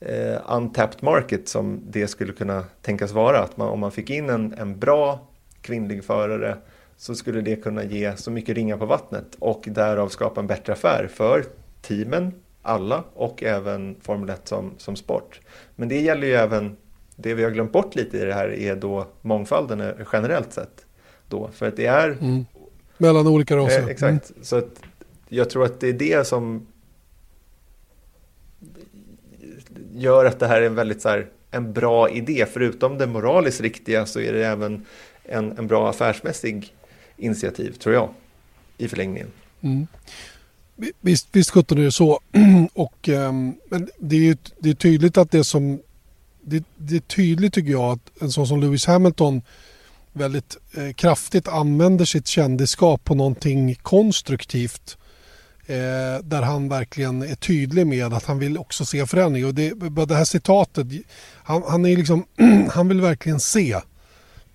eh, 0.00 0.40
untapped 0.56 1.02
market 1.02 1.48
som 1.48 1.80
det 1.90 2.08
skulle 2.08 2.32
kunna 2.32 2.64
tänkas 2.82 3.12
vara. 3.12 3.38
Att 3.38 3.56
man, 3.56 3.68
om 3.68 3.80
man 3.80 3.92
fick 3.92 4.10
in 4.10 4.30
en, 4.30 4.54
en 4.58 4.78
bra 4.78 5.28
kvinnlig 5.60 6.04
förare 6.04 6.56
så 6.96 7.14
skulle 7.14 7.40
det 7.40 7.56
kunna 7.56 7.84
ge 7.84 8.16
så 8.16 8.30
mycket 8.30 8.54
ringar 8.54 8.76
på 8.76 8.86
vattnet 8.86 9.36
och 9.38 9.64
därav 9.66 10.08
skapa 10.08 10.40
en 10.40 10.46
bättre 10.46 10.72
affär 10.72 11.08
för 11.12 11.44
teamen, 11.82 12.32
alla 12.62 13.04
och 13.14 13.42
även 13.42 13.96
Formel 14.00 14.30
1 14.30 14.48
som, 14.48 14.74
som 14.76 14.96
sport. 14.96 15.40
Men 15.76 15.88
det 15.88 16.00
gäller 16.00 16.26
ju 16.26 16.34
även 16.34 16.76
det 17.22 17.34
vi 17.34 17.44
har 17.44 17.50
glömt 17.50 17.72
bort 17.72 17.94
lite 17.94 18.18
i 18.18 18.24
det 18.24 18.34
här 18.34 18.48
är 18.48 18.76
då 18.76 19.06
mångfalden 19.20 19.92
generellt 20.12 20.52
sett. 20.52 20.86
Då, 21.28 21.50
för 21.52 21.68
att 21.68 21.76
det 21.76 21.86
är... 21.86 22.08
Mm. 22.10 22.46
Mellan 22.98 23.26
olika 23.26 23.56
raser. 23.56 23.82
Eh, 23.82 23.86
exakt. 23.86 24.30
Mm. 24.30 24.44
Så 24.44 24.56
att 24.56 24.82
jag 25.28 25.50
tror 25.50 25.64
att 25.64 25.80
det 25.80 25.88
är 25.88 25.92
det 25.92 26.26
som 26.26 26.66
gör 29.92 30.24
att 30.24 30.38
det 30.38 30.46
här 30.46 30.62
är 30.62 30.66
en 30.66 30.74
väldigt 30.74 31.02
så 31.02 31.08
här, 31.08 31.26
en 31.50 31.72
bra 31.72 32.10
idé. 32.10 32.46
Förutom 32.52 32.98
det 32.98 33.06
moraliskt 33.06 33.60
riktiga 33.60 34.06
så 34.06 34.20
är 34.20 34.32
det 34.32 34.46
även 34.46 34.86
en, 35.24 35.58
en 35.58 35.66
bra 35.66 35.90
affärsmässig 35.90 36.74
initiativ, 37.16 37.72
tror 37.72 37.94
jag, 37.94 38.08
i 38.78 38.88
förlängningen. 38.88 39.28
Mm. 39.60 39.86
Visst, 41.00 41.28
visst 41.32 41.50
sjutton 41.50 41.78
är 41.78 41.82
det 41.82 41.92
så. 41.92 42.20
Och, 42.74 43.08
um, 43.08 43.54
men 43.68 43.88
det 43.98 44.16
är 44.16 44.20
ju 44.20 44.36
det 44.58 44.70
är 44.70 44.74
tydligt 44.74 45.18
att 45.18 45.30
det 45.30 45.44
som 45.44 45.80
det, 46.50 46.64
det, 46.76 46.96
är 46.96 47.00
tydligt 47.00 47.54
tycker 47.54 47.70
jag 47.70 47.92
att 47.92 48.22
en 48.22 48.30
sån 48.30 48.46
som 48.46 48.60
Lewis 48.60 48.86
Hamilton 48.86 49.42
väldigt 50.12 50.56
eh, 50.74 50.92
kraftigt 50.92 51.48
använder 51.48 52.04
sitt 52.04 52.26
kändisskap 52.26 53.04
på 53.04 53.14
någonting 53.14 53.74
konstruktivt. 53.74 54.96
Eh, 55.66 56.24
där 56.24 56.42
han 56.42 56.68
verkligen 56.68 57.22
är 57.22 57.34
tydlig 57.34 57.86
med 57.86 58.12
att 58.12 58.24
han 58.24 58.38
vill 58.38 58.58
också 58.58 58.84
se 58.84 59.06
förändring. 59.06 59.46
Och 59.46 59.54
det, 59.54 59.72
det 60.06 60.14
här 60.14 60.24
citatet, 60.24 60.86
han, 61.42 61.62
han, 61.68 61.86
är 61.86 61.96
liksom, 61.96 62.24
han 62.70 62.88
vill 62.88 63.00
verkligen 63.00 63.40
se 63.40 63.76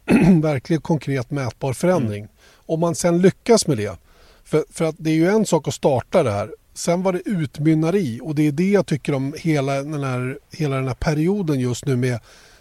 verkligen 0.41 0.81
konkret 0.81 1.31
mätbar 1.31 1.73
förändring. 1.73 2.19
Mm. 2.19 2.31
Om 2.65 2.79
man 2.79 2.95
sen 2.95 3.21
lyckas 3.21 3.67
med 3.67 3.77
det. 3.77 3.97
För, 4.43 4.65
för 4.69 4.85
att 4.85 4.95
det 4.97 5.09
är 5.09 5.15
ju 5.15 5.29
en 5.29 5.45
sak 5.45 5.67
att 5.67 5.73
starta 5.73 6.23
det 6.23 6.31
här 6.31 6.51
sen 6.75 7.03
vad 7.03 7.13
det 7.13 7.21
utmynnar 7.25 7.95
i 7.95 8.19
och 8.23 8.35
det 8.35 8.47
är 8.47 8.51
det 8.51 8.71
jag 8.71 8.85
tycker 8.85 9.13
om 9.13 9.33
hela 9.37 9.73
den 9.73 10.03
här, 10.03 10.39
hela 10.51 10.75
den 10.75 10.87
här 10.87 10.95
perioden 10.95 11.59
just 11.59 11.85
nu 11.85 11.95
med 11.95 12.19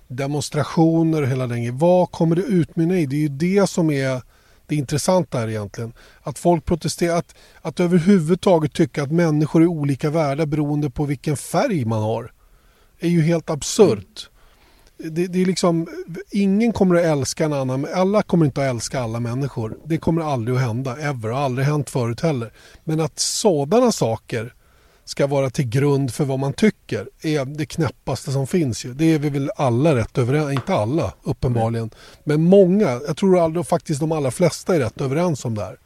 demonstrationer 0.08 1.22
och 1.22 1.28
hela 1.28 1.46
den 1.46 1.78
Vad 1.78 2.10
kommer 2.10 2.36
det 2.36 2.42
utmynna 2.42 2.98
i? 2.98 3.06
Det 3.06 3.16
är 3.16 3.20
ju 3.20 3.28
det 3.28 3.70
som 3.70 3.90
är 3.90 4.22
det 4.66 4.76
intressanta 4.76 5.38
här 5.38 5.48
egentligen. 5.48 5.92
Att 6.22 6.38
folk 6.38 6.64
protesterar, 6.64 7.16
att, 7.16 7.34
att 7.62 7.80
överhuvudtaget 7.80 8.72
tycka 8.72 9.02
att 9.02 9.12
människor 9.12 9.62
är 9.62 9.66
olika 9.66 10.10
värda 10.10 10.46
beroende 10.46 10.90
på 10.90 11.04
vilken 11.04 11.36
färg 11.36 11.84
man 11.84 12.02
har. 12.02 12.32
är 13.00 13.08
ju 13.08 13.22
helt 13.22 13.50
absurt. 13.50 14.30
Det, 15.10 15.26
det, 15.26 15.42
är 15.42 15.46
liksom, 15.46 15.86
ingen 16.30 16.72
kommer 16.72 16.94
att 16.94 17.04
älska 17.04 17.44
en 17.44 17.52
annan, 17.52 17.86
alla 17.94 18.22
kommer 18.22 18.46
inte 18.46 18.60
att 18.62 18.70
älska 18.70 19.00
alla 19.00 19.20
människor. 19.20 19.76
Det 19.84 19.98
kommer 19.98 20.22
aldrig 20.22 20.56
att 20.56 20.62
hända, 20.62 20.96
ever, 20.96 21.30
och 21.30 21.38
aldrig 21.38 21.66
hänt 21.66 21.90
förut 21.90 22.20
heller. 22.20 22.52
Men 22.84 23.00
att 23.00 23.18
sådana 23.18 23.92
saker 23.92 24.54
ska 25.04 25.26
vara 25.26 25.50
till 25.50 25.68
grund 25.68 26.14
för 26.14 26.24
vad 26.24 26.38
man 26.38 26.52
tycker 26.52 27.08
är 27.22 27.44
det 27.44 27.66
knäppaste 27.66 28.32
som 28.32 28.46
finns. 28.46 28.84
Ju. 28.84 28.94
Det 28.94 29.04
är 29.04 29.18
vi 29.18 29.28
väl 29.28 29.50
alla 29.56 29.96
rätt 29.96 30.18
överens 30.18 30.52
inte 30.52 30.74
alla 30.74 31.12
uppenbarligen, 31.22 31.90
men 32.24 32.42
många, 32.42 33.00
jag 33.06 33.16
tror 33.16 33.38
aldrig, 33.44 33.66
faktiskt 33.66 34.00
de 34.00 34.12
allra 34.12 34.30
flesta 34.30 34.74
är 34.74 34.80
rätt 34.80 35.00
överens 35.00 35.44
om 35.44 35.54
det 35.54 35.64
här. 35.64 35.78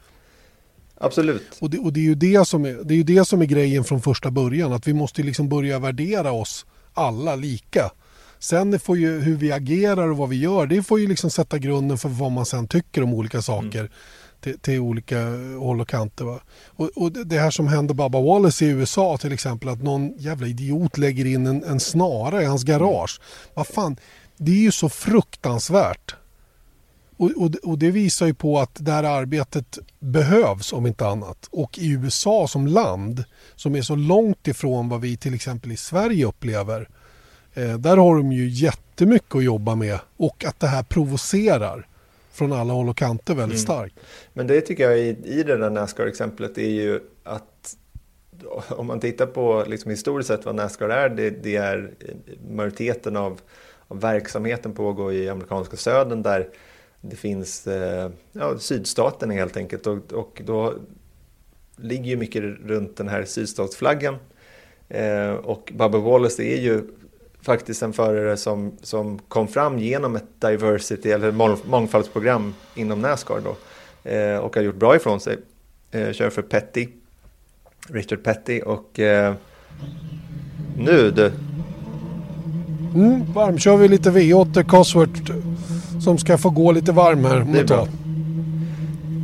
Absolut. 1.01 1.57
Och 1.61 1.71
det, 1.71 1.79
och 1.79 1.93
det 1.93 2.01
är 2.01 2.05
ju 2.05 2.15
det 2.15 2.49
som 2.49 2.65
är, 2.65 2.79
det 2.85 2.95
är, 2.95 3.05
det 3.05 3.25
som 3.25 3.43
är 3.43 3.47
grejen 3.47 3.85
från 3.85 4.03
första 4.03 4.31
början, 4.31 4.73
att 4.73 4.89
vi 4.89 4.95
måste 4.95 5.23
liksom 5.23 5.49
börja 5.49 5.79
värdera 5.79 6.33
oss 6.33 6.67
alla 6.95 7.37
lika. 7.37 7.91
Sen 8.39 8.81
får 8.81 8.99
ju 8.99 9.21
hur 9.21 9.37
vi 9.37 9.53
agerar 9.53 10.09
och 10.09 10.17
vad 10.17 10.29
vi 10.29 10.37
gör, 10.37 10.67
det 10.67 10.83
får 10.83 11.01
ju 11.01 11.07
liksom 11.07 11.31
sätta 11.31 11.59
grunden 11.59 11.99
för 11.99 12.09
vad 12.09 12.33
man 12.33 12.47
sen 12.47 12.69
tycker 12.69 13.03
om 13.03 13.15
olika 13.15 13.43
saker. 13.43 13.81
Mm 13.81 13.91
till, 14.41 14.59
till, 14.59 14.79
olika 14.79 15.19
håll 15.59 15.81
och 15.81 15.89
kanter. 15.89 16.25
Va? 16.25 16.41
Och, 16.67 16.91
och, 16.95 17.13
det 17.13 17.39
här 17.39 17.51
som 17.51 17.69
hände 17.69 17.95
Baba 17.95 18.21
Wallace 18.21 18.65
i 18.65 18.69
USA 18.69 19.19
till 19.19 19.33
exempel 19.33 19.69
att 19.69 19.83
någon 19.83 20.15
jävla 20.19 20.47
idiot 20.47 20.99
lägger 20.99 21.25
in 21.25 21.47
en, 21.47 21.65
en 21.65 21.81
snara 21.81 22.43
i 22.43 22.45
hans 22.45 22.65
garage. 22.65 23.21
Vad 23.55 23.67
fan, 23.67 23.97
det 24.37 24.53
är 24.53 24.63
ju 24.63 24.73
så 24.73 24.89
fruktansvärt. 24.89 26.15
Och, 27.17 27.31
och, 27.37 27.55
och, 27.63 27.79
det 27.79 27.91
visar 27.91 28.27
ju 28.27 28.35
på 28.35 28.59
att 28.59 28.71
det 28.75 28.93
här 28.93 29.05
arbetet 29.05 29.79
behövs 29.99 30.73
om 30.73 30.87
inte 30.87 31.07
annat. 31.07 31.49
Och 31.51 31.79
i 31.79 31.91
USA 31.91 32.49
som 32.49 32.67
land 32.67 33.25
som 33.57 33.77
är 33.77 33.83
så 33.83 33.97
långt 33.97 34.49
ifrån 34.49 34.89
vad 34.89 35.01
vi 35.01 35.17
till 35.17 35.35
exempel 35.35 35.73
i 35.73 35.77
Sverige 35.77 36.27
upplever. 36.27 36.89
Eh, 37.55 37.79
där 37.79 37.97
har 37.97 38.17
de 38.17 38.33
ju 38.33 38.49
jättemycket 38.49 39.35
att 39.35 39.45
jobba 39.45 39.75
med 39.75 39.99
och 40.17 40.45
att 40.45 40.61
det 40.61 40.67
här 40.67 40.83
provocerar 40.83 41.87
från 42.33 42.53
alla 42.53 42.73
håll 42.73 42.89
och 42.89 42.97
kanter 42.97 43.35
väldigt 43.35 43.59
mm. 43.59 43.65
starkt. 43.65 43.95
Men 44.33 44.47
det 44.47 44.61
tycker 44.61 44.91
jag 44.91 44.99
i, 44.99 45.17
i 45.25 45.43
det 45.43 45.57
där 45.57 45.71
Nascar-exemplet 45.71 46.59
är 46.59 46.71
ju 46.71 47.01
att 47.25 47.77
om 48.69 48.87
man 48.87 49.01
tittar 49.01 49.27
på 49.27 49.65
liksom 49.67 49.91
historiskt 49.91 50.29
sett 50.29 50.45
vad 50.45 50.55
Nascar 50.55 50.89
är, 50.89 51.09
det, 51.09 51.31
det 51.31 51.57
är 51.57 51.91
majoriteten 52.51 53.17
av, 53.17 53.41
av 53.89 54.01
verksamheten 54.01 54.73
pågår 54.73 55.13
i 55.13 55.29
amerikanska 55.29 55.77
södern 55.77 56.23
där 56.23 56.49
det 57.01 57.17
finns 57.17 57.67
eh, 57.67 58.11
ja, 58.33 58.59
sydstaten 58.59 59.31
helt 59.31 59.57
enkelt 59.57 59.87
och, 59.87 60.13
och 60.13 60.43
då 60.45 60.75
ligger 61.77 62.05
ju 62.05 62.17
mycket 62.17 62.43
runt 62.43 62.97
den 62.97 63.09
här 63.09 63.25
sydstatsflaggan. 63.25 64.17
Eh, 64.89 65.33
och 65.33 65.73
Bubba 65.75 65.99
Wallace 65.99 66.43
är 66.43 66.61
ju 66.61 66.83
faktiskt 67.43 67.83
en 67.83 67.93
förare 67.93 68.37
som, 68.37 68.73
som 68.83 69.19
kom 69.29 69.49
fram 69.49 69.79
genom 69.79 70.17
ett 70.17 70.41
diversity 70.41 71.11
eller 71.11 71.33
mångfaldsprogram 71.69 72.55
inom 72.75 73.03
Nascar 73.03 73.41
då, 73.45 73.57
eh, 74.11 74.37
och 74.37 74.57
har 74.57 74.63
gjort 74.63 74.77
bra 74.77 74.97
ifrån 74.97 75.21
sig. 75.21 75.39
Eh, 75.91 76.13
kör 76.13 76.31
för 76.31 76.43
Petty, 76.43 76.89
Richard 77.89 78.23
Petty 78.23 78.61
och 78.61 79.01
eh, 79.01 79.35
nu 80.77 81.11
du. 81.11 81.33
Mm, 82.95 83.33
varm 83.33 83.59
kör 83.59 83.77
vi 83.77 83.89
lite 83.89 84.11
V8 84.11 84.63
Cosworth 84.63 85.33
som 86.01 86.19
ska 86.19 86.39
få 86.39 86.51
gå 86.51 86.73
lite 86.73 86.93
varm 86.93 87.25
här. 87.25 87.47
Det 87.53 87.59
är 87.59 87.65
bra. 87.65 87.89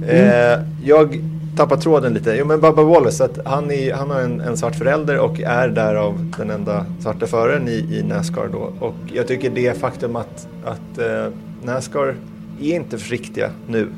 Mm. 0.08 0.66
jag 0.84 1.33
tappat 1.56 1.80
tråden 1.80 2.14
lite. 2.14 2.36
Jo 2.36 2.46
men 2.46 2.60
Bubba 2.60 2.82
Wallace, 2.82 3.24
att 3.24 3.38
han, 3.44 3.70
är, 3.70 3.94
han 3.94 4.10
har 4.10 4.20
en, 4.20 4.40
en 4.40 4.56
svart 4.56 4.74
förälder 4.74 5.18
och 5.18 5.40
är 5.40 5.68
därav 5.68 6.32
den 6.38 6.50
enda 6.50 6.86
svarta 7.00 7.26
föraren 7.26 7.68
i, 7.68 7.88
i 7.90 8.02
Nascar 8.02 8.48
då. 8.52 8.72
Och 8.80 8.94
jag 9.12 9.26
tycker 9.28 9.50
det 9.50 9.78
faktum 9.78 10.16
att, 10.16 10.48
att 10.64 10.98
eh, 10.98 11.26
Nascar 11.62 12.16
är 12.60 12.74
inte 12.74 12.98
försiktiga 12.98 13.50
nu, 13.68 13.88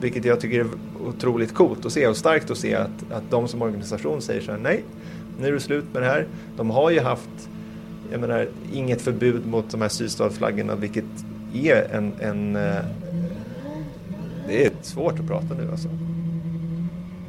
vilket 0.00 0.24
jag 0.24 0.40
tycker 0.40 0.60
är 0.60 0.66
otroligt 1.08 1.54
coolt 1.54 1.86
att 1.86 1.92
se 1.92 2.06
och 2.06 2.16
starkt 2.16 2.50
att 2.50 2.58
se 2.58 2.74
att, 2.74 3.12
att 3.12 3.30
de 3.30 3.48
som 3.48 3.62
organisation 3.62 4.22
säger 4.22 4.40
så 4.40 4.50
här, 4.50 4.58
nej, 4.58 4.84
nu 5.40 5.48
är 5.48 5.52
det 5.52 5.60
slut 5.60 5.84
med 5.92 6.02
det 6.02 6.08
här. 6.08 6.26
De 6.56 6.70
har 6.70 6.90
ju 6.90 7.00
haft, 7.00 7.48
jag 8.12 8.20
menar, 8.20 8.48
inget 8.72 9.02
förbud 9.02 9.46
mot 9.46 9.70
de 9.70 9.80
här 9.80 9.88
sydstatsflaggorna, 9.88 10.74
vilket 10.74 11.04
är 11.54 11.94
en, 11.94 12.12
en 12.20 12.56
eh, 12.56 12.84
det 14.46 14.66
är 14.66 14.70
svårt 14.82 15.18
att 15.18 15.26
prata 15.26 15.54
nu 15.54 15.70
alltså. 15.70 15.88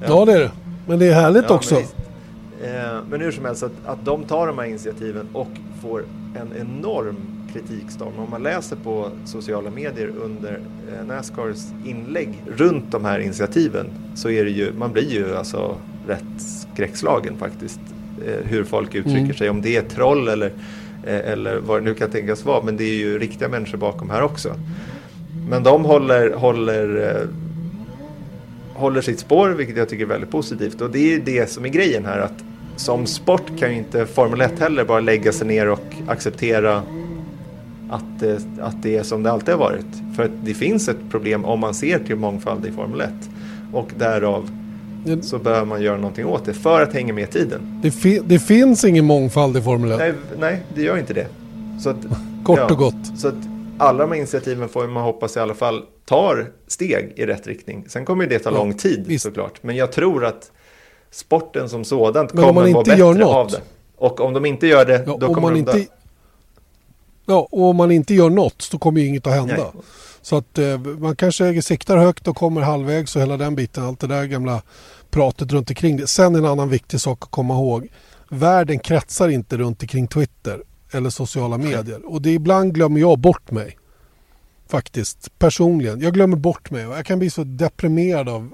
Ja. 0.08 0.26
det 0.26 0.34
är 0.34 0.40
det. 0.40 0.52
Men 0.88 1.00
det 1.00 1.08
är 1.08 1.14
härligt 1.14 1.46
ja, 1.48 1.56
också. 1.56 1.76
Men, 1.76 2.76
eh, 2.76 3.04
men 3.10 3.22
hur 3.22 3.32
som 3.32 3.46
helst, 3.46 3.64
att, 3.64 3.72
att 3.86 4.06
de 4.06 4.24
tar 4.24 4.48
de 4.48 4.58
här 4.58 4.66
initiativen 4.66 5.28
och 5.34 5.48
får 5.82 6.06
en 6.36 6.54
enorm 6.60 7.16
kritikstorm. 7.54 8.14
Om 8.18 8.30
man 8.30 8.44
läser 8.44 8.76
på 8.76 9.10
sociala 9.26 9.70
medier 9.70 10.12
under 10.24 10.60
eh, 10.92 11.06
Nascars 11.08 11.58
inlägg 11.86 12.44
runt 12.58 12.92
de 12.92 13.06
här 13.06 13.20
initiativen 13.20 13.86
så 14.16 14.30
är 14.30 14.44
det 14.44 14.52
ju, 14.52 14.74
man 14.74 14.92
blir 14.92 15.12
ju 15.12 15.36
alltså 15.36 15.76
rätt 16.08 16.42
skräckslagen 16.74 17.38
faktiskt. 17.38 17.80
Eh, 18.26 18.48
hur 18.50 18.64
folk 18.64 18.96
uttrycker 18.96 19.20
mm. 19.20 19.34
sig, 19.34 19.50
om 19.50 19.62
det 19.62 19.76
är 19.76 19.82
troll 19.82 20.28
eller, 20.28 20.52
eller 21.06 21.58
vad 21.58 21.82
det 21.82 21.86
nu 21.86 21.94
kan 21.94 22.10
tänkas 22.10 22.46
vara. 22.46 22.64
Men 22.64 22.78
det 22.78 22.84
är 22.84 22.98
ju 22.98 23.20
riktiga 23.20 23.50
människor 23.50 23.78
bakom 23.78 24.10
här 24.10 24.22
också. 24.22 24.56
Men 25.50 25.64
de 25.64 25.86
håller, 25.86 26.34
håller 26.34 27.28
håller 28.76 29.02
sitt 29.02 29.20
spår, 29.20 29.50
vilket 29.50 29.78
jag 29.78 29.90
tycker 29.90 30.04
är 30.04 30.08
väldigt 30.08 30.32
positivt. 30.32 30.82
Och 30.82 30.92
det 30.92 31.14
är 31.14 31.20
det 31.20 31.50
som 31.50 31.66
är 31.66 31.70
grejen 31.70 32.06
här, 32.06 32.20
att 32.20 32.44
som 32.76 33.06
sport 33.06 33.60
kan 33.60 33.72
ju 33.72 33.78
inte 33.78 34.06
Formel 34.06 34.42
1 34.42 34.60
heller 34.60 34.86
bara 34.86 35.00
lägga 35.00 35.32
sig 35.32 35.48
ner 35.48 35.70
och 35.70 35.96
acceptera 36.08 36.84
att 37.90 38.20
det, 38.20 38.42
att 38.62 38.84
det 38.84 38.98
är 38.98 39.04
som 39.04 39.24
det 39.24 39.32
alltid 39.32 39.50
har 39.54 39.60
varit. 39.60 39.86
För 40.16 40.24
att 40.24 40.32
det 40.44 40.54
finns 40.54 40.90
ett 40.90 41.10
problem 41.10 41.46
om 41.46 41.60
man 41.60 41.74
ser 41.74 42.00
till 42.00 42.16
mångfald 42.16 42.66
i 42.66 42.72
Formel 42.72 43.02
1. 43.02 43.10
Och 43.74 43.92
därav 43.98 44.52
så 45.22 45.38
behöver 45.40 45.66
man 45.66 45.82
göra 45.82 45.98
någonting 45.98 46.26
åt 46.26 46.46
det 46.46 46.54
för 46.54 46.82
att 46.82 46.94
hänga 46.94 47.14
med 47.14 47.24
i 47.24 47.32
tiden. 47.32 47.80
Det, 47.82 47.92
fi 47.92 48.22
det 48.26 48.40
finns 48.40 48.86
ingen 48.86 49.06
mångfald 49.06 49.58
i 49.58 49.62
Formel 49.62 49.92
1. 49.92 49.98
Nej, 49.98 50.14
nej 50.40 50.64
det 50.76 50.82
gör 50.82 50.98
inte 50.98 51.14
det. 51.14 51.28
Så 51.80 51.90
att, 51.90 51.98
Kort 52.44 52.60
ja, 52.60 52.72
och 52.72 52.78
gott. 52.78 53.18
Så 53.18 53.28
att 53.28 53.51
alla 53.82 54.00
de 54.00 54.12
här 54.12 54.18
initiativen 54.18 54.70
får 54.70 54.88
man 54.88 55.04
hoppas 55.04 55.38
i 55.38 55.40
alla 55.40 55.54
fall 55.54 55.86
tar 56.06 56.52
steg 56.68 57.14
i 57.16 57.26
rätt 57.26 57.48
riktning. 57.48 57.86
Sen 57.88 58.06
kommer 58.06 58.28
det 58.28 58.40
ta 58.40 58.50
lång 58.50 58.74
tid 58.74 59.04
visst. 59.08 59.24
såklart. 59.24 59.64
Men 59.64 59.76
jag 59.76 59.92
tror 59.92 60.26
att 60.26 60.52
sporten 61.12 61.70
som 61.70 61.84
sådant 61.84 62.32
kommer 62.32 62.74
vara 62.74 62.84
bättre 62.84 63.26
av 63.26 63.48
det. 63.48 63.62
Och 63.96 64.20
om 64.20 64.34
de 64.34 64.46
inte 64.46 64.68
gör 64.68 64.86
det, 64.86 65.04
ja, 65.08 65.18
då 65.20 65.34
kommer 65.34 65.52
de 65.52 65.58
inte, 65.60 65.78
dö. 65.78 65.84
Ja, 67.26 67.48
och 67.52 67.64
om 67.64 67.76
man 67.76 67.92
inte 67.92 68.14
gör 68.14 68.30
något 68.30 68.62
så 68.62 68.78
kommer 68.78 69.02
ju 69.02 69.08
inget 69.08 69.28
att 69.28 69.34
hända. 69.34 69.56
Nej. 69.56 69.84
Så 70.22 70.38
att 70.38 70.58
eh, 70.58 70.80
man 70.80 71.16
kanske 71.16 71.62
siktar 71.62 71.98
högt 71.98 72.28
och 72.28 72.36
kommer 72.36 72.62
halvvägs 72.62 73.16
och 73.16 73.22
hela 73.22 73.38
den 73.38 73.56
biten. 73.56 73.84
Allt 73.84 74.00
det 74.00 74.08
där 74.08 74.26
gamla 74.26 74.62
pratet 75.10 75.52
runt 75.52 75.70
omkring 75.70 75.98
det. 75.98 76.08
Sen 76.08 76.36
en 76.36 76.46
annan 76.46 76.70
viktig 76.70 77.02
sak 77.02 77.24
att 77.24 77.32
komma 77.32 77.54
ihåg. 77.54 77.88
Världen 78.30 78.80
kretsar 78.80 79.30
inte 79.30 79.58
runt 79.58 79.82
omkring 79.82 80.08
Twitter 80.08 80.64
eller 80.92 81.10
sociala 81.10 81.58
medier. 81.58 82.06
Och 82.06 82.22
det 82.22 82.32
ibland 82.34 82.74
glömmer 82.74 83.00
jag 83.00 83.20
bort 83.20 83.52
mig. 83.52 83.78
Faktiskt, 84.68 85.40
personligen. 85.40 86.02
Jag 86.02 86.14
glömmer 86.14 86.38
bort 86.38 86.72
mig 86.72 86.84
jag 86.84 87.06
kan 87.06 87.20
bli 87.20 87.30
så 87.30 87.44
deprimerad 87.44 88.30
av 88.30 88.52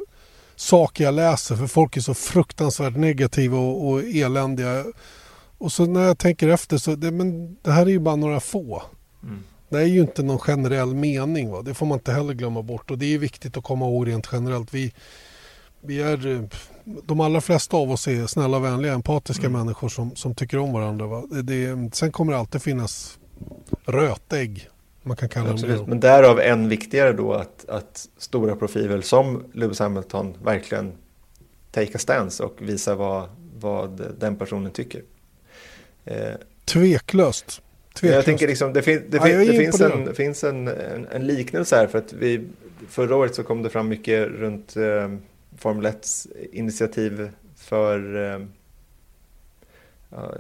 saker 0.55 1.03
jag 1.03 1.13
läser 1.13 1.55
för 1.55 1.67
folk 1.67 1.97
är 1.97 2.01
så 2.01 2.13
fruktansvärt 2.13 2.95
negativa 2.95 3.57
och, 3.57 3.89
och 3.89 4.03
eländiga. 4.03 4.85
Och 5.57 5.71
så 5.71 5.85
när 5.85 6.03
jag 6.03 6.17
tänker 6.17 6.47
efter 6.47 6.77
så, 6.77 6.95
det, 6.95 7.11
men 7.11 7.57
det 7.61 7.71
här 7.71 7.85
är 7.85 7.89
ju 7.89 7.99
bara 7.99 8.15
några 8.15 8.39
få. 8.39 8.83
Mm. 9.23 9.43
Det 9.69 9.77
är 9.77 9.85
ju 9.85 10.01
inte 10.01 10.23
någon 10.23 10.39
generell 10.39 10.95
mening. 10.95 11.51
Va? 11.51 11.61
Det 11.61 11.73
får 11.73 11.85
man 11.85 11.97
inte 11.97 12.11
heller 12.11 12.33
glömma 12.33 12.61
bort 12.61 12.91
och 12.91 12.97
det 12.97 13.13
är 13.13 13.17
viktigt 13.17 13.57
att 13.57 13.63
komma 13.63 13.85
ihåg 13.85 14.07
rent 14.07 14.29
generellt. 14.31 14.73
Vi, 14.73 14.93
vi 15.81 16.01
är, 16.01 16.49
de 17.05 17.19
allra 17.19 17.41
flesta 17.41 17.77
av 17.77 17.91
oss 17.91 18.07
är 18.07 18.27
snälla, 18.27 18.59
vänliga, 18.59 18.93
empatiska 18.93 19.45
mm. 19.47 19.59
människor 19.59 19.89
som, 19.89 20.15
som 20.15 20.35
tycker 20.35 20.57
om 20.57 20.73
varandra. 20.73 21.07
Va? 21.07 21.23
Det, 21.29 21.41
det, 21.41 21.95
sen 21.95 22.11
kommer 22.11 22.33
det 22.33 22.39
alltid 22.39 22.61
finnas 22.61 23.19
rötägg 23.85 24.69
man 25.07 25.17
kan 25.17 25.29
kalla 25.29 25.49
Absolut. 25.49 25.77
dem 25.77 25.89
Men 25.89 25.99
därav 25.99 26.39
än 26.39 26.69
viktigare 26.69 27.13
då 27.13 27.33
att, 27.33 27.69
att 27.69 28.09
stora 28.17 28.55
profiler 28.55 29.01
som 29.01 29.43
Lewis 29.53 29.79
Hamilton 29.79 30.37
verkligen 30.43 30.91
take 31.71 31.95
a 31.95 31.97
stance 31.97 32.43
och 32.43 32.55
visa 32.59 32.95
vad, 32.95 33.29
vad 33.59 34.13
den 34.19 34.35
personen 34.35 34.71
tycker. 34.71 35.01
Eh, 36.05 36.15
Tveklöst. 36.65 37.61
Tveklöst. 37.93 38.15
Jag 38.15 38.25
tänker 38.25 38.47
liksom, 38.47 38.73
det, 38.73 38.81
fin, 38.81 39.03
det, 39.09 39.21
fin, 39.21 39.39
det 39.39 39.57
finns, 39.57 39.81
en, 39.81 40.15
finns 40.15 40.43
en, 40.43 40.67
en, 40.67 41.07
en, 41.11 41.27
liknelse 41.27 41.75
här 41.75 41.87
för 41.87 41.97
att 41.97 42.13
vi, 42.13 42.47
förra 42.89 43.15
året 43.15 43.35
så 43.35 43.43
kom 43.43 43.63
det 43.63 43.69
fram 43.69 43.87
mycket 43.87 44.27
runt 44.27 44.77
eh, 44.77 45.09
Formel 45.57 45.85
1 45.85 46.07
initiativ 46.51 47.29
för 47.55 48.31
eh, 48.33 48.39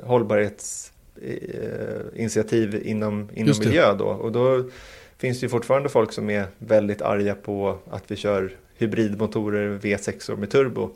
hållbarhetsinitiativ 0.03 2.81
inom, 2.85 3.29
inom 3.33 3.55
miljö 3.59 3.93
då. 3.93 4.05
Och 4.05 4.31
då 4.31 4.69
finns 5.17 5.39
det 5.39 5.45
ju 5.45 5.49
fortfarande 5.49 5.89
folk 5.89 6.13
som 6.13 6.29
är 6.29 6.47
väldigt 6.57 7.01
arga 7.01 7.35
på 7.35 7.79
att 7.89 8.11
vi 8.11 8.15
kör 8.15 8.55
hybridmotorer 8.75 9.79
V6 9.79 10.37
med 10.37 10.51
turbo. 10.51 10.95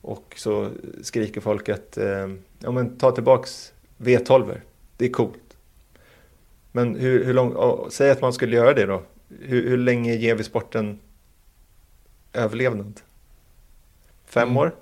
Och 0.00 0.34
så 0.36 0.70
skriker 1.02 1.40
folk 1.40 1.68
att 1.68 1.98
eh, 1.98 2.28
ja, 2.58 2.70
men 2.70 2.98
ta 2.98 3.10
tillbaks 3.10 3.72
V12. 3.98 4.60
Det 4.96 5.04
är 5.04 5.10
coolt. 5.10 5.56
Men 6.72 6.96
hur, 6.96 7.24
hur 7.24 7.34
lång, 7.34 7.52
oh, 7.52 7.88
säg 7.88 8.10
att 8.10 8.20
man 8.20 8.32
skulle 8.32 8.56
göra 8.56 8.74
det 8.74 8.86
då. 8.86 9.02
Hur, 9.40 9.68
hur 9.68 9.76
länge 9.76 10.14
ger 10.14 10.34
vi 10.34 10.44
sporten 10.44 10.98
överlevnad? 12.32 13.00
Fem 14.26 14.48
mm. 14.48 14.56
år? 14.56 14.74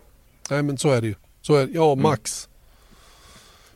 Nej 0.51 0.63
men 0.63 0.79
så 0.79 0.91
är 0.91 1.01
det 1.01 1.07
ju. 1.07 1.15
Så 1.43 1.55
är, 1.55 1.69
ja, 1.73 1.93
mm. 1.93 2.03
max. 2.03 2.47
Mm. 2.47 2.55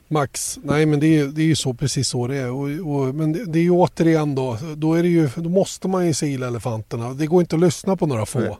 Max. 0.07 0.59
Nej 0.63 0.85
men 0.85 0.99
det 0.99 1.07
är, 1.07 1.27
det 1.27 1.41
är 1.41 1.45
ju 1.45 1.55
så, 1.55 1.73
precis 1.73 2.07
så 2.07 2.27
det 2.27 2.35
är. 2.35 2.51
Och, 2.51 2.95
och, 2.95 3.15
men 3.15 3.31
det, 3.31 3.45
det, 3.45 3.59
är 3.59 3.63
ju 3.63 3.71
återigen 3.71 4.35
då, 4.35 4.57
då, 4.75 4.93
är 4.93 5.03
det 5.03 5.09
ju, 5.09 5.29
då 5.35 5.49
måste 5.49 5.87
man 5.87 6.07
ju 6.07 6.13
sila 6.13 6.47
elefanterna. 6.47 7.13
Det 7.13 7.27
går 7.27 7.41
inte 7.41 7.55
att 7.55 7.61
lyssna 7.61 7.95
på 7.95 8.05
några 8.05 8.25
få. 8.25 8.57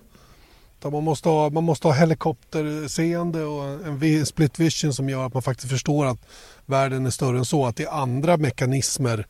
Man 0.84 1.04
måste, 1.04 1.30
ha, 1.30 1.50
man 1.50 1.64
måste 1.64 1.88
ha 1.88 1.94
helikopterseende 1.94 3.44
och 3.44 3.64
en 3.64 4.26
split 4.26 4.60
vision 4.60 4.94
som 4.94 5.10
gör 5.10 5.26
att 5.26 5.34
man 5.34 5.44
faktiskt 5.44 5.72
förstår 5.72 6.06
att 6.06 6.20
världen 6.66 7.06
är 7.06 7.10
större 7.10 7.38
än 7.38 7.46
så. 7.46 7.66
Att 7.66 7.76
det 7.76 7.84
är 7.84 8.02
andra 8.02 8.38
mekanismer 8.38 9.28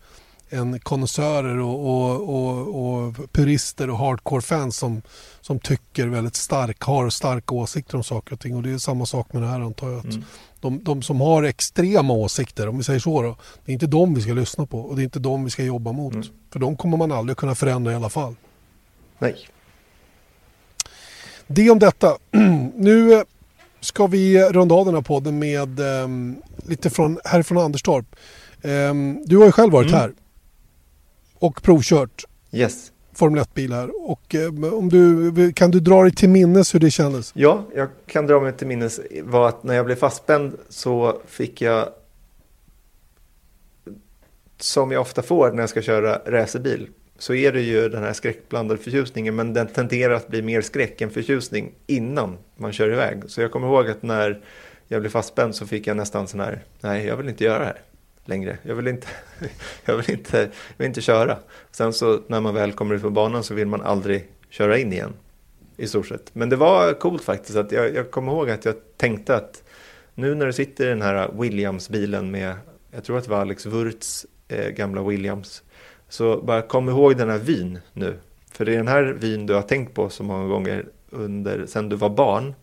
än 0.50 0.80
konnässörer 0.80 1.60
och, 1.60 1.90
och, 1.90 2.30
och, 2.30 2.98
och, 2.98 3.32
purister 3.32 3.90
och 3.90 3.98
hardcore-fans 3.98 4.78
som, 4.78 5.02
som 5.42 5.60
tycker 5.60 6.08
väldigt 6.08 6.36
starkt, 6.36 6.84
har 6.84 7.10
starka 7.10 7.56
åsikter 7.56 7.98
om 7.98 8.04
saker 8.04 8.34
och 8.34 8.40
ting. 8.40 8.56
Och 8.56 8.64
det 8.64 8.72
är 8.72 8.78
samma 8.78 9.06
sak 9.06 9.34
med 9.34 9.42
det 9.42 9.48
här 9.48 9.60
antar 9.62 9.90
jag. 9.90 10.00
Att 10.00 10.06
mm. 10.06 10.24
de, 10.60 10.84
de, 10.84 11.02
som 11.02 11.22
har 11.22 11.44
extrema 11.44 12.14
åsikter, 12.14 12.68
om 12.68 12.78
vi 12.78 12.84
säger 12.84 13.00
så 13.00 13.22
då, 13.22 13.36
det 13.66 13.72
är 13.72 13.74
inte 13.74 13.88
de 13.88 14.14
vi 14.14 14.22
ska 14.22 14.34
lyssna 14.34 14.66
på 14.66 14.80
och 14.80 14.96
det 14.96 15.02
är 15.02 15.04
inte 15.04 15.20
de 15.20 15.44
vi 15.44 15.50
ska 15.50 15.64
jobba 15.64 15.92
mot. 15.92 16.14
Mm. 16.14 16.28
För 16.52 16.60
de 16.60 16.78
kommer 16.78 16.98
man 16.98 17.12
aldrig 17.12 17.38
kunna 17.38 17.56
förändra 17.56 17.92
i 17.92 17.96
alla 17.96 18.10
fall. 18.10 18.36
Nej. 19.20 19.48
Det 21.48 21.70
om 21.70 21.80
detta. 21.80 22.18
nu 22.76 23.24
ska 23.80 24.08
vi 24.08 24.44
runda 24.44 24.76
av 24.76 24.86
den 24.86 24.96
här 24.96 25.02
podden 25.02 25.40
med 25.40 25.80
um, 25.80 26.42
lite 26.66 26.90
från, 26.90 27.20
härifrån 27.26 27.58
Anderstorp. 27.58 28.16
Um, 28.62 29.26
du 29.26 29.38
har 29.38 29.46
ju 29.46 29.52
själv 29.52 29.74
varit 29.74 29.88
mm. 29.88 30.00
här 30.00 30.14
och 31.40 31.64
provkört. 31.64 32.26
Yes. 32.52 32.92
Formel 33.14 33.44
1-bil 33.44 33.74
här. 33.74 34.10
Och 34.12 34.36
om 34.74 34.90
du, 34.90 35.54
kan 35.54 35.72
du 35.72 35.80
dra 35.80 36.04
dig 36.04 36.12
till 36.12 36.30
minnes 36.30 36.76
hur 36.76 36.80
det 36.80 36.92
kändes? 36.92 37.32
Ja, 37.36 37.66
jag 37.76 37.90
kan 38.08 38.28
dra 38.28 38.40
mig 38.40 38.54
till 38.54 38.68
minnes 38.68 39.00
var 39.24 39.50
att 39.50 39.64
när 39.64 39.76
jag 39.76 39.86
blev 39.86 39.96
fastspänd 39.96 40.58
så 40.70 41.22
fick 41.28 41.62
jag 41.62 41.90
som 44.58 44.92
jag 44.92 45.02
ofta 45.02 45.22
får 45.22 45.52
när 45.52 45.60
jag 45.60 45.70
ska 45.70 45.82
köra 45.82 46.22
racerbil 46.26 46.88
så 47.18 47.34
är 47.34 47.52
det 47.52 47.62
ju 47.62 47.90
den 47.90 48.04
här 48.04 48.14
skräckblandade 48.14 48.82
förtjusningen 48.82 49.36
men 49.36 49.54
den 49.54 49.68
tenderar 49.68 50.14
att 50.14 50.28
bli 50.28 50.42
mer 50.42 50.62
skräck 50.62 51.02
än 51.02 51.10
förtjusning 51.10 51.72
innan 51.88 52.38
man 52.58 52.74
kör 52.74 52.92
iväg. 52.92 53.24
Så 53.28 53.42
jag 53.42 53.52
kommer 53.52 53.68
ihåg 53.68 53.90
att 53.90 54.04
när 54.04 54.42
jag 54.88 55.02
blev 55.02 55.10
fastspänd 55.10 55.56
så 55.56 55.68
fick 55.68 55.88
jag 55.88 55.98
nästan 55.98 56.28
sån 56.28 56.40
här, 56.40 56.64
nej 56.82 57.06
jag 57.06 57.18
vill 57.18 57.30
inte 57.30 57.44
göra 57.44 57.60
det 57.60 57.66
här 57.66 57.82
längre. 58.30 58.58
Jag 58.64 58.76
vill 58.76 58.88
inte, 58.88 59.08
jag 59.86 59.98
vill 59.98 60.12
inte, 60.12 60.38
jag 60.40 60.78
vill 60.78 60.88
inte 60.88 61.02
köra. 61.02 61.38
Sen 61.72 61.94
så 61.94 62.22
när 62.28 62.42
man 62.42 62.54
väl 62.54 62.72
kommer 62.72 62.96
ut 62.96 63.02
på 63.02 63.10
banan 63.10 63.44
så 63.44 63.54
vill 63.54 63.68
man 63.68 63.82
aldrig 63.82 64.28
köra 64.50 64.78
in 64.78 64.94
igen. 64.94 65.14
I 65.78 65.88
stort 65.88 66.08
sett. 66.08 66.36
Men 66.36 66.50
det 66.50 66.56
var 66.56 66.94
coolt 66.94 67.24
faktiskt. 67.24 67.58
Att 67.58 67.72
jag, 67.72 67.96
jag 67.96 68.12
kommer 68.12 68.32
ihåg 68.32 68.50
att 68.50 68.66
jag 68.66 68.76
tänkte 68.98 69.36
att 69.36 69.64
nu 70.16 70.36
när 70.36 70.46
du 70.46 70.54
sitter 70.54 70.86
i 70.86 70.90
den 70.90 71.02
här 71.02 71.32
Williams-bilen 71.40 72.32
med, 72.32 72.56
jag 72.92 73.04
tror 73.04 73.18
att 73.18 73.24
det 73.24 73.30
var 73.30 73.42
Alex 73.42 73.66
Wurts 73.66 74.26
eh, 74.48 74.70
gamla 74.70 75.04
Williams 75.04 75.64
så 76.10 76.42
bara 76.42 76.62
kom 76.62 76.90
ihåg 76.90 77.18
den 77.18 77.30
här 77.30 77.38
vyn 77.38 77.80
nu. 77.94 78.18
För 78.52 78.66
det 78.66 78.74
är 78.74 78.78
den 78.78 78.88
här 78.88 79.04
vyn 79.04 79.46
du 79.46 79.54
har 79.54 79.62
tänkt 79.62 79.94
på 79.94 80.10
så 80.10 80.24
många 80.24 80.48
gånger 80.48 80.86
under, 81.10 81.66
sen 81.66 81.90
du 81.90 81.96
var 81.96 82.10
barn. 82.10 82.56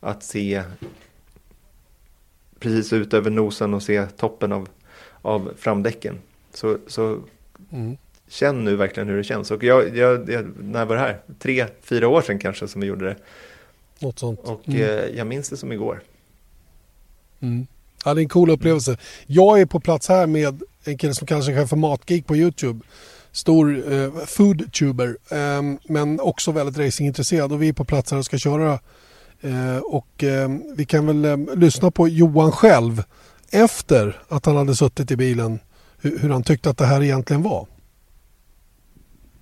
Att 0.00 0.22
se 0.22 0.62
precis 2.58 2.92
ut 2.92 3.14
över 3.14 3.30
nosen 3.30 3.74
och 3.74 3.82
se 3.82 4.06
toppen 4.06 4.52
av, 4.52 4.68
av 5.22 5.52
framdäcken. 5.58 6.18
Så, 6.54 6.78
så 6.86 7.18
mm. 7.72 7.96
känn 8.28 8.64
nu 8.64 8.76
verkligen 8.76 9.08
hur 9.08 9.16
det 9.16 9.24
känns. 9.24 9.50
Och 9.50 9.64
jag, 9.64 9.96
jag, 9.96 10.30
jag, 10.30 10.46
när 10.60 10.84
var 10.84 10.94
det 10.94 11.00
här? 11.00 11.20
Tre, 11.38 11.66
fyra 11.82 12.08
år 12.08 12.22
sedan 12.22 12.38
kanske 12.38 12.68
som 12.68 12.80
vi 12.80 12.86
gjorde 12.86 13.04
det. 13.04 13.16
Något 13.98 14.18
sånt. 14.18 14.40
Och 14.40 14.68
mm. 14.68 14.80
eh, 14.80 15.16
jag 15.16 15.26
minns 15.26 15.48
det 15.48 15.56
som 15.56 15.72
igår. 15.72 16.02
Mm. 17.40 17.66
Ja, 18.04 18.14
det 18.14 18.20
är 18.20 18.22
en 18.22 18.28
cool 18.28 18.50
upplevelse. 18.50 18.96
Jag 19.26 19.60
är 19.60 19.66
på 19.66 19.80
plats 19.80 20.08
här 20.08 20.26
med 20.26 20.62
en 20.84 20.98
kille 20.98 21.14
som 21.14 21.26
kallar 21.26 21.42
sig 21.42 21.56
själv 21.56 21.66
för 21.66 21.76
Matgeek 21.76 22.26
på 22.26 22.36
YouTube. 22.36 22.80
Stor 23.32 23.92
eh, 23.92 24.12
foodtuber 24.26 25.16
eh, 25.30 25.62
men 25.84 26.20
också 26.20 26.52
väldigt 26.52 26.78
racingintresserad 26.78 27.52
och 27.52 27.62
vi 27.62 27.68
är 27.68 27.72
på 27.72 27.84
plats 27.84 28.10
här 28.10 28.18
och 28.18 28.24
ska 28.24 28.38
köra. 28.38 28.78
Eh, 29.40 29.78
och 29.78 30.24
eh, 30.24 30.50
vi 30.76 30.84
kan 30.84 31.06
väl 31.06 31.24
eh, 31.24 31.56
lyssna 31.56 31.90
på 31.90 32.08
Johan 32.08 32.52
själv 32.52 33.02
efter 33.52 34.22
att 34.28 34.46
han 34.46 34.56
hade 34.56 34.76
suttit 34.76 35.10
i 35.10 35.16
bilen 35.16 35.58
hur, 36.00 36.18
hur 36.18 36.30
han 36.30 36.42
tyckte 36.42 36.70
att 36.70 36.78
det 36.78 36.86
här 36.86 37.02
egentligen 37.02 37.42
var. 37.42 37.66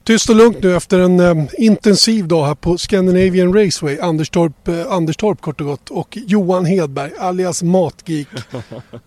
Tyst 0.04 0.30
och 0.30 0.36
lugnt 0.36 0.62
nu 0.62 0.76
efter 0.76 0.98
en 0.98 1.20
eh, 1.20 1.44
intensiv 1.58 2.28
dag 2.28 2.46
här 2.46 2.54
på 2.54 2.78
Scandinavian 2.78 3.54
Raceway, 3.54 3.98
Anderstorp, 4.00 4.68
eh, 4.68 4.92
Anderstorp 4.92 5.40
kort 5.40 5.60
och 5.60 5.66
gott 5.66 5.90
och 5.90 6.18
Johan 6.26 6.64
Hedberg 6.64 7.10
alias 7.18 7.62
Matgeek. 7.62 8.28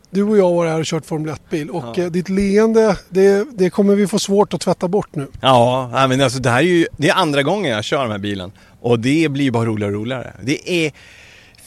Du 0.10 0.24
och 0.24 0.38
jag 0.38 0.52
var 0.54 0.68
här 0.68 0.80
och 0.80 0.86
kört 0.86 1.06
Formel 1.06 1.36
1-bil 1.36 1.70
och 1.70 1.98
ja. 1.98 2.04
eh, 2.04 2.12
ditt 2.12 2.30
leende 2.30 2.98
det, 3.10 3.48
det, 3.58 3.70
kommer 3.70 3.96
vi 3.96 4.08
få 4.08 4.20
svårt 4.20 4.54
att 4.54 4.62
tvätta 4.62 4.88
bort 4.88 5.16
nu. 5.16 5.28
Ja, 5.42 6.06
men 6.10 6.22
alltså 6.22 6.40
det 6.40 6.50
här 6.50 6.60
är 6.60 6.62
ju 6.62 6.88
det 6.98 7.10
är 7.10 7.16
andra 7.16 7.44
gången 7.44 7.72
jag 7.72 7.84
kör 7.84 8.02
den 8.02 8.12
här 8.12 8.20
bilen 8.20 8.52
och 8.82 9.00
det 9.00 9.30
blir 9.30 9.52
bara 9.52 9.66
roligare 9.66 9.92
och 9.92 10.00
roligare. 10.00 10.34
Det 10.44 10.86
är 10.86 10.92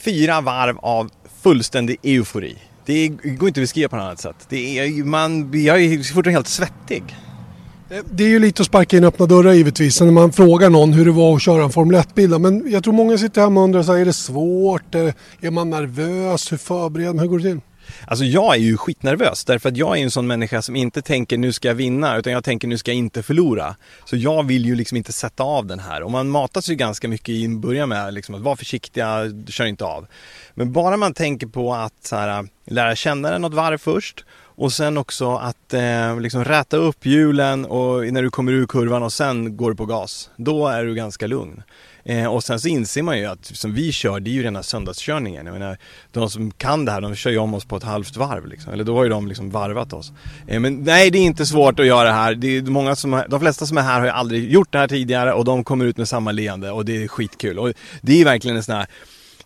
fyra 0.03 0.41
varv 0.41 0.77
av 0.79 1.09
fullständig 1.41 1.97
eufori. 2.03 2.57
Det 2.87 3.07
går 3.07 3.47
inte 3.47 3.59
att 3.59 3.63
beskriva 3.63 3.89
på 3.89 3.95
något 3.95 4.03
annat 4.03 4.19
sätt. 4.19 4.45
Det 4.49 4.79
är, 4.79 5.03
man, 5.03 5.63
jag 5.63 5.81
är 5.83 5.97
fortfarande 5.97 6.31
helt 6.31 6.47
svettig. 6.47 7.03
Eh, 7.89 7.97
det 8.11 8.23
är 8.23 8.27
ju 8.27 8.39
lite 8.39 8.61
att 8.61 8.67
sparka 8.67 8.97
in 8.97 9.03
öppna 9.03 9.25
dörrar 9.25 9.53
givetvis 9.53 10.01
när 10.01 10.11
man 10.11 10.31
frågar 10.31 10.69
någon 10.69 10.93
hur 10.93 11.05
det 11.05 11.11
var 11.11 11.35
att 11.35 11.41
köra 11.41 11.63
en 11.63 11.69
Formel 11.69 12.01
1-bil. 12.01 12.39
Men 12.39 12.71
jag 12.71 12.83
tror 12.83 12.93
många 12.93 13.17
sitter 13.17 13.41
hemma 13.41 13.59
och 13.59 13.63
undrar, 13.63 13.83
så 13.83 13.91
här, 13.93 13.99
är 13.99 14.05
det 14.05 14.13
svårt? 14.13 14.95
Är 14.95 15.51
man 15.51 15.69
nervös? 15.69 16.51
Hur 16.51 16.57
förbereder 16.57 17.13
man? 17.13 17.19
Hur 17.19 17.27
går 17.27 17.39
det 17.39 17.43
till? 17.43 17.61
Alltså 18.07 18.25
jag 18.25 18.55
är 18.55 18.59
ju 18.59 18.77
skitnervös 18.77 19.45
därför 19.45 19.69
att 19.69 19.77
jag 19.77 19.97
är 19.97 20.03
en 20.03 20.11
sån 20.11 20.27
människa 20.27 20.61
som 20.61 20.75
inte 20.75 21.01
tänker 21.01 21.37
nu 21.37 21.53
ska 21.53 21.67
jag 21.67 21.75
vinna 21.75 22.17
utan 22.17 22.33
jag 22.33 22.43
tänker 22.43 22.67
nu 22.67 22.77
ska 22.77 22.91
jag 22.91 22.97
inte 22.97 23.23
förlora. 23.23 23.75
Så 24.05 24.17
jag 24.17 24.43
vill 24.43 24.65
ju 24.65 24.75
liksom 24.75 24.97
inte 24.97 25.13
sätta 25.13 25.43
av 25.43 25.65
den 25.65 25.79
här 25.79 26.03
och 26.03 26.11
man 26.11 26.29
matas 26.29 26.69
ju 26.69 26.75
ganska 26.75 27.07
mycket 27.07 27.29
i 27.29 27.47
början 27.47 27.89
med 27.89 28.13
liksom 28.13 28.35
att 28.35 28.41
vara 28.41 28.55
försiktiga, 28.55 29.21
kör 29.47 29.65
inte 29.65 29.85
av. 29.85 30.07
Men 30.53 30.71
bara 30.71 30.97
man 30.97 31.13
tänker 31.13 31.47
på 31.47 31.73
att 31.73 31.93
så 32.01 32.15
här, 32.15 32.47
lära 32.65 32.95
känna 32.95 33.31
den 33.31 33.41
något 33.41 33.53
varv 33.53 33.77
först 33.77 34.25
och 34.57 34.73
sen 34.73 34.97
också 34.97 35.35
att 35.35 35.73
eh, 35.73 36.19
liksom 36.19 36.45
räta 36.45 36.77
upp 36.77 37.05
hjulen 37.05 37.65
och 37.65 38.13
när 38.13 38.23
du 38.23 38.29
kommer 38.29 38.51
ur 38.51 38.67
kurvan 38.67 39.03
och 39.03 39.13
sen 39.13 39.57
går 39.57 39.69
du 39.69 39.75
på 39.75 39.85
gas. 39.85 40.29
Då 40.37 40.67
är 40.67 40.85
du 40.85 40.95
ganska 40.95 41.27
lugn. 41.27 41.63
Eh, 42.07 42.25
och 42.25 42.43
sen 42.43 42.59
så 42.59 42.67
inser 42.67 43.03
man 43.03 43.17
ju 43.17 43.25
att 43.25 43.45
som 43.45 43.73
vi 43.73 43.91
kör, 43.91 44.19
det 44.19 44.29
är 44.29 44.31
ju 44.31 44.43
rena 44.43 44.63
söndagskörningen. 44.63 45.45
Jag 45.45 45.53
menar, 45.53 45.77
de 46.11 46.29
som 46.29 46.51
kan 46.51 46.85
det 46.85 46.91
här, 46.91 47.01
de 47.01 47.15
kör 47.15 47.31
ju 47.31 47.37
om 47.37 47.53
oss 47.53 47.65
på 47.65 47.77
ett 47.77 47.83
halvt 47.83 48.17
varv 48.17 48.47
liksom. 48.47 48.73
Eller 48.73 48.83
då 48.83 48.95
har 48.95 49.03
ju 49.03 49.09
de 49.09 49.27
liksom 49.27 49.49
varvat 49.49 49.93
oss. 49.93 50.11
Eh, 50.47 50.59
men 50.59 50.83
nej, 50.83 51.11
det 51.11 51.17
är 51.17 51.23
inte 51.23 51.45
svårt 51.45 51.79
att 51.79 51.85
göra 51.85 52.03
det 52.03 52.13
här. 52.13 52.35
Det 52.35 52.57
är 52.57 52.61
många 52.61 52.95
som, 52.95 53.23
de 53.29 53.39
flesta 53.39 53.65
som 53.65 53.77
är 53.77 53.81
här 53.81 53.99
har 53.99 54.05
ju 54.05 54.11
aldrig 54.11 54.51
gjort 54.51 54.71
det 54.71 54.77
här 54.77 54.87
tidigare 54.87 55.33
och 55.33 55.45
de 55.45 55.63
kommer 55.63 55.85
ut 55.85 55.97
med 55.97 56.07
samma 56.07 56.31
leende 56.31 56.71
och 56.71 56.85
det 56.85 57.03
är 57.03 57.07
skitkul. 57.07 57.59
Och 57.59 57.73
det 58.01 58.21
är 58.21 58.25
verkligen 58.25 58.57
en 58.57 58.63
sån 58.63 58.75
här 58.75 58.87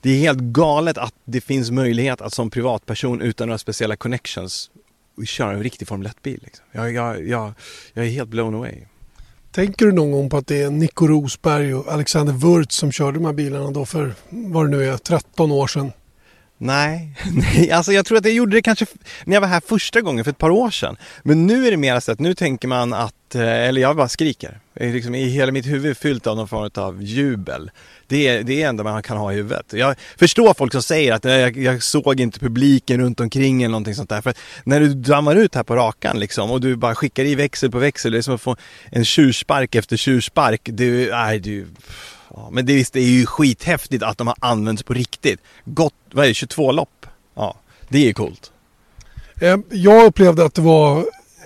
det 0.02 0.10
är 0.10 0.18
helt 0.18 0.40
galet 0.40 0.98
att 0.98 1.14
det 1.26 1.42
finns 1.42 1.72
möjlighet 1.72 2.22
att 2.22 2.34
som 2.34 2.50
privatperson 2.50 3.22
utan 3.22 3.48
några 3.48 3.58
speciella 3.58 3.96
connections 3.96 4.72
köra 5.26 5.52
en 5.52 5.64
riktig 5.64 5.88
Formel 5.88 6.08
1-bil. 6.08 6.40
Liksom. 6.44 6.66
Jag, 6.72 6.94
jag, 6.94 7.28
jag, 7.28 7.54
jag 7.94 8.06
är 8.06 8.10
helt 8.10 8.30
blown 8.30 8.56
away. 8.56 8.86
Tänker 9.52 9.86
du 9.86 9.92
någon 9.92 10.12
gång 10.12 10.30
på 10.30 10.38
att 10.38 10.48
det 10.48 10.62
är 10.62 10.70
Nico 10.70 11.08
Rosberg 11.08 11.76
och 11.76 11.94
Alexander 11.94 12.34
Wurz 12.34 12.76
som 12.76 12.92
körde 12.92 13.18
de 13.18 13.26
här 13.26 13.34
bilarna 13.34 13.72
då 13.72 13.86
för, 13.86 14.14
vad 14.30 14.66
det 14.66 14.78
nu 14.78 14.86
är, 14.86 14.98
13 14.98 15.52
år 15.52 15.68
sedan? 15.68 15.92
Nej, 16.64 17.14
nej, 17.32 17.72
alltså 17.72 17.94
jag 17.94 18.06
tror 18.06 18.18
att 18.18 18.26
jag 18.26 18.34
gjorde 18.34 18.58
det 18.58 18.62
kanske 18.62 18.86
när 19.24 19.34
jag 19.34 19.42
var 19.42 19.48
här 19.48 19.62
första 19.66 20.02
gången 20.02 20.24
för 20.24 20.32
ett 20.32 20.38
par 20.38 20.50
år 20.50 20.70
sedan. 20.70 20.98
Men 21.24 21.48
nu 21.48 21.68
är 21.68 21.72
det 21.72 21.78
mer 21.78 22.00
så 22.00 22.12
att 22.12 22.20
nu 22.20 22.34
tänker 22.34 22.68
man 22.68 22.94
att, 22.94 23.36
eh, 23.36 23.42
eller 23.42 23.82
jag 23.82 23.96
bara 23.96 24.08
skriker. 24.08 24.60
Liksom, 24.74 25.16
I 25.16 25.30
hela 25.30 25.52
mitt 25.52 25.66
huvud 25.66 25.98
fyllt 25.98 26.28
av 26.28 26.38
någon 26.38 26.48
form 26.48 26.70
av 26.76 27.04
jubel. 27.04 27.72
Det 28.08 28.28
är 28.28 28.44
det 28.44 28.64
är 28.64 28.70
enda 28.70 28.84
man 28.84 29.04
kan 29.04 29.18
ha 29.18 29.34
i 29.34 29.36
huvudet. 29.36 29.74
Jag 29.74 29.96
förstår 30.18 30.54
folk 30.54 30.72
som 30.72 30.84
säger 30.84 31.14
att 31.14 31.26
eh, 31.26 31.34
jag, 31.34 31.58
jag 31.58 31.84
såg 31.84 32.20
inte 32.20 32.40
publiken 32.40 33.02
runt 33.02 33.20
omkring 33.20 33.64
eller 33.64 33.72
någonting 33.72 33.96
sånt 33.96 34.10
där. 34.10 34.22
För 34.22 34.30
att 34.30 34.38
när 34.64 34.80
du 34.80 34.94
dammar 34.94 35.36
ut 35.36 35.56
här 35.56 35.64
på 35.64 35.76
rakan 35.76 36.20
liksom 36.20 36.52
och 36.52 36.62
du 36.62 36.76
bara 36.76 36.96
skickar 36.96 37.26
i 37.26 37.36
växel 37.36 37.72
på 37.72 37.80
växel. 37.80 38.12
Det 38.12 38.18
är 38.18 38.22
som 38.22 38.36
att 38.36 38.42
få 38.42 38.56
en 38.92 39.06
tjurspark 39.06 39.76
efter 39.76 39.98
tjurspark. 39.98 40.62
Du, 40.64 41.12
nej, 41.12 41.40
du... 41.40 41.68
Ja, 42.36 42.50
men 42.52 42.66
det, 42.66 42.74
visst, 42.74 42.94
det 42.94 43.00
är 43.00 43.06
ju 43.06 43.26
skithäftigt 43.26 44.04
att 44.04 44.18
de 44.18 44.28
har 44.28 44.36
använts 44.40 44.84
på 44.84 44.94
riktigt. 44.94 45.40
Gott, 45.66 45.94
vad 46.12 46.26
är 46.26 46.30
det, 46.30 46.34
22 46.34 46.72
lopp? 46.72 47.06
Ja, 47.36 47.56
det 47.90 48.10
är 48.10 48.14
coolt. 48.14 48.52
Ehm, 49.42 49.64
jag 49.70 50.06
upplevde 50.06 50.46
att 50.46 50.54
det 50.54 50.62
var 50.62 51.06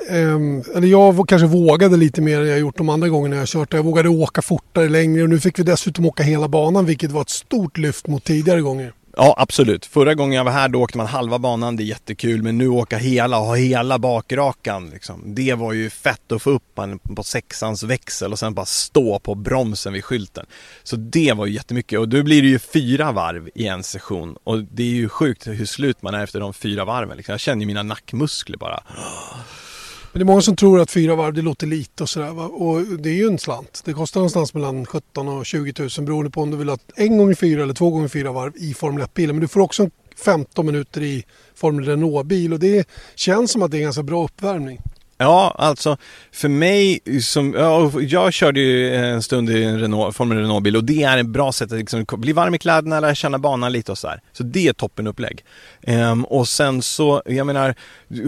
ehm, 0.10 0.64
eller 0.76 0.88
jag 0.88 1.30
kanske 1.30 1.48
vågade 1.48 1.98
lite 1.98 2.22
mer 2.22 2.42
än 2.42 2.48
jag 2.48 2.60
gjort 2.60 2.78
de 2.78 2.90
andra 2.90 3.10
gångerna 3.10 3.36
jag 3.36 3.48
kört. 3.48 3.74
Jag 3.74 3.84
vågade 3.84 4.10
åka 4.10 4.42
fortare 4.42 4.90
längre 4.90 5.24
och 5.24 5.30
nu 5.30 5.40
fick 5.40 5.60
vi 5.60 5.64
dessutom 5.64 6.06
åka 6.06 6.24
hela 6.24 6.48
banan 6.48 6.86
vilket 6.86 7.12
var 7.12 7.22
ett 7.22 7.30
stort 7.30 7.78
lyft 7.78 8.08
mot 8.08 8.24
tidigare 8.24 8.62
gånger. 8.62 8.94
Ja, 9.18 9.36
absolut. 9.38 9.86
Förra 9.86 10.14
gången 10.14 10.38
jag 10.38 10.44
var 10.44 10.52
här 10.52 10.70
då 10.70 10.82
åkte 10.82 10.98
man 10.98 11.08
halva 11.08 11.40
banan, 11.40 11.76
det 11.76 11.84
är 11.84 11.86
jättekul. 11.86 12.44
Men 12.44 12.58
nu 12.58 12.68
åka 12.68 12.98
hela 12.98 13.40
och 13.40 13.46
ha 13.46 13.56
hela 13.56 14.00
bakrakan. 14.00 14.90
Liksom. 14.90 15.36
Det 15.36 15.54
var 15.54 15.74
ju 15.74 15.90
fett 15.90 16.32
att 16.32 16.42
få 16.42 16.50
upp 16.50 16.64
man 16.78 17.00
på 17.00 17.24
sexans 17.24 17.84
växel 17.84 18.32
och 18.32 18.40
sen 18.40 18.54
bara 18.54 18.66
stå 18.66 19.20
på 19.20 19.36
bromsen 19.36 19.94
vid 19.94 20.06
skylten. 20.06 20.46
Så 20.84 20.96
det 20.96 21.34
var 21.34 21.46
ju 21.46 21.54
jättemycket. 21.54 22.00
Och 22.00 22.10
då 22.10 22.24
blir 22.24 22.42
det 22.42 22.48
ju 22.48 22.60
fyra 22.60 23.12
varv 23.12 23.50
i 23.56 23.68
en 23.68 23.84
session. 23.84 24.38
Och 24.44 24.64
det 24.64 24.84
är 24.84 24.88
ju 24.88 25.10
sjukt 25.10 25.48
hur 25.48 25.66
slut 25.66 26.02
man 26.02 26.14
är 26.14 26.24
efter 26.24 26.40
de 26.40 26.54
fyra 26.54 26.86
varven. 26.86 27.18
Liksom. 27.18 27.34
Jag 27.34 27.40
känner 27.40 27.62
ju 27.62 27.68
mina 27.68 27.84
nackmuskler 27.84 28.58
bara. 28.58 28.84
Men 30.16 30.20
det 30.20 30.24
är 30.24 30.26
många 30.26 30.42
som 30.42 30.56
tror 30.56 30.80
att 30.80 30.92
fyra 30.92 31.16
varv 31.16 31.34
det 31.34 31.42
låter 31.42 31.68
lite 31.68 32.04
och 32.04 32.10
sådär. 32.10 32.32
va? 32.32 32.46
Och 32.46 32.82
det 32.82 33.10
är 33.10 33.14
ju 33.14 33.28
en 33.28 33.40
slant. 33.40 33.82
Det 33.86 33.94
kostar 33.94 34.20
någonstans 34.20 34.54
mellan 34.54 34.86
17 34.86 35.28
och 35.28 35.46
20 35.46 35.74
000 35.80 35.90
beroende 36.06 36.32
på 36.32 36.42
om 36.42 36.52
du 36.52 36.58
vill 36.58 36.70
ha 36.70 36.78
en 36.96 37.18
gånger 37.18 37.34
fyra 37.34 37.64
eller 37.64 37.74
två 37.74 37.90
gånger 37.90 38.08
fyra 38.08 38.32
varv 38.32 38.52
i 38.56 38.74
Formel 38.74 39.04
1-bilen. 39.04 39.36
Men 39.36 39.42
du 39.42 39.48
får 39.48 39.60
också 39.60 39.90
15 40.26 40.66
minuter 40.66 41.02
i 41.02 41.26
Formel 41.56 41.86
Renault-bil 41.86 42.54
och 42.54 42.60
det 42.60 42.90
känns 43.16 43.52
som 43.52 43.62
att 43.62 43.72
det 43.72 43.78
är 43.78 43.80
en 43.80 43.84
ganska 43.84 44.04
bra 44.04 44.24
uppvärmning. 44.24 44.82
Ja, 45.18 45.56
alltså 45.58 45.98
för 46.32 46.50
mig 46.50 47.00
som, 47.22 47.54
ja, 47.54 47.92
jag 48.02 48.34
körde 48.34 48.60
ju 48.60 48.96
en 48.96 49.22
stund 49.22 49.50
i 49.50 49.64
en 49.64 49.80
Renault, 49.80 50.16
Formel 50.16 50.38
Renault-bil 50.38 50.76
och 50.76 50.84
det 50.84 51.04
är 51.04 51.18
ett 51.18 51.26
bra 51.26 51.52
sätt 51.52 51.72
att 51.72 51.78
liksom 51.78 52.06
bli 52.10 52.34
varm 52.34 52.56
i 52.56 52.58
kläderna, 52.58 53.00
lära 53.00 53.16
känna 53.16 53.40
banan 53.40 53.72
lite 53.72 53.92
och 53.92 53.98
sådär. 53.98 54.22
Så 54.34 54.44
det 54.44 54.68
är 54.68 54.72
ett 54.72 54.78
toppenupplägg. 54.78 55.44
Ehm, 55.82 56.26
och 56.26 56.48
sen 56.48 56.82
så, 56.82 57.22
jag 57.26 57.48
menar, 57.48 57.76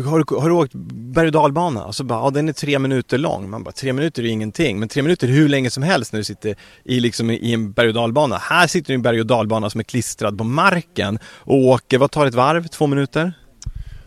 har 0.05 0.19
du, 0.19 0.35
har 0.35 0.49
du 0.49 0.55
åkt 0.55 0.73
berg 0.73 1.27
och 1.27 1.31
dalbana? 1.31 1.85
Och 1.85 1.95
så 1.95 2.03
bara, 2.03 2.19
ja 2.19 2.29
den 2.29 2.49
är 2.49 2.53
tre 2.53 2.79
minuter 2.79 3.17
lång. 3.17 3.49
Man 3.49 3.63
bara, 3.63 3.71
tre 3.71 3.93
minuter 3.93 4.23
är 4.23 4.27
ingenting. 4.27 4.79
Men 4.79 4.89
tre 4.89 5.01
minuter 5.01 5.27
är 5.27 5.31
hur 5.31 5.49
länge 5.49 5.69
som 5.69 5.83
helst 5.83 6.13
när 6.13 6.17
du 6.17 6.23
sitter 6.23 6.55
i, 6.83 6.99
liksom, 6.99 7.31
i 7.31 7.53
en 7.53 7.71
berg 7.71 7.87
och 7.87 7.93
dalbana. 7.93 8.37
Här 8.37 8.67
sitter 8.67 8.87
du 8.87 8.93
i 8.93 8.95
en 8.95 9.01
berg 9.01 9.19
och 9.19 9.27
dalbana 9.27 9.69
som 9.69 9.79
är 9.79 9.83
klistrad 9.83 10.37
på 10.37 10.43
marken 10.43 11.19
och 11.25 11.57
åker, 11.57 11.97
vad 11.97 12.11
tar 12.11 12.25
ett 12.25 12.33
varv? 12.33 12.67
Två 12.67 12.87
minuter? 12.87 13.33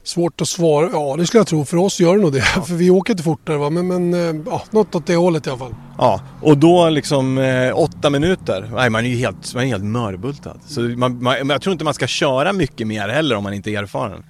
Svårt 0.03 0.41
att 0.41 0.49
svara. 0.49 0.89
Ja, 0.93 1.17
det 1.19 1.27
skulle 1.27 1.39
jag 1.39 1.47
tro. 1.47 1.65
För 1.65 1.77
oss 1.77 2.01
gör 2.01 2.17
det 2.17 2.23
nog 2.23 2.33
det. 2.33 2.41
För 2.67 2.75
vi 2.75 2.91
åker 2.91 3.13
inte 3.13 3.23
fortare. 3.23 3.57
Va? 3.57 3.71
Men, 3.71 3.89
men 3.89 4.15
eh, 4.15 4.43
ja, 4.47 4.63
något 4.71 4.95
åt 4.95 5.07
det 5.07 5.17
hållet 5.17 5.47
i 5.47 5.51
alla 5.51 5.59
fall. 5.59 5.75
Ja, 5.99 6.21
och 6.43 6.59
då 6.59 6.89
liksom 6.89 7.39
eh, 7.39 7.79
åtta 7.79 8.11
minuter. 8.11 8.71
Nej, 8.75 8.91
man 8.91 9.05
är 9.05 9.09
ju 9.09 9.17
helt, 9.17 9.55
man 9.55 9.65
är 9.65 9.69
helt 9.69 9.85
mörbultad. 9.85 10.57
Så 10.67 10.81
man, 10.81 11.23
man, 11.23 11.49
jag 11.49 11.63
tror 11.63 11.73
inte 11.73 11.85
man 11.85 11.95
ska 11.95 12.07
köra 12.07 12.53
mycket 12.53 12.87
mer 12.87 13.09
heller 13.09 13.37
om 13.37 13.45
man 13.45 13.55
inte 13.55 13.71
är 13.71 13.83
erfaren. 13.83 14.25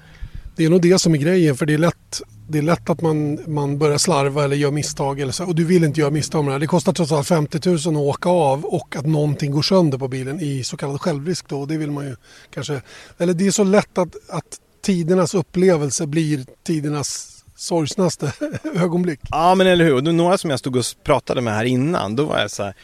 Det 0.56 0.64
är 0.64 0.70
nog 0.70 0.82
det 0.82 0.98
som 0.98 1.14
är 1.14 1.18
grejen. 1.18 1.56
För 1.56 1.66
det 1.66 1.74
är 1.74 1.78
lätt, 1.78 2.22
det 2.48 2.58
är 2.58 2.62
lätt 2.62 2.90
att 2.90 3.00
man, 3.00 3.38
man 3.46 3.78
börjar 3.78 3.98
slarva 3.98 4.44
eller 4.44 4.56
gör 4.56 4.70
misstag. 4.70 5.20
Eller 5.20 5.32
så. 5.32 5.44
Och 5.44 5.54
du 5.54 5.64
vill 5.64 5.84
inte 5.84 6.00
göra 6.00 6.10
misstag 6.10 6.44
med 6.44 6.50
det 6.50 6.54
här. 6.54 6.60
Det 6.60 6.66
kostar 6.66 6.92
trots 6.92 7.12
allt 7.12 7.28
50 7.28 7.68
000 7.68 7.76
att 7.76 7.86
åka 7.86 8.28
av 8.28 8.64
och 8.64 8.96
att 8.96 9.06
någonting 9.06 9.50
går 9.50 9.62
sönder 9.62 9.98
på 9.98 10.08
bilen 10.08 10.40
i 10.40 10.64
så 10.64 10.76
kallad 10.76 11.00
självrisk. 11.00 11.48
Då. 11.48 11.60
Och 11.60 11.68
det 11.68 11.76
vill 11.76 11.90
man 11.90 12.04
ju 12.04 12.16
kanske... 12.54 12.80
Eller 13.18 13.34
det 13.34 13.46
är 13.46 13.50
så 13.50 13.64
lätt 13.64 13.98
att, 13.98 14.16
att 14.28 14.58
tidernas 14.82 15.34
upplevelse 15.34 16.06
blir 16.06 16.44
tidernas 16.62 17.40
sorgsnaste 17.56 18.32
ögonblick. 18.74 19.20
Ja, 19.30 19.54
men 19.54 19.66
eller 19.66 19.84
hur. 19.84 19.94
Och 19.94 20.14
några 20.14 20.38
som 20.38 20.50
jag 20.50 20.58
stod 20.58 20.76
och 20.76 20.84
pratade 21.04 21.40
med 21.40 21.54
här 21.54 21.64
innan, 21.64 22.16
då 22.16 22.24
var 22.24 22.38
jag 22.38 22.50
så 22.50 22.62
här, 22.62 22.74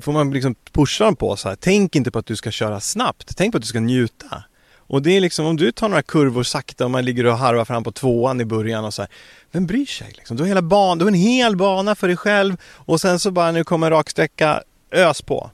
får 0.00 0.12
man 0.12 0.30
liksom 0.30 0.54
pusha 0.72 1.04
dem 1.04 1.16
på 1.16 1.36
så 1.36 1.48
här, 1.48 1.56
tänk 1.60 1.96
inte 1.96 2.10
på 2.10 2.18
att 2.18 2.26
du 2.26 2.36
ska 2.36 2.50
köra 2.50 2.80
snabbt, 2.80 3.36
tänk 3.36 3.52
på 3.52 3.56
att 3.56 3.62
du 3.62 3.68
ska 3.68 3.80
njuta. 3.80 4.44
Och 4.88 5.02
det 5.02 5.16
är 5.16 5.20
liksom 5.20 5.46
om 5.46 5.56
du 5.56 5.72
tar 5.72 5.88
några 5.88 6.02
kurvor 6.02 6.42
sakta 6.42 6.84
och 6.84 6.90
man 6.90 7.04
ligger 7.04 7.26
och 7.26 7.38
harvar 7.38 7.64
fram 7.64 7.84
på 7.84 7.92
tvåan 7.92 8.40
i 8.40 8.44
början 8.44 8.84
och 8.84 8.94
så 8.94 9.02
här, 9.02 9.10
vem 9.52 9.66
bryr 9.66 9.86
sig 9.86 10.12
liksom? 10.16 10.36
Du 10.36 10.42
har 10.42 10.48
hela 10.48 10.62
banan, 10.62 10.98
du 10.98 11.04
har 11.04 11.10
en 11.10 11.14
hel 11.14 11.56
bana 11.56 11.94
för 11.94 12.08
dig 12.08 12.16
själv 12.16 12.56
och 12.64 13.00
sen 13.00 13.18
så 13.18 13.30
bara 13.30 13.52
när 13.52 13.58
du 13.58 13.64
kommer 13.64 13.86
en 13.86 13.92
raksträcka, 13.92 14.62
ös 14.92 15.22
på. 15.22 15.50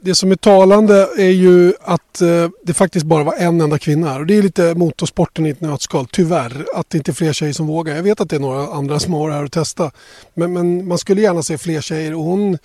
Det 0.00 0.14
som 0.14 0.30
är 0.30 0.36
talande 0.36 1.08
är 1.16 1.30
ju 1.30 1.72
att 1.80 2.20
eh, 2.20 2.48
det 2.62 2.74
faktiskt 2.74 3.06
bara 3.06 3.24
var 3.24 3.34
en 3.34 3.60
enda 3.60 3.78
kvinna 3.78 4.08
här. 4.08 4.20
Och 4.20 4.26
det 4.26 4.34
är 4.38 4.42
lite 4.42 4.74
motorsporten 4.74 5.46
i 5.46 5.50
ett 5.50 5.60
nötskal, 5.60 6.06
tyvärr. 6.12 6.66
Att 6.74 6.90
det 6.90 6.98
inte 6.98 7.10
är 7.10 7.12
fler 7.12 7.32
tjejer 7.32 7.52
som 7.52 7.66
vågar. 7.66 7.96
Jag 7.96 8.02
vet 8.02 8.20
att 8.20 8.30
det 8.30 8.36
är 8.36 8.40
några 8.40 8.66
andra 8.66 9.00
som 9.00 9.12
har 9.12 9.28
det 9.28 9.34
här 9.34 9.44
att 9.44 9.52
testa. 9.52 9.90
Men, 10.34 10.52
men 10.52 10.88
man 10.88 10.98
skulle 10.98 11.20
gärna 11.20 11.42
se 11.42 11.58
fler 11.58 11.80
tjejer 11.80 12.14
och 12.14 12.22
hon 12.22 12.58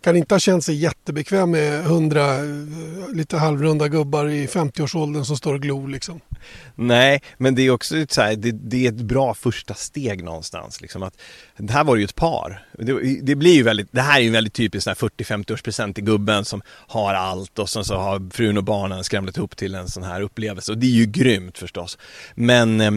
kan 0.00 0.16
inte 0.16 0.34
ha 0.34 0.40
känt 0.40 0.64
sig 0.64 0.74
jättebekväm 1.08 1.50
med 1.50 1.84
hundra 1.84 2.38
lite 3.14 3.36
halvrunda 3.36 3.88
gubbar 3.88 4.28
i 4.28 4.46
50-årsåldern 4.46 5.24
som 5.24 5.36
står 5.36 5.54
och 5.54 5.60
glor 5.60 5.88
liksom. 5.88 6.20
Nej, 6.74 7.22
men 7.36 7.54
det 7.54 7.62
är 7.62 7.70
också 7.70 7.96
ett 7.96 8.12
så 8.12 8.22
här, 8.22 8.36
det, 8.36 8.52
det 8.52 8.86
är 8.86 8.88
ett 8.88 9.00
bra 9.00 9.34
första 9.34 9.74
steg 9.74 10.24
någonstans. 10.24 10.80
Liksom 10.80 11.02
att, 11.02 11.14
det 11.56 11.72
här 11.72 11.84
var 11.84 11.96
ju 11.96 12.04
ett 12.04 12.14
par. 12.14 12.66
Det, 12.72 13.20
det 13.22 13.34
blir 13.34 13.54
ju 13.54 13.62
väldigt, 13.62 13.88
det 13.90 14.00
här 14.00 14.18
är 14.18 14.22
ju 14.22 14.26
en 14.26 14.32
väldigt 14.32 14.54
typisk 14.54 14.86
40-50 14.86 15.52
års 15.52 15.62
present 15.62 15.94
till 15.94 16.04
gubben 16.04 16.44
som 16.44 16.62
har 16.68 17.14
allt 17.14 17.58
och 17.58 17.68
sen 17.68 17.84
så 17.84 17.96
har 17.96 18.30
frun 18.30 18.58
och 18.58 18.64
barnen 18.64 19.04
skramlat 19.04 19.36
ihop 19.36 19.56
till 19.56 19.74
en 19.74 19.88
sån 19.88 20.02
här 20.02 20.20
upplevelse. 20.20 20.72
Och 20.72 20.78
det 20.78 20.86
är 20.86 20.90
ju 20.90 21.06
grymt 21.06 21.58
förstås. 21.58 21.98
Men 22.34 22.80
eh, 22.80 22.92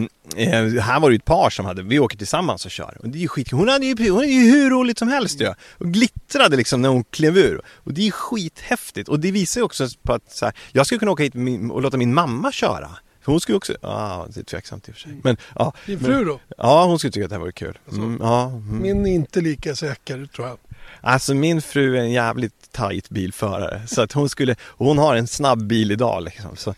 här 0.80 1.00
var 1.00 1.10
det 1.10 1.14
ju 1.14 1.18
ett 1.18 1.24
par 1.24 1.50
som 1.50 1.66
hade, 1.66 1.82
vi 1.82 1.98
åker 1.98 2.18
tillsammans 2.18 2.64
och 2.64 2.70
kör. 2.70 2.96
Och 3.00 3.08
det 3.08 3.18
är 3.18 3.22
ju 3.22 3.28
skit, 3.28 3.50
hon 3.50 3.68
hade 3.68 3.86
ju, 3.86 4.10
hon 4.10 4.18
hade 4.18 4.32
ju 4.32 4.50
hur 4.50 4.70
roligt 4.70 4.98
som 4.98 5.08
helst 5.08 5.40
ju. 5.40 5.54
Och 5.78 5.92
glittrade 5.92 6.56
liksom 6.56 6.82
när 6.82 6.88
hon 6.88 7.04
klev 7.04 7.38
ur. 7.38 7.60
Och 7.66 7.94
det 7.94 8.01
är 8.02 8.06
ju 8.06 8.12
skithäftigt. 8.12 9.08
Och 9.08 9.20
det 9.20 9.30
visar 9.30 9.60
ju 9.60 9.64
också 9.64 9.88
på 10.02 10.12
att 10.12 10.32
så 10.32 10.44
här, 10.44 10.54
jag 10.72 10.86
skulle 10.86 10.98
kunna 10.98 11.10
åka 11.10 11.22
hit 11.22 11.34
och 11.70 11.82
låta 11.82 11.96
min 11.96 12.14
mamma 12.14 12.52
köra. 12.52 12.90
Hon 13.24 13.40
skulle 13.40 13.56
också, 13.56 13.72
ja 13.72 13.88
ah, 13.88 14.26
det 14.34 14.40
är 14.40 14.44
tveksamt 14.44 14.88
i 14.88 14.90
och 14.90 14.94
för 14.94 15.02
sig. 15.02 15.20
Men, 15.22 15.36
ja, 15.54 15.72
Din 15.86 16.00
fru 16.00 16.24
då? 16.24 16.40
Ja, 16.58 16.84
hon 16.84 16.98
skulle 16.98 17.12
tycka 17.12 17.24
att 17.24 17.30
det 17.30 17.36
här 17.36 17.44
var 17.44 17.50
kul. 17.50 17.78
Mm, 17.92 18.18
ja, 18.20 18.46
mm. 18.46 18.82
Min 18.82 19.06
är 19.06 19.10
inte 19.10 19.40
lika 19.40 19.76
säker 19.76 20.26
tror 20.26 20.48
jag. 20.48 20.58
Alltså 21.02 21.34
min 21.34 21.62
fru 21.62 21.96
är 21.96 22.00
en 22.00 22.10
jävligt 22.12 22.72
tight 22.72 23.10
bilförare. 23.10 23.82
Så 23.86 24.02
att 24.02 24.12
hon 24.12 24.28
skulle, 24.28 24.54
hon 24.62 24.98
har 24.98 25.16
en 25.16 25.26
snabb 25.26 25.66
bil 25.66 25.92
idag 25.92 26.22
liksom. 26.22 26.56
Så, 26.56 26.74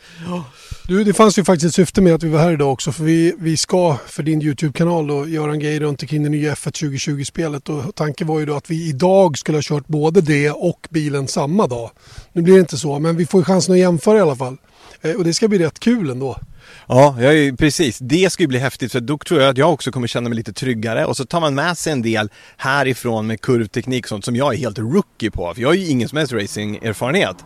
Du, 0.88 1.04
det 1.04 1.12
fanns 1.12 1.38
ju 1.38 1.44
faktiskt 1.44 1.66
ett 1.66 1.74
syfte 1.74 2.00
med 2.00 2.14
att 2.14 2.22
vi 2.22 2.28
var 2.28 2.38
här 2.38 2.52
idag 2.52 2.72
också. 2.72 2.92
För 2.92 3.04
vi, 3.04 3.34
vi 3.38 3.56
ska 3.56 3.96
för 4.06 4.22
din 4.22 4.42
YouTube-kanal 4.42 5.06
då 5.06 5.28
göra 5.28 5.52
en 5.52 5.58
grej 5.58 5.80
runt 5.80 6.02
omkring 6.02 6.22
det 6.22 6.28
nya 6.28 6.54
F1 6.54 6.70
2020-spelet. 6.70 7.68
Och 7.68 7.94
tanken 7.94 8.26
var 8.26 8.40
ju 8.40 8.46
då 8.46 8.56
att 8.56 8.70
vi 8.70 8.88
idag 8.88 9.38
skulle 9.38 9.58
ha 9.58 9.62
kört 9.62 9.86
både 9.86 10.20
det 10.20 10.50
och 10.50 10.88
bilen 10.90 11.28
samma 11.28 11.66
dag. 11.66 11.90
Nu 12.32 12.42
blir 12.42 12.54
det 12.54 12.60
inte 12.60 12.78
så, 12.78 12.98
men 12.98 13.16
vi 13.16 13.26
får 13.26 13.40
ju 13.40 13.44
chansen 13.44 13.74
att 13.74 13.78
jämföra 13.78 14.18
i 14.18 14.20
alla 14.20 14.36
fall. 14.36 14.56
Eh, 15.02 15.12
och 15.12 15.24
det 15.24 15.34
ska 15.34 15.48
bli 15.48 15.58
rätt 15.58 15.80
kul 15.80 16.10
ändå 16.10 16.38
ja, 16.88 17.16
jag 17.20 17.38
är, 17.38 17.52
precis. 17.52 17.98
Det 17.98 18.32
skulle 18.32 18.48
bli 18.48 18.58
häftigt 18.58 18.92
för 18.92 19.00
då 19.00 19.18
tror 19.18 19.40
jag 19.40 19.50
att 19.50 19.58
jag 19.58 19.72
också 19.72 19.92
kommer 19.92 20.06
känna 20.06 20.28
mig 20.28 20.36
lite 20.36 20.52
tryggare. 20.52 21.06
Och 21.06 21.16
så 21.16 21.24
tar 21.24 21.40
man 21.40 21.54
med 21.54 21.78
sig 21.78 21.92
en 21.92 22.02
del 22.02 22.30
härifrån 22.56 23.26
med 23.26 23.40
kurvteknik 23.40 24.04
och 24.04 24.08
sånt 24.08 24.24
som 24.24 24.36
jag 24.36 24.54
är 24.54 24.58
helt 24.58 24.78
rookie 24.78 25.30
på. 25.30 25.54
För 25.54 25.62
jag 25.62 25.68
har 25.68 25.74
ju 25.74 25.86
ingen 25.86 26.08
som 26.08 26.18
helst 26.18 26.32
racingerfarenhet. 26.32 27.36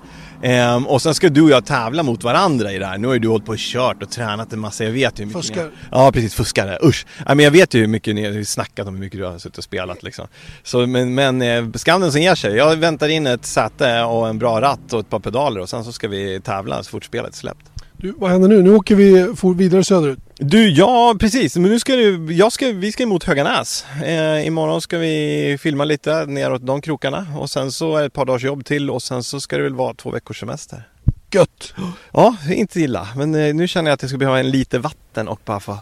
Ehm, 0.42 0.86
och 0.86 1.02
sen 1.02 1.14
ska 1.14 1.28
du 1.28 1.42
och 1.42 1.50
jag 1.50 1.64
tävla 1.64 2.02
mot 2.02 2.24
varandra 2.24 2.72
i 2.72 2.78
det 2.78 2.86
här. 2.86 2.98
Nu 2.98 3.06
har 3.06 3.14
ju 3.14 3.20
du 3.20 3.28
hållit 3.28 3.46
på 3.46 3.52
och 3.52 3.58
kört 3.58 4.02
och 4.02 4.10
tränat 4.10 4.52
en 4.52 4.58
massa. 4.58 4.84
Jag 4.84 4.92
vet 4.92 5.18
ju 5.18 5.22
hur 5.22 5.26
mycket 5.26 5.46
Fuskar. 5.46 5.64
Ni, 5.64 5.70
ja, 5.90 6.12
precis. 6.12 6.34
Fuskare. 6.34 6.78
Usch. 6.82 7.06
Ja, 7.26 7.34
men 7.34 7.44
jag 7.44 7.50
vet 7.50 7.74
ju 7.74 7.80
hur 7.80 7.86
mycket 7.86 8.14
ni 8.14 8.36
har 8.36 8.42
snackat 8.44 8.88
om 8.88 8.94
hur 8.94 9.00
mycket 9.00 9.18
du 9.18 9.24
har 9.24 9.38
suttit 9.38 9.58
och 9.58 9.64
spelat 9.64 10.02
liksom. 10.02 10.26
Så, 10.62 10.86
men, 10.86 11.14
men 11.14 11.42
eh, 11.42 11.64
skam 11.74 12.00
den 12.00 12.12
som 12.12 12.20
ger 12.20 12.34
sig. 12.34 12.56
Jag 12.56 12.76
väntar 12.76 13.08
in 13.08 13.26
ett 13.26 13.46
säte 13.46 14.02
och 14.02 14.28
en 14.28 14.38
bra 14.38 14.60
ratt 14.60 14.92
och 14.92 15.00
ett 15.00 15.10
par 15.10 15.20
pedaler 15.20 15.60
och 15.60 15.68
sen 15.68 15.84
så 15.84 15.92
ska 15.92 16.08
vi 16.08 16.40
tävla 16.40 16.82
så 16.82 16.90
fort 16.90 17.04
spelet 17.04 17.32
är 17.32 17.36
släppt. 17.36 17.70
Du, 18.00 18.14
vad 18.16 18.30
händer 18.30 18.48
nu? 18.48 18.62
Nu 18.62 18.74
åker 18.74 18.94
vi 18.94 19.34
for 19.36 19.54
vidare 19.54 19.84
söderut. 19.84 20.18
Du, 20.36 20.68
ja 20.70 21.16
precis. 21.20 21.56
Men 21.56 21.70
nu 21.70 21.80
ska 21.80 21.96
du, 21.96 22.32
jag 22.32 22.52
ska, 22.52 22.72
vi 22.72 22.92
ska 22.92 23.02
emot 23.02 23.24
Höganäs. 23.24 23.84
Eh, 24.04 24.46
imorgon 24.46 24.80
ska 24.80 24.98
vi 24.98 25.56
filma 25.60 25.84
lite 25.84 26.26
neråt 26.26 26.66
de 26.66 26.80
krokarna 26.80 27.26
och 27.38 27.50
sen 27.50 27.72
så 27.72 27.96
är 27.96 28.00
det 28.00 28.06
ett 28.06 28.12
par 28.12 28.24
dagars 28.24 28.44
jobb 28.44 28.64
till 28.64 28.90
och 28.90 29.02
sen 29.02 29.22
så 29.22 29.40
ska 29.40 29.56
det 29.56 29.62
väl 29.62 29.74
vara 29.74 29.94
två 29.94 30.10
veckors 30.10 30.40
semester. 30.40 30.82
Gött! 31.30 31.74
Ja, 32.12 32.36
inte 32.50 32.80
illa. 32.80 33.08
Men 33.16 33.34
eh, 33.34 33.54
nu 33.54 33.68
känner 33.68 33.90
jag 33.90 33.94
att 33.94 34.02
jag 34.02 34.08
ska 34.08 34.18
behöva 34.18 34.38
en 34.38 34.50
lite 34.50 34.78
vatten 34.78 35.28
och 35.28 35.40
bara 35.44 35.60
få 35.60 35.78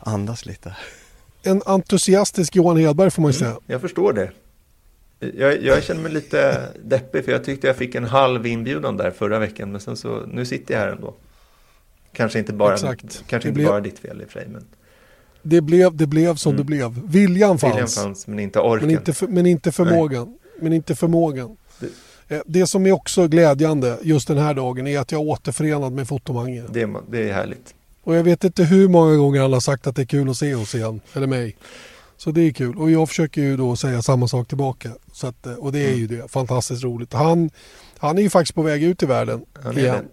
andas 0.00 0.46
lite. 0.46 0.76
En 1.42 1.62
entusiastisk 1.66 2.56
Johan 2.56 2.76
Hedberg 2.76 3.10
får 3.10 3.22
man 3.22 3.30
ju 3.30 3.38
säga. 3.38 3.56
Jag 3.66 3.80
förstår 3.80 4.12
det. 4.12 4.30
Jag, 5.38 5.62
jag 5.62 5.84
känner 5.84 6.02
mig 6.02 6.12
lite 6.12 6.68
deppig 6.84 7.24
för 7.24 7.32
jag 7.32 7.44
tyckte 7.44 7.66
jag 7.66 7.76
fick 7.76 7.94
en 7.94 8.04
halv 8.04 8.46
inbjudan 8.46 8.96
där 8.96 9.10
förra 9.10 9.38
veckan. 9.38 9.72
Men 9.72 9.80
sen 9.80 9.96
så, 9.96 10.22
nu 10.26 10.46
sitter 10.46 10.74
jag 10.74 10.80
här 10.80 10.88
ändå. 10.88 11.14
Kanske 12.16 12.38
inte 12.38 12.52
bara, 12.52 12.74
Exakt. 12.74 13.24
kanske 13.26 13.48
inte 13.48 13.56
blev- 13.56 13.68
bara 13.68 13.80
ditt 13.80 13.98
fel 13.98 14.22
i 14.22 14.24
och 14.24 14.30
sig. 14.30 14.46
Men 14.48 14.64
Det 15.42 15.60
blev, 15.60 15.96
det 15.96 16.06
blev 16.06 16.34
som 16.36 16.56
det 16.56 16.64
blev. 16.64 17.00
Viljan 17.06 17.58
fanns. 17.58 17.62
Mm. 17.62 17.74
viljan 17.76 17.88
fanns 17.88 18.26
men 18.26 18.38
inte 18.38 18.60
orken. 18.60 18.86
Men 18.88 18.96
inte, 18.96 19.12
för, 19.12 19.26
men 19.26 19.46
inte 19.46 19.72
förmågan. 19.72 20.38
Men 20.60 20.72
inte 20.72 20.94
förmågan. 20.94 21.56
Det- 21.80 21.86
Eh, 22.28 22.40
Det 22.46 22.66
som 22.66 22.86
är 22.86 22.92
också 22.92 23.28
glädjande 23.28 23.98
just 24.02 24.28
den 24.28 24.38
här 24.38 24.54
dagen 24.54 24.86
är 24.86 24.98
att 24.98 25.12
jag 25.12 25.20
är 25.20 25.24
återförenad 25.28 25.92
med 25.92 26.08
Fotomange. 26.08 26.64
Det, 26.70 26.82
är- 26.82 27.00
det 27.10 27.28
är 27.30 27.32
härligt. 27.32 27.74
Och 28.02 28.16
jag 28.16 28.24
vet 28.24 28.44
inte 28.44 28.64
hur 28.64 28.88
många 28.88 29.16
gånger 29.16 29.40
har 29.40 29.60
sagt 29.60 29.86
att 29.86 29.96
det 29.96 30.02
är 30.02 30.06
kul 30.06 30.30
att 30.30 30.36
se 30.36 30.54
oss 30.54 30.74
igen. 30.74 31.00
Eller 31.12 31.26
mig. 31.26 31.56
Så 32.16 32.30
det 32.30 32.40
är 32.40 32.50
kul. 32.52 32.76
Och 32.76 32.90
jag 32.90 33.08
försöker 33.08 33.40
ju 33.42 33.56
då 33.56 33.76
säga 33.76 34.02
samma 34.02 34.28
sak 34.28 34.48
tillbaka. 34.48 34.90
Så 35.12 35.26
att, 35.26 35.46
eh, 35.46 35.52
och 35.54 35.72
det 35.72 35.78
är 35.78 35.88
Mm. 35.88 35.98
ju 36.00 36.06
det. 36.06 36.30
Fantastiskt 36.30 36.84
roligt. 36.84 37.12
Han, 37.12 37.50
han 37.98 38.18
är 38.18 38.22
ju 38.22 38.30
faktiskt 38.30 38.54
på 38.54 38.62
väg 38.62 38.82
ut 38.82 39.02
i 39.02 39.06
världen 39.06 39.44
igen. 39.76 40.04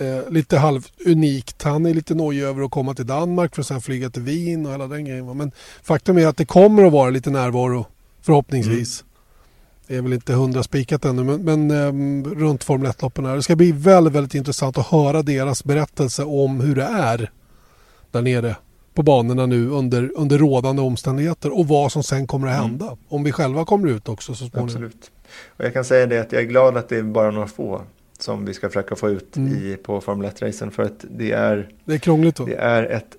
Eh, 0.00 0.30
lite 0.30 0.58
halvunikt. 0.58 1.62
Han 1.62 1.86
är 1.86 1.94
lite 1.94 2.14
nojig 2.14 2.42
över 2.42 2.62
att 2.62 2.70
komma 2.70 2.94
till 2.94 3.06
Danmark 3.06 3.54
för 3.54 3.62
att 3.62 3.66
sen 3.66 3.80
flyga 3.80 4.10
till 4.10 4.22
Wien 4.22 4.66
och 4.66 4.72
hela 4.72 4.86
den 4.86 5.04
grejen. 5.04 5.36
Men 5.36 5.52
faktum 5.82 6.18
är 6.18 6.26
att 6.26 6.36
det 6.36 6.44
kommer 6.44 6.84
att 6.84 6.92
vara 6.92 7.10
lite 7.10 7.30
närvaro 7.30 7.86
förhoppningsvis. 8.22 9.02
Mm. 9.02 9.08
Det 9.86 9.96
är 9.96 10.02
väl 10.02 10.12
inte 10.12 10.32
hundra 10.32 10.62
spikat 10.62 11.04
ännu 11.04 11.24
men, 11.24 11.40
men 11.44 11.70
eh, 11.70 12.32
runt 12.34 12.64
Formel 12.64 12.90
1-loppen 12.90 13.26
här. 13.26 13.36
Det 13.36 13.42
ska 13.42 13.56
bli 13.56 13.72
väldigt, 13.72 14.12
väldigt 14.12 14.34
intressant 14.34 14.78
att 14.78 14.86
höra 14.86 15.22
deras 15.22 15.64
berättelse 15.64 16.24
om 16.24 16.60
hur 16.60 16.74
det 16.74 16.84
är 16.84 17.30
där 18.10 18.22
nere 18.22 18.56
på 18.94 19.02
banorna 19.02 19.46
nu 19.46 19.68
under, 19.68 20.12
under 20.16 20.38
rådande 20.38 20.82
omständigheter 20.82 21.58
och 21.58 21.68
vad 21.68 21.92
som 21.92 22.02
sen 22.02 22.26
kommer 22.26 22.48
att 22.48 22.54
mm. 22.54 22.70
hända. 22.70 22.86
Mm. 22.86 22.98
Om 23.08 23.24
vi 23.24 23.32
själva 23.32 23.64
kommer 23.64 23.88
ut 23.88 24.08
också 24.08 24.34
så 24.34 24.46
småningom. 24.46 24.64
Absolut. 24.64 25.10
Och 25.56 25.64
jag 25.64 25.72
kan 25.72 25.84
säga 25.84 26.06
det 26.06 26.18
att 26.18 26.32
jag 26.32 26.42
är 26.42 26.46
glad 26.46 26.76
att 26.76 26.88
det 26.88 26.96
är 26.96 27.02
bara 27.02 27.30
några 27.30 27.46
få 27.46 27.82
som 28.18 28.44
vi 28.44 28.54
ska 28.54 28.68
försöka 28.68 28.96
få 28.96 29.08
ut 29.08 29.36
mm. 29.36 29.52
i, 29.52 29.76
på 29.76 30.00
Formel 30.00 30.30
1-racen 30.30 30.70
för 30.70 30.82
att 30.82 31.04
det 31.10 31.32
är 31.32 31.68
Det 31.84 31.94
är 31.94 31.98
krångligt 31.98 32.36
då. 32.36 32.44
Det 32.44 32.56
är 32.56 32.82
ett 32.82 33.16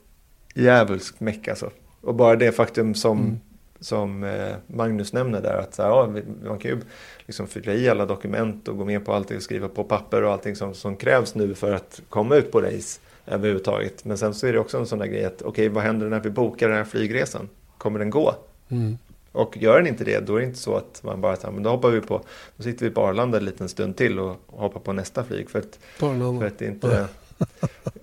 djävulskt 0.56 1.20
meck 1.20 1.48
alltså. 1.48 1.70
Och 2.02 2.16
bara 2.16 2.36
det 2.36 2.52
faktum 2.52 2.96
som, 2.96 3.20
mm. 3.20 3.40
som 3.80 4.24
eh, 4.24 4.56
Magnus 4.68 5.14
nämner 5.14 5.42
där 5.42 5.58
att 5.58 5.76
så 5.76 5.82
här, 5.82 5.90
ja, 5.90 6.08
man 6.44 6.60
kan 6.60 6.72
ju 6.72 6.82
liksom 7.26 7.48
fylla 7.48 7.74
i 7.74 7.90
alla 7.90 8.06
dokument 8.06 8.68
och 8.68 8.78
gå 8.78 8.86
med 8.86 9.06
på 9.06 9.14
allting 9.14 9.38
och 9.38 9.44
skriva 9.44 9.70
på 9.70 9.84
papper 9.84 10.24
och 10.24 10.32
allting 10.32 10.56
som, 10.56 10.74
som 10.74 10.96
krävs 10.96 11.36
nu 11.36 11.56
för 11.56 11.72
att 11.72 12.02
komma 12.10 12.36
ut 12.36 12.52
på 12.52 12.62
race 12.62 13.00
överhuvudtaget. 13.26 14.06
Men 14.06 14.18
sen 14.18 14.34
så 14.34 14.48
är 14.48 14.54
det 14.54 14.60
också 14.60 14.78
en 14.78 14.86
sån 14.86 15.00
där 15.00 15.06
grej 15.06 15.26
att 15.26 15.42
okej, 15.42 15.50
okay, 15.50 15.70
vad 15.70 15.84
händer 15.84 16.10
när 16.10 16.20
vi 16.20 16.30
bokar 16.30 16.68
den 16.68 16.78
här 16.78 16.84
flygresan? 16.84 17.50
Kommer 17.78 18.00
den 18.00 18.10
gå? 18.10 18.36
Mm. 18.70 18.98
Och 19.32 19.58
gör 19.58 19.78
den 19.78 19.88
inte 19.88 20.04
det, 20.04 20.20
då 20.20 20.36
är 20.36 20.40
det 20.40 20.46
inte 20.46 20.60
så 20.60 20.76
att 20.76 21.04
man 21.04 21.22
bara 21.22 21.36
säger, 21.36 21.52
men 21.52 21.64
då 21.64 21.70
hoppar 21.70 21.90
vi 21.90 22.02
på, 22.02 22.22
då 22.58 22.64
sitter 22.64 22.86
vi 22.86 22.92
på 22.92 23.02
Arlanda 23.02 23.38
en 23.38 23.46
liten 23.46 23.70
stund 23.70 23.98
till 23.98 24.20
och 24.20 24.36
hoppar 24.48 24.80
på 24.80 24.94
nästa 24.94 25.24
flyg. 25.24 25.50
För 25.50 25.60
att, 25.60 25.80
för 25.98 26.46
att 26.46 26.60
det 26.60 26.66
inte 26.66 27.08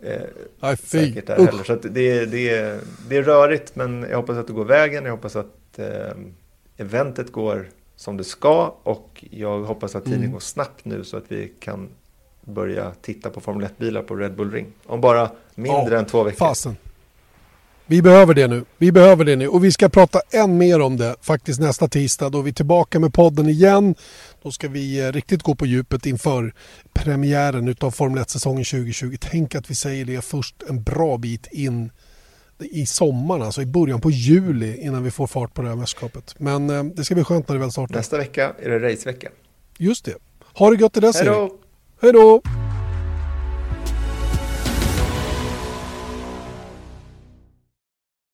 eh, 0.02 0.76
säkert 0.84 1.26
där 1.26 1.36
heller. 1.36 1.64
Så 1.64 1.74
det, 1.74 2.24
det, 2.24 2.80
det 3.08 3.16
är 3.16 3.22
rörigt, 3.22 3.76
men 3.76 4.06
jag 4.10 4.16
hoppas 4.16 4.36
att 4.36 4.46
det 4.46 4.52
går 4.52 4.64
vägen. 4.64 5.04
Jag 5.04 5.12
hoppas 5.12 5.36
att 5.36 5.78
eh, 5.78 5.86
eventet 6.76 7.32
går 7.32 7.68
som 7.96 8.16
det 8.16 8.24
ska 8.24 8.74
och 8.82 9.24
jag 9.30 9.60
hoppas 9.60 9.94
att 9.94 10.04
tiden 10.04 10.20
mm. 10.20 10.32
går 10.32 10.40
snabbt 10.40 10.84
nu 10.84 11.04
så 11.04 11.16
att 11.16 11.24
vi 11.28 11.52
kan 11.60 11.88
börja 12.40 12.92
titta 13.00 13.30
på 13.30 13.40
Formel 13.40 13.66
1-bilar 13.66 14.02
på 14.02 14.16
Red 14.16 14.36
Bull 14.36 14.52
Ring. 14.52 14.66
Om 14.86 15.00
bara 15.00 15.30
mindre 15.54 15.94
ja, 15.94 15.98
än 15.98 16.06
två 16.06 16.22
veckor. 16.22 16.38
Fasen. 16.38 16.76
Vi 17.88 18.02
behöver 18.02 18.34
det 18.34 18.46
nu. 18.46 18.64
Vi 18.78 18.92
behöver 18.92 19.24
det 19.24 19.36
nu 19.36 19.48
och 19.48 19.64
vi 19.64 19.72
ska 19.72 19.88
prata 19.88 20.20
än 20.30 20.58
mer 20.58 20.80
om 20.80 20.96
det 20.96 21.16
faktiskt 21.20 21.60
nästa 21.60 21.88
tisdag 21.88 22.30
då 22.30 22.42
vi 22.42 22.50
är 22.50 22.54
tillbaka 22.54 23.00
med 23.00 23.14
podden 23.14 23.48
igen. 23.48 23.94
Då 24.42 24.50
ska 24.52 24.68
vi 24.68 25.06
eh, 25.06 25.12
riktigt 25.12 25.42
gå 25.42 25.54
på 25.54 25.66
djupet 25.66 26.06
inför 26.06 26.54
premiären 26.92 27.68
utav 27.68 27.90
Formel 27.90 28.22
1-säsongen 28.22 28.64
2020. 28.64 29.16
Tänk 29.20 29.54
att 29.54 29.70
vi 29.70 29.74
säger 29.74 30.04
det 30.04 30.24
först 30.24 30.62
en 30.68 30.82
bra 30.82 31.18
bit 31.18 31.46
in 31.52 31.90
i 32.58 32.86
sommaren, 32.86 33.42
alltså 33.42 33.62
i 33.62 33.66
början 33.66 34.00
på 34.00 34.10
juli 34.10 34.76
innan 34.76 35.04
vi 35.04 35.10
får 35.10 35.26
fart 35.26 35.54
på 35.54 35.62
det 35.62 35.68
här 35.68 35.76
mästerskapet. 35.76 36.34
Men 36.38 36.70
eh, 36.70 36.84
det 36.84 37.04
ska 37.04 37.14
bli 37.14 37.24
skönt 37.24 37.48
när 37.48 37.56
det 37.56 37.60
väl 37.60 37.72
startar. 37.72 37.94
Nästa 37.94 38.18
vecka 38.18 38.52
är 38.58 38.70
det 38.70 38.92
racevecka. 38.92 39.28
Just 39.78 40.04
det. 40.04 40.14
Ha 40.54 40.70
det 40.70 40.76
gött 40.80 40.96
i 40.96 41.00
det 41.00 41.14
Hej 41.14 41.24
då! 41.24 41.50
Hej 42.00 42.12
då! 42.12 42.42